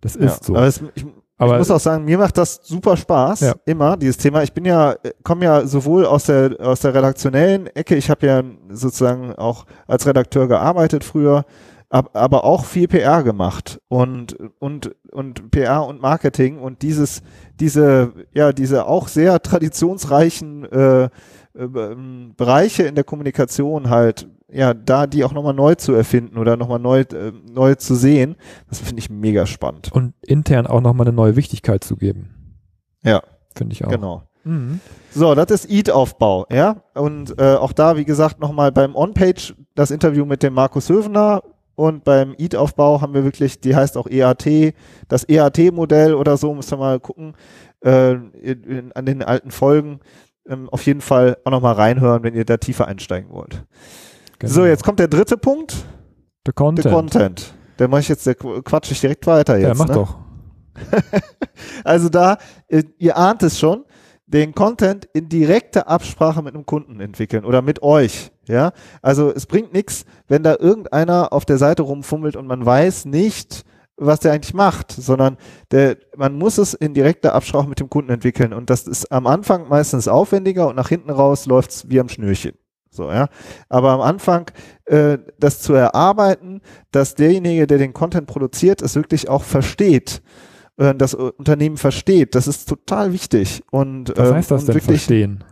Das 0.00 0.16
ist 0.16 0.38
ja, 0.38 0.44
so. 0.44 0.56
aber 0.56 0.66
es, 0.66 0.82
ich, 0.94 1.04
Aber 1.38 1.52
ich 1.52 1.58
muss 1.58 1.70
auch 1.70 1.80
sagen, 1.80 2.04
mir 2.04 2.16
macht 2.18 2.38
das 2.38 2.60
super 2.62 2.96
Spaß, 2.96 3.40
Ja. 3.40 3.54
immer 3.66 3.96
dieses 3.96 4.16
Thema. 4.16 4.42
Ich 4.42 4.52
bin 4.52 4.64
ja, 4.64 4.92
äh, 4.92 5.12
komme 5.22 5.44
ja 5.44 5.66
sowohl 5.66 6.06
aus 6.06 6.24
der 6.24 6.56
aus 6.60 6.80
der 6.80 6.94
redaktionellen 6.94 7.66
Ecke, 7.68 7.94
ich 7.96 8.08
habe 8.10 8.26
ja 8.26 8.42
sozusagen 8.70 9.34
auch 9.34 9.66
als 9.86 10.06
Redakteur 10.06 10.48
gearbeitet 10.48 11.04
früher, 11.04 11.44
ab, 11.90 12.10
aber 12.14 12.44
auch 12.44 12.64
viel 12.64 12.88
PR 12.88 13.22
gemacht 13.22 13.80
und 13.88 14.36
und 14.58 14.94
und 15.12 15.50
PR 15.50 15.84
und 15.86 16.00
Marketing 16.00 16.58
und 16.58 16.82
dieses 16.82 17.22
diese 17.60 18.12
ja 18.32 18.52
diese 18.52 18.86
auch 18.86 19.08
sehr 19.08 19.40
traditionsreichen 19.42 20.64
äh, 20.72 21.04
äh, 21.04 21.08
ähm, 21.54 22.34
Bereiche 22.36 22.84
in 22.84 22.94
der 22.94 23.04
Kommunikation 23.04 23.90
halt 23.90 24.28
ja 24.50 24.74
da 24.74 25.06
die 25.06 25.24
auch 25.24 25.32
nochmal 25.32 25.54
neu 25.54 25.74
zu 25.74 25.92
erfinden 25.92 26.38
oder 26.38 26.56
nochmal 26.56 26.78
neu 26.78 27.00
äh, 27.00 27.32
neu 27.50 27.74
zu 27.74 27.94
sehen, 27.94 28.36
das 28.68 28.78
finde 28.78 29.00
ich 29.00 29.10
mega 29.10 29.46
spannend. 29.46 29.90
und 29.92 30.14
intern 30.22 30.66
auch 30.66 30.80
nochmal 30.80 31.06
eine 31.06 31.16
neue 31.16 31.36
Wichtigkeit 31.36 31.84
zu 31.84 31.96
geben. 31.96 32.30
Ja. 33.02 33.22
Finde 33.54 33.72
ich 33.72 33.84
auch. 33.84 33.90
Genau. 33.90 34.22
Mhm. 34.44 34.80
So, 35.10 35.34
das 35.34 35.50
ist 35.50 35.70
EAT-Aufbau, 35.70 36.46
ja. 36.50 36.82
Und 36.94 37.38
äh, 37.38 37.54
auch 37.54 37.72
da, 37.72 37.96
wie 37.96 38.04
gesagt, 38.04 38.38
nochmal 38.38 38.70
beim 38.70 38.94
On-Page 38.94 39.54
das 39.74 39.90
Interview 39.90 40.24
mit 40.24 40.42
dem 40.42 40.54
Markus 40.54 40.88
Hövener 40.88 41.42
und 41.74 42.04
beim 42.04 42.34
EAT-Aufbau 42.38 43.00
haben 43.00 43.14
wir 43.14 43.24
wirklich, 43.24 43.60
die 43.60 43.74
heißt 43.74 43.96
auch 43.96 44.06
EAT, 44.08 44.74
das 45.08 45.28
EAT-Modell 45.28 46.14
oder 46.14 46.36
so, 46.36 46.54
müsst 46.54 46.72
ihr 46.72 46.76
mal 46.76 47.00
gucken, 47.00 47.34
äh, 47.84 48.12
in, 48.12 48.64
in, 48.64 48.92
an 48.92 49.06
den 49.06 49.22
alten 49.22 49.50
Folgen. 49.50 50.00
Ähm, 50.48 50.68
auf 50.70 50.86
jeden 50.86 51.00
Fall 51.00 51.38
auch 51.44 51.50
nochmal 51.50 51.74
reinhören, 51.74 52.22
wenn 52.22 52.34
ihr 52.34 52.44
da 52.44 52.56
tiefer 52.56 52.86
einsteigen 52.86 53.30
wollt. 53.30 53.64
Genau. 54.38 54.52
So, 54.52 54.66
jetzt 54.66 54.84
kommt 54.84 54.98
der 54.98 55.08
dritte 55.08 55.36
Punkt, 55.36 55.74
The 56.46 56.52
Content. 56.52 56.84
der 56.84 56.92
Content. 56.92 57.54
Der 57.78 57.88
mache 57.88 58.00
ich 58.00 58.08
jetzt, 58.08 58.26
der 58.26 58.34
quatsch 58.34 58.90
ich 58.90 59.00
direkt 59.00 59.26
weiter 59.26 59.56
jetzt. 59.56 59.68
ja, 59.68 59.74
mach 59.74 59.88
ne? 59.88 59.94
doch. 59.94 60.18
Also 61.84 62.08
da, 62.08 62.36
äh, 62.68 62.82
ihr 62.98 63.16
ahnt 63.16 63.42
es 63.42 63.58
schon, 63.58 63.84
den 64.26 64.54
Content 64.54 65.08
in 65.14 65.28
direkter 65.28 65.88
Absprache 65.88 66.42
mit 66.42 66.54
einem 66.54 66.66
Kunden 66.66 67.00
entwickeln 67.00 67.44
oder 67.44 67.62
mit 67.62 67.82
euch. 67.82 68.32
Ja, 68.46 68.72
also 69.02 69.32
es 69.32 69.46
bringt 69.46 69.72
nichts, 69.72 70.04
wenn 70.28 70.42
da 70.42 70.56
irgendeiner 70.58 71.32
auf 71.32 71.44
der 71.44 71.58
Seite 71.58 71.82
rumfummelt 71.82 72.36
und 72.36 72.46
man 72.46 72.64
weiß 72.64 73.06
nicht, 73.06 73.64
was 73.96 74.20
der 74.20 74.32
eigentlich 74.32 74.54
macht, 74.54 74.92
sondern 74.92 75.36
der, 75.70 75.96
man 76.16 76.36
muss 76.36 76.58
es 76.58 76.74
in 76.74 76.92
direkter 76.92 77.34
Absprache 77.34 77.68
mit 77.68 77.80
dem 77.80 77.88
Kunden 77.88 78.10
entwickeln 78.10 78.52
und 78.52 78.68
das 78.68 78.86
ist 78.86 79.10
am 79.10 79.26
Anfang 79.26 79.68
meistens 79.68 80.06
aufwendiger 80.06 80.68
und 80.68 80.76
nach 80.76 80.88
hinten 80.88 81.10
raus 81.10 81.46
läuft's 81.46 81.88
wie 81.88 81.98
am 81.98 82.08
Schnürchen. 82.08 82.52
So, 82.96 83.10
ja. 83.10 83.28
Aber 83.68 83.90
am 83.90 84.00
Anfang 84.00 84.50
äh, 84.86 85.18
das 85.38 85.60
zu 85.60 85.74
erarbeiten, 85.74 86.62
dass 86.90 87.14
derjenige, 87.14 87.66
der 87.66 87.78
den 87.78 87.92
Content 87.92 88.26
produziert, 88.26 88.82
es 88.82 88.96
wirklich 88.96 89.28
auch 89.28 89.44
versteht, 89.44 90.22
äh, 90.78 90.94
das 90.94 91.14
Unternehmen 91.14 91.76
versteht, 91.76 92.34
das 92.34 92.48
ist 92.48 92.68
total 92.68 93.12
wichtig. 93.12 93.62
Und, 93.70 94.16
Was 94.16 94.32
heißt 94.32 94.50
das 94.50 94.60
und 94.62 94.68
denn 94.68 94.74
wirklich, 94.76 95.02
verstehen? 95.02 95.44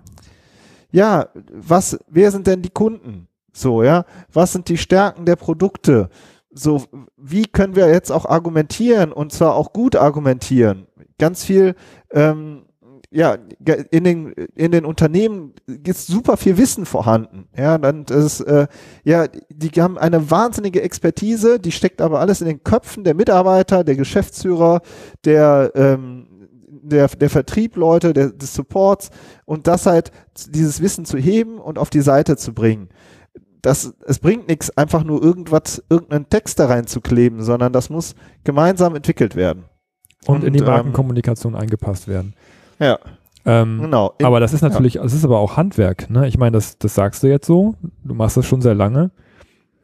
Ja, 0.91 1.29
was, 1.53 1.99
wer 2.09 2.31
sind 2.31 2.47
denn 2.47 2.63
die 2.63 2.71
Kunden? 2.71 3.29
So, 3.53 3.83
ja. 3.83 4.05
Was 4.33 4.53
sind 4.53 4.69
die 4.69 4.79
Stärken 4.79 5.27
der 5.27 5.37
Produkte? 5.37 6.09
So, 6.51 6.85
wie 7.17 7.45
können 7.45 7.77
wir 7.77 7.89
jetzt 7.89 8.13
auch 8.13 8.27
argumentieren 8.27 9.13
und 9.13 9.33
zwar 9.33 9.55
auch 9.55 9.73
gut 9.73 9.97
argumentieren? 9.97 10.87
Ganz 11.19 11.45
viel, 11.45 11.75
ähm, 12.13 12.67
ja, 13.15 13.39
in 13.91 14.03
den, 14.03 14.33
in 14.57 14.73
den 14.73 14.85
Unternehmen 14.85 15.53
ist 15.87 16.09
super 16.09 16.37
viel 16.37 16.59
Wissen 16.59 16.85
vorhanden. 16.85 17.47
Ja, 17.57 17.79
dann 17.79 18.05
das, 18.05 18.41
äh, 18.41 18.67
ja, 19.05 19.29
die 19.51 19.71
haben 19.81 19.99
eine 19.99 20.33
wahnsinnige 20.33 20.83
Expertise, 20.83 21.61
die 21.61 21.71
steckt 21.71 22.01
aber 22.01 22.19
alles 22.19 22.41
in 22.41 22.49
den 22.49 22.65
Köpfen 22.65 23.05
der 23.05 23.15
Mitarbeiter, 23.15 23.85
der 23.85 23.95
Geschäftsführer, 23.95 24.81
der, 25.25 25.71
ähm, 25.77 26.27
der, 26.69 27.07
der 27.07 27.31
Vertriebleute, 27.31 28.15
der, 28.15 28.31
des 28.31 28.53
Supports 28.53 29.11
und 29.45 29.69
das 29.69 29.87
halt, 29.87 30.11
dieses 30.49 30.83
Wissen 30.83 31.05
zu 31.05 31.17
heben 31.17 31.59
und 31.59 31.79
auf 31.79 31.91
die 31.91 32.01
Seite 32.03 32.37
zu 32.37 32.53
bringen. 32.53 32.89
Das, 33.63 33.95
es 34.07 34.19
bringt 34.19 34.49
nichts, 34.49 34.77
einfach 34.77 35.05
nur 35.05 35.23
irgendwas, 35.23 35.85
irgendeinen 35.89 36.29
Text 36.29 36.59
da 36.59 36.67
reinzukleben, 36.67 37.45
sondern 37.45 37.73
das 37.73 37.91
muss 37.91 38.17
gemeinsam 38.43 38.97
entwickelt 38.97 39.37
werden. 39.37 39.67
Und, 40.27 40.43
in 40.43 40.53
die 40.53 40.61
Und, 40.61 40.67
ähm, 40.67 40.75
Markenkommunikation 40.75 41.55
eingepasst 41.55 42.09
werden. 42.09 42.35
Ja, 42.79 42.99
Ähm, 43.47 43.79
genau. 43.83 44.15
In- 44.19 44.27
aber 44.27 44.41
das 44.41 44.53
ist 44.55 44.63
natürlich, 44.63 44.97
es 44.97 45.13
ist 45.13 45.25
aber 45.25 45.39
auch 45.39 45.57
Handwerk. 45.57 46.09
Ne? 46.11 46.27
Ich 46.29 46.39
meine, 46.39 46.53
das, 46.53 46.79
das 46.79 46.95
sagst 46.95 47.23
du 47.23 47.27
jetzt 47.29 47.47
so, 47.47 47.75
du 48.03 48.15
machst 48.15 48.37
das 48.37 48.47
schon 48.47 48.63
sehr 48.63 48.75
lange, 48.75 49.11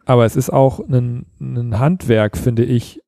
aber 0.07 0.25
es 0.25 0.35
ist 0.37 0.51
auch 0.51 0.81
ein, 0.81 1.27
ein 1.41 1.79
Handwerk, 1.79 2.37
finde 2.39 2.65
ich, 2.65 3.03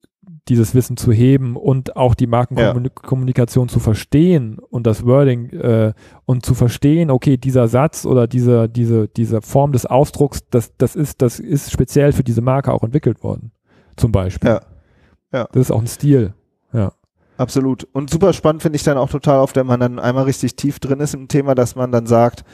dieses 0.49 0.75
Wissen 0.75 0.97
zu 0.97 1.12
heben 1.12 1.57
und 1.57 1.97
auch 1.97 2.14
die 2.16 2.27
Markenkommunikation 2.27 3.68
zu 3.68 3.79
verstehen 3.79 4.59
und 4.59 4.87
das 4.88 5.07
Wording 5.07 5.51
äh, 5.51 5.92
und 6.25 6.45
zu 6.45 6.55
verstehen, 6.55 7.11
okay, 7.11 7.37
dieser 7.37 7.68
Satz 7.68 8.05
oder 8.05 8.27
diese, 8.27 8.68
diese, 8.68 9.09
diese 9.09 9.40
Form 9.40 9.73
des 9.73 9.87
Ausdrucks, 9.87 10.40
das, 10.51 10.77
das, 10.77 10.97
ist, 10.97 11.23
das 11.23 11.38
ist 11.38 11.71
speziell 11.71 12.12
für 12.12 12.25
diese 12.25 12.40
Marke 12.42 12.73
auch 12.73 12.83
entwickelt 12.83 13.23
worden. 13.23 13.53
Zum 13.97 14.11
Beispiel. 14.11 14.51
Ja. 14.51 14.61
Das 15.53 15.62
ist 15.62 15.71
auch 15.71 15.81
ein 15.81 15.87
Stil. 15.87 16.35
Ja. 16.73 16.92
Absolut. 17.43 17.89
Und 17.93 18.09
super 18.09 18.33
spannend 18.33 18.63
finde 18.63 18.77
ich 18.77 18.85
dann 18.85 18.97
auch 18.97 19.11
total 19.11 19.41
oft, 19.41 19.57
wenn 19.57 19.67
man 19.67 19.81
dann 19.81 19.99
einmal 19.99 20.23
richtig 20.25 20.55
tief 20.55 20.79
drin 20.79 21.01
ist 21.01 21.13
im 21.13 21.27
Thema, 21.27 21.57
dass 21.57 21.75
man 21.75 21.91
dann 21.91 22.07
sagt, 22.07 22.45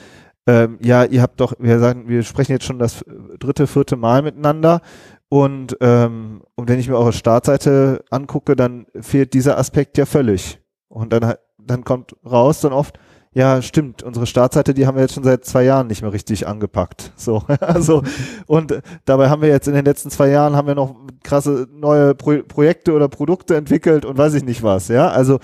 ähm, 0.46 0.78
ja, 0.80 1.04
ihr 1.04 1.20
habt 1.20 1.42
doch, 1.42 1.52
wir 1.58 1.78
sagen, 1.78 2.08
wir 2.08 2.22
sprechen 2.22 2.52
jetzt 2.52 2.64
schon 2.64 2.78
das 2.78 3.04
dritte, 3.38 3.66
vierte 3.66 3.96
Mal 3.96 4.22
miteinander 4.22 4.80
und, 5.28 5.76
ähm, 5.82 6.40
und 6.54 6.70
wenn 6.70 6.78
ich 6.78 6.88
mir 6.88 6.96
eure 6.96 7.12
Startseite 7.12 8.02
angucke, 8.08 8.56
dann 8.56 8.86
fehlt 8.98 9.34
dieser 9.34 9.58
Aspekt 9.58 9.98
ja 9.98 10.06
völlig. 10.06 10.58
Und 10.88 11.12
dann, 11.12 11.34
dann 11.58 11.84
kommt 11.84 12.16
raus 12.24 12.62
dann 12.62 12.72
oft, 12.72 12.98
ja, 13.38 13.62
stimmt, 13.62 14.02
unsere 14.02 14.26
Startseite, 14.26 14.74
die 14.74 14.84
haben 14.84 14.96
wir 14.96 15.02
jetzt 15.02 15.14
schon 15.14 15.22
seit 15.22 15.44
zwei 15.44 15.62
Jahren 15.62 15.86
nicht 15.86 16.02
mehr 16.02 16.12
richtig 16.12 16.48
angepackt. 16.48 17.12
So, 17.14 17.44
also, 17.60 18.02
und 18.48 18.82
dabei 19.04 19.30
haben 19.30 19.42
wir 19.42 19.48
jetzt 19.48 19.68
in 19.68 19.74
den 19.74 19.84
letzten 19.84 20.10
zwei 20.10 20.28
Jahren 20.28 20.56
haben 20.56 20.66
wir 20.66 20.74
noch 20.74 20.96
krasse 21.22 21.68
neue 21.72 22.16
Pro 22.16 22.42
Projekte 22.42 22.94
oder 22.94 23.06
Produkte 23.06 23.54
entwickelt 23.54 24.04
und 24.04 24.18
weiß 24.18 24.34
ich 24.34 24.42
nicht 24.42 24.64
was, 24.64 24.88
ja. 24.88 25.06
Also, 25.10 25.38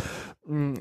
mh, 0.48 0.80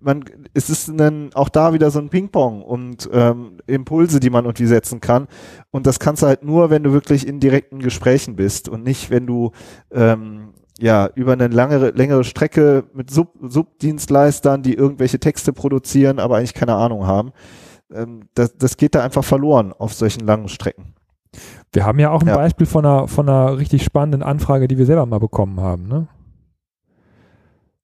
man, 0.00 0.24
es 0.52 0.68
ist 0.68 0.90
dann 0.96 1.30
auch 1.34 1.48
da 1.48 1.74
wieder 1.74 1.92
so 1.92 2.00
ein 2.00 2.08
Ping-Pong 2.08 2.62
und 2.62 3.08
ähm, 3.12 3.58
Impulse, 3.68 4.18
die 4.18 4.30
man 4.30 4.44
irgendwie 4.44 4.66
setzen 4.66 5.00
kann. 5.00 5.28
Und 5.70 5.86
das 5.86 6.00
kannst 6.00 6.24
du 6.24 6.26
halt 6.26 6.42
nur, 6.42 6.70
wenn 6.70 6.82
du 6.82 6.92
wirklich 6.92 7.24
in 7.24 7.38
direkten 7.38 7.78
Gesprächen 7.78 8.34
bist 8.34 8.68
und 8.68 8.82
nicht, 8.82 9.10
wenn 9.10 9.28
du 9.28 9.52
ähm, 9.92 10.54
ja, 10.82 11.08
über 11.14 11.32
eine 11.32 11.46
langere, 11.46 11.90
längere 11.90 12.24
Strecke 12.24 12.84
mit 12.92 13.08
Sub 13.08 13.28
Subdienstleistern, 13.40 14.62
die 14.62 14.74
irgendwelche 14.74 15.20
Texte 15.20 15.52
produzieren, 15.52 16.18
aber 16.18 16.36
eigentlich 16.36 16.54
keine 16.54 16.74
Ahnung 16.74 17.06
haben. 17.06 17.32
Ähm, 17.94 18.24
das, 18.34 18.56
das 18.58 18.76
geht 18.76 18.96
da 18.96 19.04
einfach 19.04 19.22
verloren 19.22 19.72
auf 19.72 19.94
solchen 19.94 20.26
langen 20.26 20.48
Strecken. 20.48 20.94
Wir 21.72 21.86
haben 21.86 22.00
ja 22.00 22.10
auch 22.10 22.22
ein 22.22 22.26
Ja. 22.26 22.34
Beispiel 22.34 22.66
von 22.66 22.84
einer, 22.84 23.06
von 23.06 23.28
einer 23.28 23.58
richtig 23.58 23.84
spannenden 23.84 24.24
Anfrage, 24.24 24.66
die 24.66 24.76
wir 24.76 24.84
selber 24.84 25.06
mal 25.06 25.20
bekommen 25.20 25.60
haben. 25.60 25.86
Ne? 25.86 26.08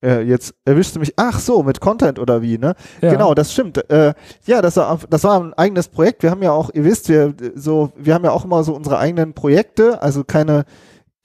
Äh, 0.03 0.23
jetzt 0.23 0.55
erwischst 0.65 0.97
du 0.97 1.01
mich, 1.01 1.13
ach 1.17 1.39
so, 1.39 1.63
mit 1.63 1.81
Content 1.81 2.19
oder 2.19 2.43
wie, 2.43 2.59
ne? 2.59 2.75
Ja. 3.01 3.13
Genau, 3.13 3.33
das 3.33 3.53
stimmt. 3.53 3.79
Äh, 3.91 4.13
ja, 4.45 4.61
das 4.61 4.77
war, 4.77 4.99
das 5.09 5.23
war 5.23 5.41
ein 5.41 5.55
eigenes 5.55 5.87
Projekt. 5.87 6.25
Wir 6.25 6.33
haben 6.33 6.43
ja 6.43 6.51
auch, 6.51 6.71
ihr 6.75 6.85
wisst, 6.85 7.09
wir 7.09 7.33
so, 7.55 7.93
wir 7.97 8.15
haben 8.15 8.25
ja 8.25 8.33
auch 8.33 8.45
immer 8.45 8.65
so 8.65 8.75
unsere 8.75 8.99
eigenen 8.99 9.35
Projekte, 9.35 10.03
also 10.03 10.25
keine 10.25 10.65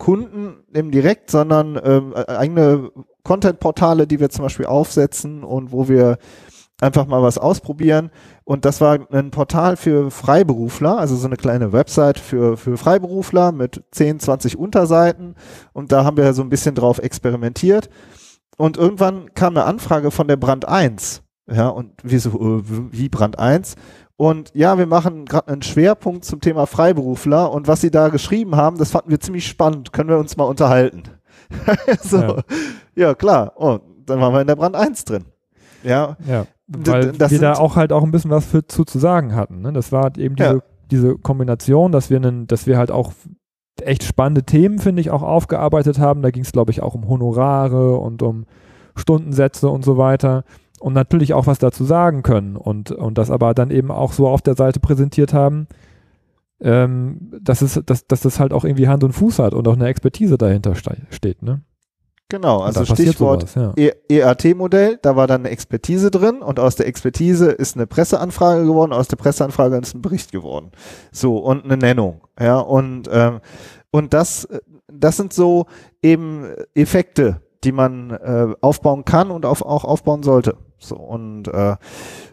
Kunden 0.04 0.66
im 0.74 0.92
Direkt, 0.92 1.32
sondern 1.32 1.80
ähm, 1.82 2.14
äh, 2.14 2.30
eigene 2.30 2.92
Content-Portale, 3.24 4.06
die 4.06 4.20
wir 4.20 4.30
zum 4.30 4.44
Beispiel 4.44 4.66
aufsetzen 4.66 5.46
und 5.46 5.72
wo 5.72 5.88
wir 5.88 6.18
einfach 6.82 7.08
mal 7.08 7.22
was 7.22 7.38
ausprobieren. 7.38 8.12
Und 8.44 8.66
das 8.66 8.82
war 8.82 9.00
ein 9.14 9.32
Portal 9.32 9.78
für 9.78 10.12
Freiberufler, 10.12 10.98
also 10.98 11.16
so 11.16 11.26
eine 11.26 11.38
kleine 11.38 11.72
Website 11.72 12.20
für, 12.20 12.58
für 12.58 12.76
Freiberufler 12.76 13.54
mit 13.54 13.82
10, 13.92 14.20
20 14.20 14.58
Unterseiten. 14.58 15.36
Und 15.72 15.94
da 15.94 16.04
haben 16.04 16.18
wir 16.18 16.34
so 16.34 16.42
ein 16.42 16.50
bisschen 16.50 16.76
drauf 16.76 17.00
experimentiert. 17.00 17.90
Und 18.58 18.76
irgendwann 18.76 19.34
kam 19.36 19.56
eine 19.56 19.64
Anfrage 19.64 20.12
von 20.12 20.28
der 20.28 20.36
Brand 20.36 20.68
1. 20.68 21.24
Ja, 21.50 21.70
und 21.70 21.94
so, 22.04 22.60
äh, 22.60 22.64
wie 22.92 23.08
Brand 23.08 23.40
1? 23.40 23.76
Und 24.16 24.52
ja, 24.54 24.78
wir 24.78 24.86
machen 24.86 25.26
gerade 25.26 25.48
einen 25.48 25.64
Schwerpunkt 25.64 26.24
zum 26.26 26.40
Thema 26.40 26.66
Freiberufler 26.68 27.52
und 27.52 27.68
was 27.68 27.82
sie 27.82 27.92
da 27.92 28.10
geschrieben 28.10 28.56
haben, 28.56 28.78
das 28.78 28.92
fanden 28.92 29.10
wir 29.10 29.20
ziemlich 29.20 29.48
spannend. 29.48 29.92
Können 29.92 30.10
wir 30.10 30.18
uns 30.18 30.38
mal 30.38 30.44
unterhalten? 30.46 31.04
so, 32.02 32.18
Ja. 32.18 32.36
ja. 32.96 33.16
klar. 33.16 33.58
Und 33.58 33.82
dann 34.06 34.22
waren 34.22 34.34
wir 34.34 34.42
in 34.42 34.48
der 34.48 34.56
Brand 34.56 34.76
1 34.76 35.06
drin. 35.06 35.26
Ja, 35.84 36.16
Ja, 36.26 36.46
weil 36.68 37.12
das 37.12 37.32
wir 37.32 37.40
da 37.40 37.54
auch 37.54 37.76
halt 37.76 37.92
auch 37.92 38.04
ein 38.04 38.12
bisschen 38.12 38.32
was 38.32 38.46
für, 38.46 38.66
zu, 38.66 38.86
zu 38.86 39.00
sagen 39.00 39.36
hatten. 39.36 39.62
Ne? 39.62 39.74
Das 39.74 39.92
war 39.92 40.04
halt 40.04 40.18
eben 40.18 40.36
diese, 40.36 40.50
Ja. 40.50 40.60
diese 40.92 41.18
Kombination, 41.18 41.92
dass 41.92 42.10
wir, 42.10 42.18
einen, 42.18 42.48
dass 42.48 42.68
wir 42.68 42.78
halt 42.78 42.92
auch 42.92 43.12
echt 43.82 44.04
spannende 44.04 44.44
Themen, 44.44 44.80
finde 44.80 45.02
ich, 45.02 45.10
auch 45.10 45.24
aufgearbeitet 45.24 46.00
haben. 46.00 46.22
Da 46.22 46.32
ging 46.32 46.44
es, 46.44 46.52
glaube 46.52 46.72
ich, 46.72 46.82
auch 46.82 46.96
um 46.96 47.10
Honorare 47.10 47.98
und 47.98 48.22
um 48.22 48.46
Stundensätze 48.96 49.70
und 49.70 49.84
so 49.84 49.98
weiter. 49.98 50.44
Und 50.84 50.92
natürlich 50.92 51.34
auch 51.34 51.48
was 51.48 51.60
dazu 51.60 51.86
sagen 51.86 52.24
können 52.24 52.58
und, 52.58 52.92
und 52.92 53.18
das 53.18 53.32
aber 53.32 53.54
dann 53.54 53.72
eben 53.72 53.90
auch 53.90 54.12
so 54.12 54.28
auf 54.28 54.42
der 54.42 54.56
Seite 54.56 54.82
präsentiert 54.82 55.34
haben, 55.34 55.68
ähm, 56.60 57.32
dass, 57.42 57.62
es, 57.62 57.82
dass, 57.86 58.06
dass 58.06 58.20
das 58.20 58.38
halt 58.38 58.52
auch 58.52 58.66
irgendwie 58.66 58.90
Hand 58.90 59.06
und 59.06 59.14
Fuß 59.14 59.40
hat 59.40 59.54
und 59.54 59.66
auch 59.66 59.76
eine 59.76 59.88
Expertise 59.88 60.38
dahinter 60.38 60.76
ste 60.76 60.98
steht. 61.10 61.42
Ne? 61.42 61.62
genau. 62.34 62.60
Also 62.60 62.84
Stichwort 62.84 63.48
sowas, 63.48 63.56
ja. 63.56 63.74
E- 63.78 63.94
EAT-Modell, 64.10 65.00
da 65.02 65.16
war 65.16 65.28
dann 65.28 65.42
eine 65.42 65.52
Expertise 65.52 66.12
drin 66.12 66.42
und 66.42 66.60
aus 66.60 66.76
der 66.76 66.88
Expertise 66.88 67.52
ist 67.52 67.78
eine 67.78 67.88
Presseanfrage 67.88 68.66
geworden, 68.66 68.92
aus 68.92 69.08
der 69.08 69.18
Presseanfrage 69.18 69.78
ist 69.78 69.96
ein 69.96 70.02
Bericht 70.02 70.32
geworden. 70.32 70.72
So, 71.12 71.38
und 71.38 71.64
eine 71.64 71.78
Nennung. 71.78 72.22
Ja, 72.38 72.60
und, 72.60 73.10
ähm, 73.12 73.40
und 73.92 74.14
das, 74.14 74.48
das 74.92 75.16
sind 75.16 75.32
so 75.32 75.68
eben 76.02 76.48
Effekte, 76.74 77.42
die 77.64 77.72
man 77.72 78.12
äh, 78.12 78.54
aufbauen 78.62 79.06
kann 79.06 79.32
und 79.32 79.46
auf, 79.46 79.62
auch 79.62 79.86
aufbauen 79.86 80.24
sollte. 80.24 80.58
So, 80.84 80.96
und 80.96 81.48
äh, 81.48 81.76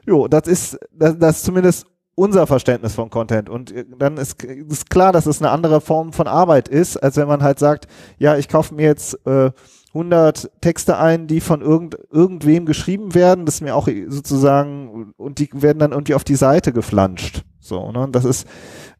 jo, 0.06 0.28
das 0.28 0.46
ist, 0.46 0.78
das, 0.92 1.18
das 1.18 1.36
ist 1.38 1.44
zumindest 1.44 1.86
unser 2.14 2.46
Verständnis 2.46 2.94
von 2.94 3.10
Content. 3.10 3.48
Und 3.48 3.72
äh, 3.72 3.84
dann 3.98 4.16
ist, 4.16 4.42
ist 4.42 4.90
klar, 4.90 5.12
dass 5.12 5.26
es 5.26 5.40
eine 5.40 5.50
andere 5.50 5.80
Form 5.80 6.12
von 6.12 6.26
Arbeit 6.26 6.68
ist, 6.68 6.96
als 6.96 7.16
wenn 7.16 7.28
man 7.28 7.42
halt 7.42 7.58
sagt, 7.58 7.86
ja, 8.18 8.36
ich 8.36 8.48
kaufe 8.48 8.74
mir 8.74 8.86
jetzt 8.86 9.18
äh, 9.26 9.50
100 9.94 10.50
Texte 10.60 10.98
ein, 10.98 11.26
die 11.26 11.40
von 11.40 11.62
irgend, 11.62 11.96
irgendwem 12.12 12.64
geschrieben 12.64 13.14
werden, 13.14 13.44
das 13.44 13.56
ist 13.56 13.60
mir 13.60 13.74
auch 13.74 13.88
sozusagen, 14.08 15.12
und 15.16 15.38
die 15.38 15.50
werden 15.52 15.80
dann 15.80 15.92
irgendwie 15.92 16.14
auf 16.14 16.22
die 16.22 16.36
Seite 16.36 16.72
geflanscht. 16.72 17.42
So, 17.58 17.90
ne? 17.90 18.08
Das 18.12 18.24
ist, 18.24 18.46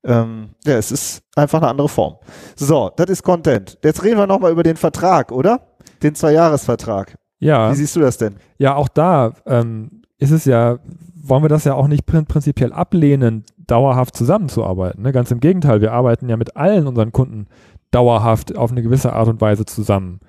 ähm, 0.03 0.51
ja, 0.64 0.76
es 0.76 0.90
ist 0.90 1.22
einfach 1.36 1.59
eine 1.59 1.68
andere 1.68 1.88
Form. 1.88 2.16
So, 2.57 2.90
das 2.96 3.09
ist 3.09 3.22
Content. 3.22 3.78
Jetzt 3.84 4.03
reden 4.03 4.18
wir 4.18 4.26
nochmal 4.26 4.51
über 4.51 4.62
den 4.62 4.76
Vertrag, 4.76 5.30
oder? 5.30 5.61
Den 6.03 6.14
Zwei-Jahres-Vertrag. 6.14 7.16
Ja. 7.41 7.72
Wie 7.72 7.76
siehst 7.76 7.97
du 7.97 8.01
das 8.01 8.18
denn? 8.18 8.36
Ja, 8.59 8.76
auch 8.76 8.88
da 8.88 9.32
ähm, 9.47 10.03
ist 10.18 10.30
es 10.30 10.45
ja, 10.45 10.78
wollen 11.14 11.43
wir 11.43 11.49
das 11.49 11.64
ja 11.64 11.74
auch 11.74 11.88
nicht 11.88 12.07
prin 12.07 12.26
prinzipiell 12.26 12.72
ablehnen, 12.72 13.45
dauerhaft 13.66 14.16
zusammenzuarbeiten. 14.16 15.03
Ne? 15.03 15.12
Ganz 15.12 15.30
im 15.30 15.41
Gegenteil, 15.41 15.80
wir 15.80 15.93
arbeiten 15.93 16.28
ja 16.28 16.36
mit 16.36 16.57
allen 16.57 16.86
unseren 16.86 17.12
Kunden 17.12 17.47
dauerhaft 17.91 18.57
auf 18.57 18.70
eine 18.70 18.82
gewisse 18.82 19.12
Art 19.12 19.28
und 19.28 19.41
Weise 19.41 19.64
zusammen. 19.64 20.20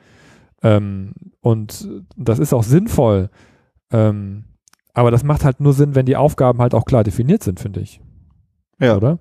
Ähm, 0.64 1.14
und 1.42 1.88
das 2.16 2.40
ist 2.40 2.54
auch 2.54 2.64
sinnvoll. 2.64 3.30
Ähm, 3.92 4.46
aber 4.94 5.12
das 5.12 5.24
macht 5.24 5.44
halt 5.44 5.60
nur 5.60 5.74
Sinn, 5.74 5.96
wenn 5.96 6.06
die 6.06 6.18
Aufgaben 6.18 6.60
halt 6.60 6.74
auch 6.74 6.86
klar 6.86 7.04
definiert 7.04 7.44
sind, 7.44 7.60
finde 7.60 7.82
ich. 7.82 8.02
Ja. 8.80 8.96
Oder? 8.96 9.20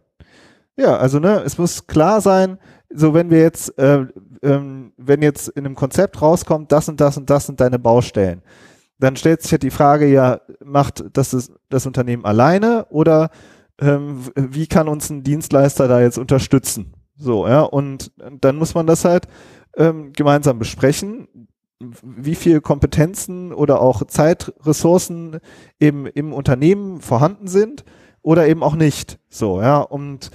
Ja, 0.80 0.96
also 0.96 1.18
ne, 1.18 1.42
es 1.44 1.58
muss 1.58 1.86
klar 1.86 2.22
sein, 2.22 2.58
so 2.88 3.12
wenn 3.12 3.28
wir 3.28 3.40
jetzt, 3.42 3.78
äh, 3.78 4.06
ähm, 4.42 4.94
wenn 4.96 5.20
jetzt 5.20 5.48
in 5.48 5.66
einem 5.66 5.74
Konzept 5.74 6.22
rauskommt, 6.22 6.72
das 6.72 6.88
und 6.88 7.02
das 7.02 7.18
und 7.18 7.28
das 7.28 7.44
sind 7.44 7.60
deine 7.60 7.78
Baustellen, 7.78 8.40
dann 8.98 9.14
stellt 9.14 9.42
sich 9.42 9.52
halt 9.52 9.62
die 9.62 9.70
Frage, 9.70 10.06
ja, 10.06 10.40
macht 10.64 11.04
das 11.12 11.32
das, 11.32 11.52
das 11.68 11.84
Unternehmen 11.84 12.24
alleine 12.24 12.86
oder 12.88 13.28
ähm, 13.78 14.22
wie 14.34 14.66
kann 14.68 14.88
uns 14.88 15.10
ein 15.10 15.22
Dienstleister 15.22 15.86
da 15.86 16.00
jetzt 16.00 16.16
unterstützen? 16.16 16.94
So, 17.14 17.46
ja, 17.46 17.60
und 17.60 18.10
dann 18.40 18.56
muss 18.56 18.74
man 18.74 18.86
das 18.86 19.04
halt 19.04 19.28
ähm, 19.76 20.14
gemeinsam 20.14 20.58
besprechen, 20.58 21.28
wie 21.78 22.34
viel 22.34 22.62
Kompetenzen 22.62 23.52
oder 23.52 23.82
auch 23.82 24.06
Zeitressourcen 24.06 25.40
eben 25.78 26.06
im 26.06 26.32
Unternehmen 26.32 27.02
vorhanden 27.02 27.48
sind 27.48 27.84
oder 28.22 28.48
eben 28.48 28.62
auch 28.62 28.76
nicht. 28.76 29.18
So, 29.28 29.60
ja, 29.60 29.80
und, 29.80 30.30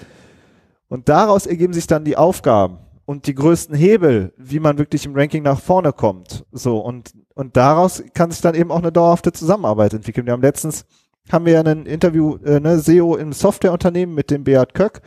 und 0.88 1.09
daraus 1.09 1.45
ergeben 1.45 1.73
sich 1.73 1.88
dann 1.88 2.05
die 2.05 2.17
Aufgaben 2.17 2.77
und 3.05 3.27
die 3.27 3.36
größten 3.36 3.75
Hebel, 3.75 4.33
wie 4.38 4.59
man 4.59 4.77
wirklich 4.77 5.05
im 5.05 5.15
Ranking 5.15 5.43
nach 5.43 5.59
vorne 5.59 5.93
kommt. 5.93 6.45
So, 6.51 6.79
und, 6.79 7.13
und 7.36 7.55
daraus 7.55 8.03
kann 8.13 8.31
sich 8.31 8.41
dann 8.41 8.55
eben 8.55 8.71
auch 8.71 8.79
eine 8.79 8.91
dauerhafte 8.91 9.31
Zusammenarbeit 9.31 9.93
entwickeln. 9.93 10.25
Wir 10.25 10.33
haben 10.33 10.41
letztens, 10.41 10.86
haben 11.31 11.45
wir 11.45 11.53
ja 11.53 11.61
ein 11.61 11.86
Interview, 11.86 12.38
äh, 12.38 12.59
ne, 12.59 12.79
SEO 12.79 13.15
im 13.15 13.31
Softwareunternehmen 13.31 14.13
mit 14.13 14.31
dem 14.31 14.43
Beat 14.43 14.73
Köck. 14.73 15.01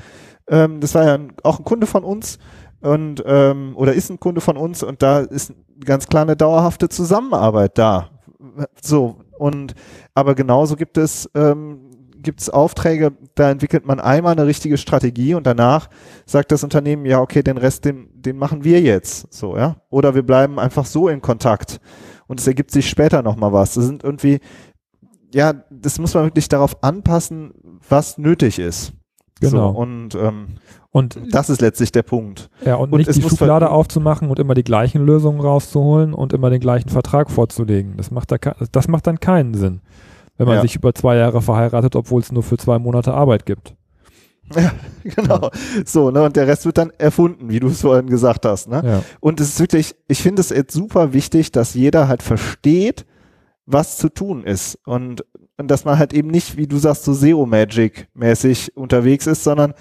Ähm, 0.48 0.80
das 0.80 0.94
war 0.94 1.04
ja 1.04 1.14
ein, 1.14 1.32
auch 1.42 1.58
ein 1.58 1.64
Kunde 1.64 1.86
von 1.86 2.04
uns 2.04 2.38
und 2.80 3.22
ähm, 3.26 3.72
oder 3.76 3.92
ist 3.92 4.10
ein 4.10 4.20
Kunde 4.20 4.40
von 4.40 4.56
uns 4.56 4.82
und 4.82 5.02
da 5.02 5.20
ist 5.20 5.52
ganz 5.84 6.06
klar 6.06 6.22
eine 6.22 6.36
dauerhafte 6.36 6.88
Zusammenarbeit 6.88 7.76
da. 7.76 8.10
So 8.80 9.16
und 9.38 9.74
aber 10.14 10.34
genauso 10.34 10.76
gibt 10.76 10.96
es 10.96 11.28
ähm, 11.34 11.87
gibt 12.22 12.40
es 12.40 12.50
Aufträge, 12.50 13.12
da 13.34 13.50
entwickelt 13.50 13.86
man 13.86 14.00
einmal 14.00 14.32
eine 14.32 14.46
richtige 14.46 14.78
Strategie 14.78 15.34
und 15.34 15.46
danach 15.46 15.88
sagt 16.26 16.52
das 16.52 16.64
Unternehmen, 16.64 17.06
ja, 17.06 17.20
okay, 17.20 17.42
den 17.42 17.58
Rest, 17.58 17.84
den, 17.84 18.08
den 18.12 18.36
machen 18.36 18.64
wir 18.64 18.80
jetzt. 18.80 19.32
So, 19.32 19.56
ja. 19.56 19.76
Oder 19.90 20.14
wir 20.14 20.22
bleiben 20.22 20.58
einfach 20.58 20.86
so 20.86 21.08
in 21.08 21.20
Kontakt 21.20 21.80
und 22.26 22.40
es 22.40 22.46
ergibt 22.46 22.70
sich 22.70 22.88
später 22.88 23.22
nochmal 23.22 23.52
was. 23.52 23.74
Das 23.74 23.84
sind 23.84 24.04
irgendwie, 24.04 24.40
ja, 25.32 25.54
das 25.70 25.98
muss 25.98 26.14
man 26.14 26.24
wirklich 26.24 26.48
darauf 26.48 26.82
anpassen, 26.82 27.52
was 27.88 28.18
nötig 28.18 28.58
ist. 28.58 28.92
Genau. 29.40 29.72
So, 29.72 29.78
und, 29.78 30.14
ähm, 30.16 30.46
Und 30.90 31.20
das 31.30 31.48
ist 31.48 31.60
letztlich 31.60 31.92
der 31.92 32.02
Punkt. 32.02 32.50
Ja, 32.64 32.74
und, 32.74 32.92
Und 32.92 32.98
nicht 32.98 33.14
die 33.14 33.22
Schublade 33.22 33.70
aufzumachen 33.70 34.30
und 34.30 34.38
immer 34.38 34.54
die 34.54 34.64
gleichen 34.64 35.04
Lösungen 35.04 35.40
rauszuholen 35.40 36.12
und 36.12 36.32
immer 36.32 36.50
den 36.50 36.60
gleichen 36.60 36.88
Vertrag 36.88 37.30
vorzulegen. 37.30 37.96
Das 37.96 38.10
macht, 38.10 38.32
da, 38.32 38.36
das 38.72 38.88
macht 38.88 39.06
dann 39.06 39.20
keinen 39.20 39.54
Sinn, 39.54 39.80
wenn 40.38 40.46
man 40.46 40.56
Ja. 40.56 40.62
sich 40.62 40.74
über 40.76 40.94
zwei 40.94 41.16
Jahre 41.16 41.42
verheiratet, 41.42 41.94
obwohl 41.94 42.22
es 42.22 42.32
nur 42.32 42.42
für 42.42 42.56
zwei 42.56 42.78
Monate 42.78 43.12
Arbeit 43.12 43.44
gibt. 43.44 43.74
Ja, 44.56 44.72
genau. 45.04 45.50
So, 45.84 46.10
ne, 46.10 46.22
und 46.22 46.34
der 46.36 46.46
Rest 46.46 46.64
wird 46.64 46.78
dann 46.78 46.90
erfunden, 46.96 47.50
wie 47.50 47.60
du 47.60 47.66
es 47.68 47.82
vorhin 47.82 48.06
gesagt 48.06 48.46
hast, 48.46 48.68
ne? 48.68 48.82
Ja, 48.82 49.02
Und 49.20 49.40
es 49.40 49.48
ist 49.50 49.60
wirklich, 49.60 49.94
ich 50.08 50.22
finde 50.22 50.40
es 50.40 50.48
jetzt 50.48 50.72
super 50.72 51.12
wichtig, 51.12 51.52
dass 51.52 51.74
jeder 51.74 52.08
halt 52.08 52.22
versteht, 52.22 53.04
was 53.66 53.98
zu 53.98 54.08
tun 54.08 54.44
ist. 54.44 54.78
Und, 54.86 55.22
und 55.58 55.70
dass 55.70 55.84
man 55.84 55.98
halt 55.98 56.14
eben 56.14 56.28
nicht, 56.30 56.56
wie 56.56 56.66
du 56.66 56.78
sagst, 56.78 57.04
so 57.04 57.12
Zero-Magic-mäßig 57.12 58.76
unterwegs 58.76 59.26
ist, 59.26 59.44
sondern, 59.44 59.74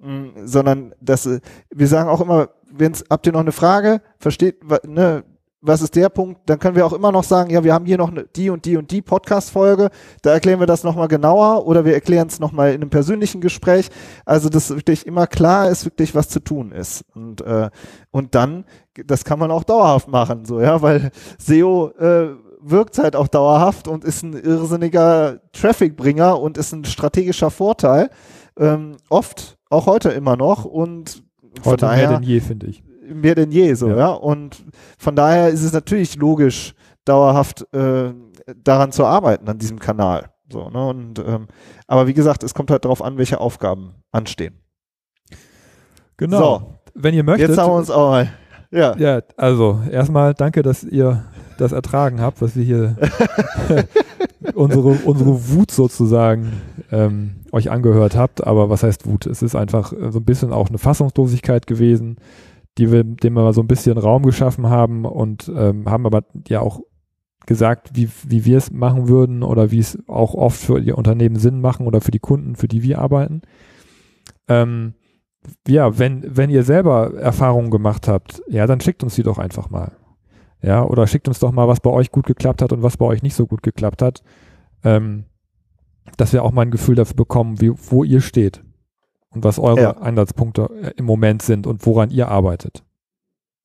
mh, 0.00 0.46
sondern 0.46 0.94
dass 1.00 1.26
äh, 1.26 1.40
wir 1.70 1.86
sagen 1.88 2.08
auch 2.08 2.20
immer, 2.22 2.48
wenn's, 2.70 3.04
habt 3.10 3.26
ihr 3.26 3.32
noch 3.32 3.40
eine 3.40 3.52
Frage, 3.52 4.00
versteht, 4.18 4.56
ne, 4.86 5.24
was 5.66 5.80
ist 5.80 5.96
der 5.96 6.10
Punkt, 6.10 6.42
dann 6.46 6.58
können 6.58 6.76
wir 6.76 6.84
auch 6.84 6.92
immer 6.92 7.10
noch 7.10 7.24
sagen, 7.24 7.50
ja, 7.50 7.64
wir 7.64 7.72
haben 7.72 7.86
hier 7.86 7.96
noch 7.96 8.10
eine, 8.10 8.24
die 8.24 8.50
und 8.50 8.66
die 8.66 8.76
und 8.76 8.90
die 8.90 9.00
Podcast-Folge, 9.00 9.88
da 10.20 10.32
erklären 10.32 10.60
wir 10.60 10.66
das 10.66 10.84
nochmal 10.84 11.08
genauer 11.08 11.66
oder 11.66 11.86
wir 11.86 11.94
erklären 11.94 12.28
es 12.28 12.38
nochmal 12.38 12.70
in 12.70 12.82
einem 12.82 12.90
persönlichen 12.90 13.40
Gespräch. 13.40 13.88
Also, 14.26 14.50
dass 14.50 14.70
wirklich 14.70 15.06
immer 15.06 15.26
klar 15.26 15.70
ist, 15.70 15.86
wirklich 15.86 16.14
was 16.14 16.28
zu 16.28 16.40
tun 16.40 16.70
ist. 16.70 17.04
Und, 17.14 17.40
äh, 17.40 17.70
und 18.10 18.34
dann, 18.34 18.66
das 19.06 19.24
kann 19.24 19.38
man 19.38 19.50
auch 19.50 19.64
dauerhaft 19.64 20.08
machen, 20.08 20.44
so, 20.44 20.60
ja, 20.60 20.82
weil 20.82 21.10
SEO 21.38 21.88
äh, 21.98 22.28
wirkt 22.60 22.98
halt 22.98 23.16
auch 23.16 23.28
dauerhaft 23.28 23.88
und 23.88 24.04
ist 24.04 24.22
ein 24.22 24.34
irrsinniger 24.34 25.40
Traffic-Bringer 25.52 26.38
und 26.38 26.58
ist 26.58 26.72
ein 26.72 26.84
strategischer 26.84 27.50
Vorteil. 27.50 28.10
Ähm, 28.58 28.96
oft, 29.08 29.56
auch 29.70 29.86
heute 29.86 30.10
immer 30.10 30.36
noch 30.36 30.64
und 30.64 31.22
von 31.62 31.72
heute 31.72 31.86
daher 31.86 32.08
mehr 32.10 32.18
denn 32.18 32.28
je, 32.28 32.40
finde 32.40 32.66
ich. 32.66 32.82
Mehr 33.12 33.34
denn 33.34 33.50
je 33.50 33.74
so, 33.74 33.88
Ja. 33.88 33.96
ja. 33.96 34.10
Und 34.10 34.64
von 34.98 35.16
daher 35.16 35.48
ist 35.48 35.62
es 35.62 35.72
natürlich 35.72 36.16
logisch, 36.16 36.74
dauerhaft 37.04 37.66
äh, 37.74 38.12
daran 38.62 38.92
zu 38.92 39.04
arbeiten, 39.04 39.48
an 39.48 39.58
diesem 39.58 39.78
Kanal. 39.78 40.30
So, 40.50 40.68
ne? 40.70 40.86
Und 40.86 41.18
ähm, 41.18 41.48
aber 41.86 42.06
wie 42.06 42.14
gesagt, 42.14 42.42
es 42.42 42.54
kommt 42.54 42.70
halt 42.70 42.84
darauf 42.84 43.02
an, 43.02 43.18
welche 43.18 43.40
Aufgaben 43.40 43.94
anstehen. 44.12 44.58
Genau. 46.16 46.38
So. 46.38 46.74
Wenn 46.94 47.14
ihr 47.14 47.24
möchtet. 47.24 47.48
Jetzt 47.48 47.58
haben 47.58 47.72
wir 47.72 47.76
uns 47.76 47.90
auch 47.90 48.10
mal. 48.10 48.30
Ja. 48.70 48.96
ja, 48.96 49.22
also 49.36 49.80
erstmal 49.90 50.34
danke, 50.34 50.62
dass 50.62 50.82
ihr 50.82 51.24
das 51.58 51.70
ertragen 51.70 52.20
habt, 52.20 52.42
was 52.42 52.56
wir 52.56 52.64
hier 52.64 52.96
unsere, 54.54 54.88
unsere 55.04 55.48
Wut 55.48 55.70
sozusagen 55.70 56.60
ähm, 56.90 57.36
euch 57.52 57.70
angehört 57.70 58.16
habt. 58.16 58.44
Aber 58.44 58.70
was 58.70 58.82
heißt 58.82 59.06
Wut? 59.06 59.26
Es 59.26 59.42
ist 59.42 59.54
einfach 59.54 59.92
äh, 59.92 60.10
so 60.10 60.18
ein 60.18 60.24
bisschen 60.24 60.52
auch 60.52 60.68
eine 60.68 60.78
Fassungslosigkeit 60.78 61.68
gewesen, 61.68 62.16
die 62.78 62.90
wir, 62.90 63.04
dem 63.04 63.34
wir 63.34 63.52
so 63.52 63.60
ein 63.60 63.68
bisschen 63.68 63.98
Raum 63.98 64.22
geschaffen 64.24 64.68
haben 64.68 65.04
und 65.04 65.50
ähm, 65.54 65.88
haben 65.88 66.06
aber 66.06 66.24
ja 66.48 66.60
auch 66.60 66.80
gesagt, 67.46 67.90
wie, 67.94 68.08
wie 68.26 68.44
wir 68.44 68.58
es 68.58 68.70
machen 68.70 69.08
würden 69.08 69.42
oder 69.42 69.70
wie 69.70 69.78
es 69.78 69.98
auch 70.08 70.34
oft 70.34 70.58
für 70.58 70.80
die 70.80 70.92
Unternehmen 70.92 71.36
Sinn 71.36 71.60
machen 71.60 71.86
oder 71.86 72.00
für 72.00 72.10
die 72.10 72.18
Kunden, 72.18 72.56
für 72.56 72.68
die 72.68 72.82
wir 72.82 72.98
arbeiten. 72.98 73.42
Ähm, 74.48 74.94
ja, 75.68 75.98
wenn, 75.98 76.24
wenn 76.36 76.50
ihr 76.50 76.62
selber 76.62 77.14
Erfahrungen 77.14 77.70
gemacht 77.70 78.08
habt, 78.08 78.42
ja, 78.48 78.66
dann 78.66 78.80
schickt 78.80 79.04
uns 79.04 79.14
die 79.14 79.22
doch 79.22 79.38
einfach 79.38 79.68
mal. 79.68 79.92
Ja, 80.62 80.82
oder 80.84 81.06
schickt 81.06 81.28
uns 81.28 81.38
doch 81.38 81.52
mal, 81.52 81.68
was 81.68 81.80
bei 81.80 81.90
euch 81.90 82.10
gut 82.10 82.26
geklappt 82.26 82.62
hat 82.62 82.72
und 82.72 82.82
was 82.82 82.96
bei 82.96 83.04
euch 83.04 83.22
nicht 83.22 83.34
so 83.34 83.46
gut 83.46 83.62
geklappt 83.62 84.00
hat. 84.00 84.22
Ähm, 84.82 85.24
dass 86.16 86.32
wir 86.32 86.42
auch 86.42 86.52
mal 86.52 86.62
ein 86.62 86.70
Gefühl 86.70 86.94
dafür 86.94 87.16
bekommen, 87.16 87.60
wie, 87.60 87.72
wo 87.90 88.04
ihr 88.04 88.20
steht 88.20 88.62
und 89.34 89.44
was 89.44 89.58
eure 89.58 89.80
Ja. 89.80 89.90
Einsatzpunkte 89.98 90.68
äh, 90.82 90.90
im 90.96 91.04
Moment 91.04 91.42
sind 91.42 91.66
und 91.66 91.84
woran 91.86 92.10
ihr 92.10 92.28
arbeitet. 92.28 92.82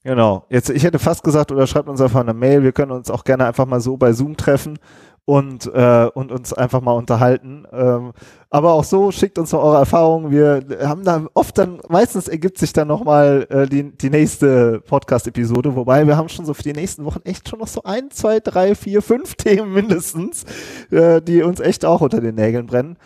Genau. 0.03 0.45
Jetzt, 0.49 0.69
ich 0.69 0.83
hätte 0.83 0.97
fast 0.97 1.23
gesagt, 1.23 1.51
oder 1.51 1.67
schreibt 1.67 1.89
uns 1.89 2.01
einfach 2.01 2.21
eine 2.21 2.33
Mail. 2.33 2.63
Wir 2.63 2.71
können 2.71 2.91
uns 2.91 3.11
auch 3.11 3.25
gerne 3.25 3.45
einfach 3.45 3.65
mal 3.65 3.81
so 3.81 3.97
bei 3.97 4.13
Zoom 4.13 4.37
treffen 4.37 4.79
und, 5.25 5.67
äh, 5.71 6.09
und 6.13 6.31
uns 6.31 6.53
einfach 6.53 6.81
mal 6.81 6.93
unterhalten. 6.93 7.65
Ähm, 7.71 8.13
aber 8.49 8.73
auch 8.73 8.83
so, 8.85 9.11
schickt 9.11 9.37
uns 9.37 9.51
noch 9.51 9.61
eure 9.61 9.77
Erfahrungen. 9.77 10.31
Wir 10.31 10.63
haben 10.81 11.03
da 11.03 11.27
oft 11.35 11.57
dann, 11.57 11.81
meistens 11.87 12.27
ergibt 12.27 12.57
sich 12.57 12.73
dann 12.73 12.87
nochmal 12.87 13.45
äh, 13.49 13.67
die, 13.67 13.95
die 13.95 14.09
nächste 14.09 14.81
Podcast-Episode, 14.81 15.75
wobei 15.75 16.07
wir 16.07 16.17
haben 16.17 16.29
schon 16.29 16.45
so 16.45 16.55
für 16.55 16.63
die 16.63 16.73
nächsten 16.73 17.05
Wochen 17.05 17.21
echt 17.25 17.47
schon 17.47 17.59
noch 17.59 17.67
so 17.67 17.83
ein, 17.83 18.09
zwei, 18.09 18.39
drei, 18.39 18.73
vier, 18.73 19.01
fünf 19.01 19.35
Themen 19.35 19.73
mindestens, 19.73 20.45
äh, 20.89 21.21
die 21.21 21.43
uns 21.43 21.59
echt 21.59 21.85
auch 21.85 22.01
unter 22.01 22.21
den 22.21 22.35
Nägeln 22.35 22.65
brennen. 22.65 22.97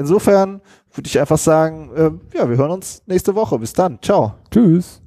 Insofern 0.00 0.62
würde 0.94 1.06
ich 1.06 1.20
einfach 1.20 1.38
sagen, 1.38 1.90
äh, 1.94 2.36
ja, 2.36 2.48
wir 2.48 2.56
hören 2.56 2.70
uns 2.70 3.02
nächste 3.06 3.34
Woche. 3.34 3.58
Bis 3.58 3.74
dann. 3.74 3.98
Ciao. 4.00 4.34
Tschüss. 4.50 5.02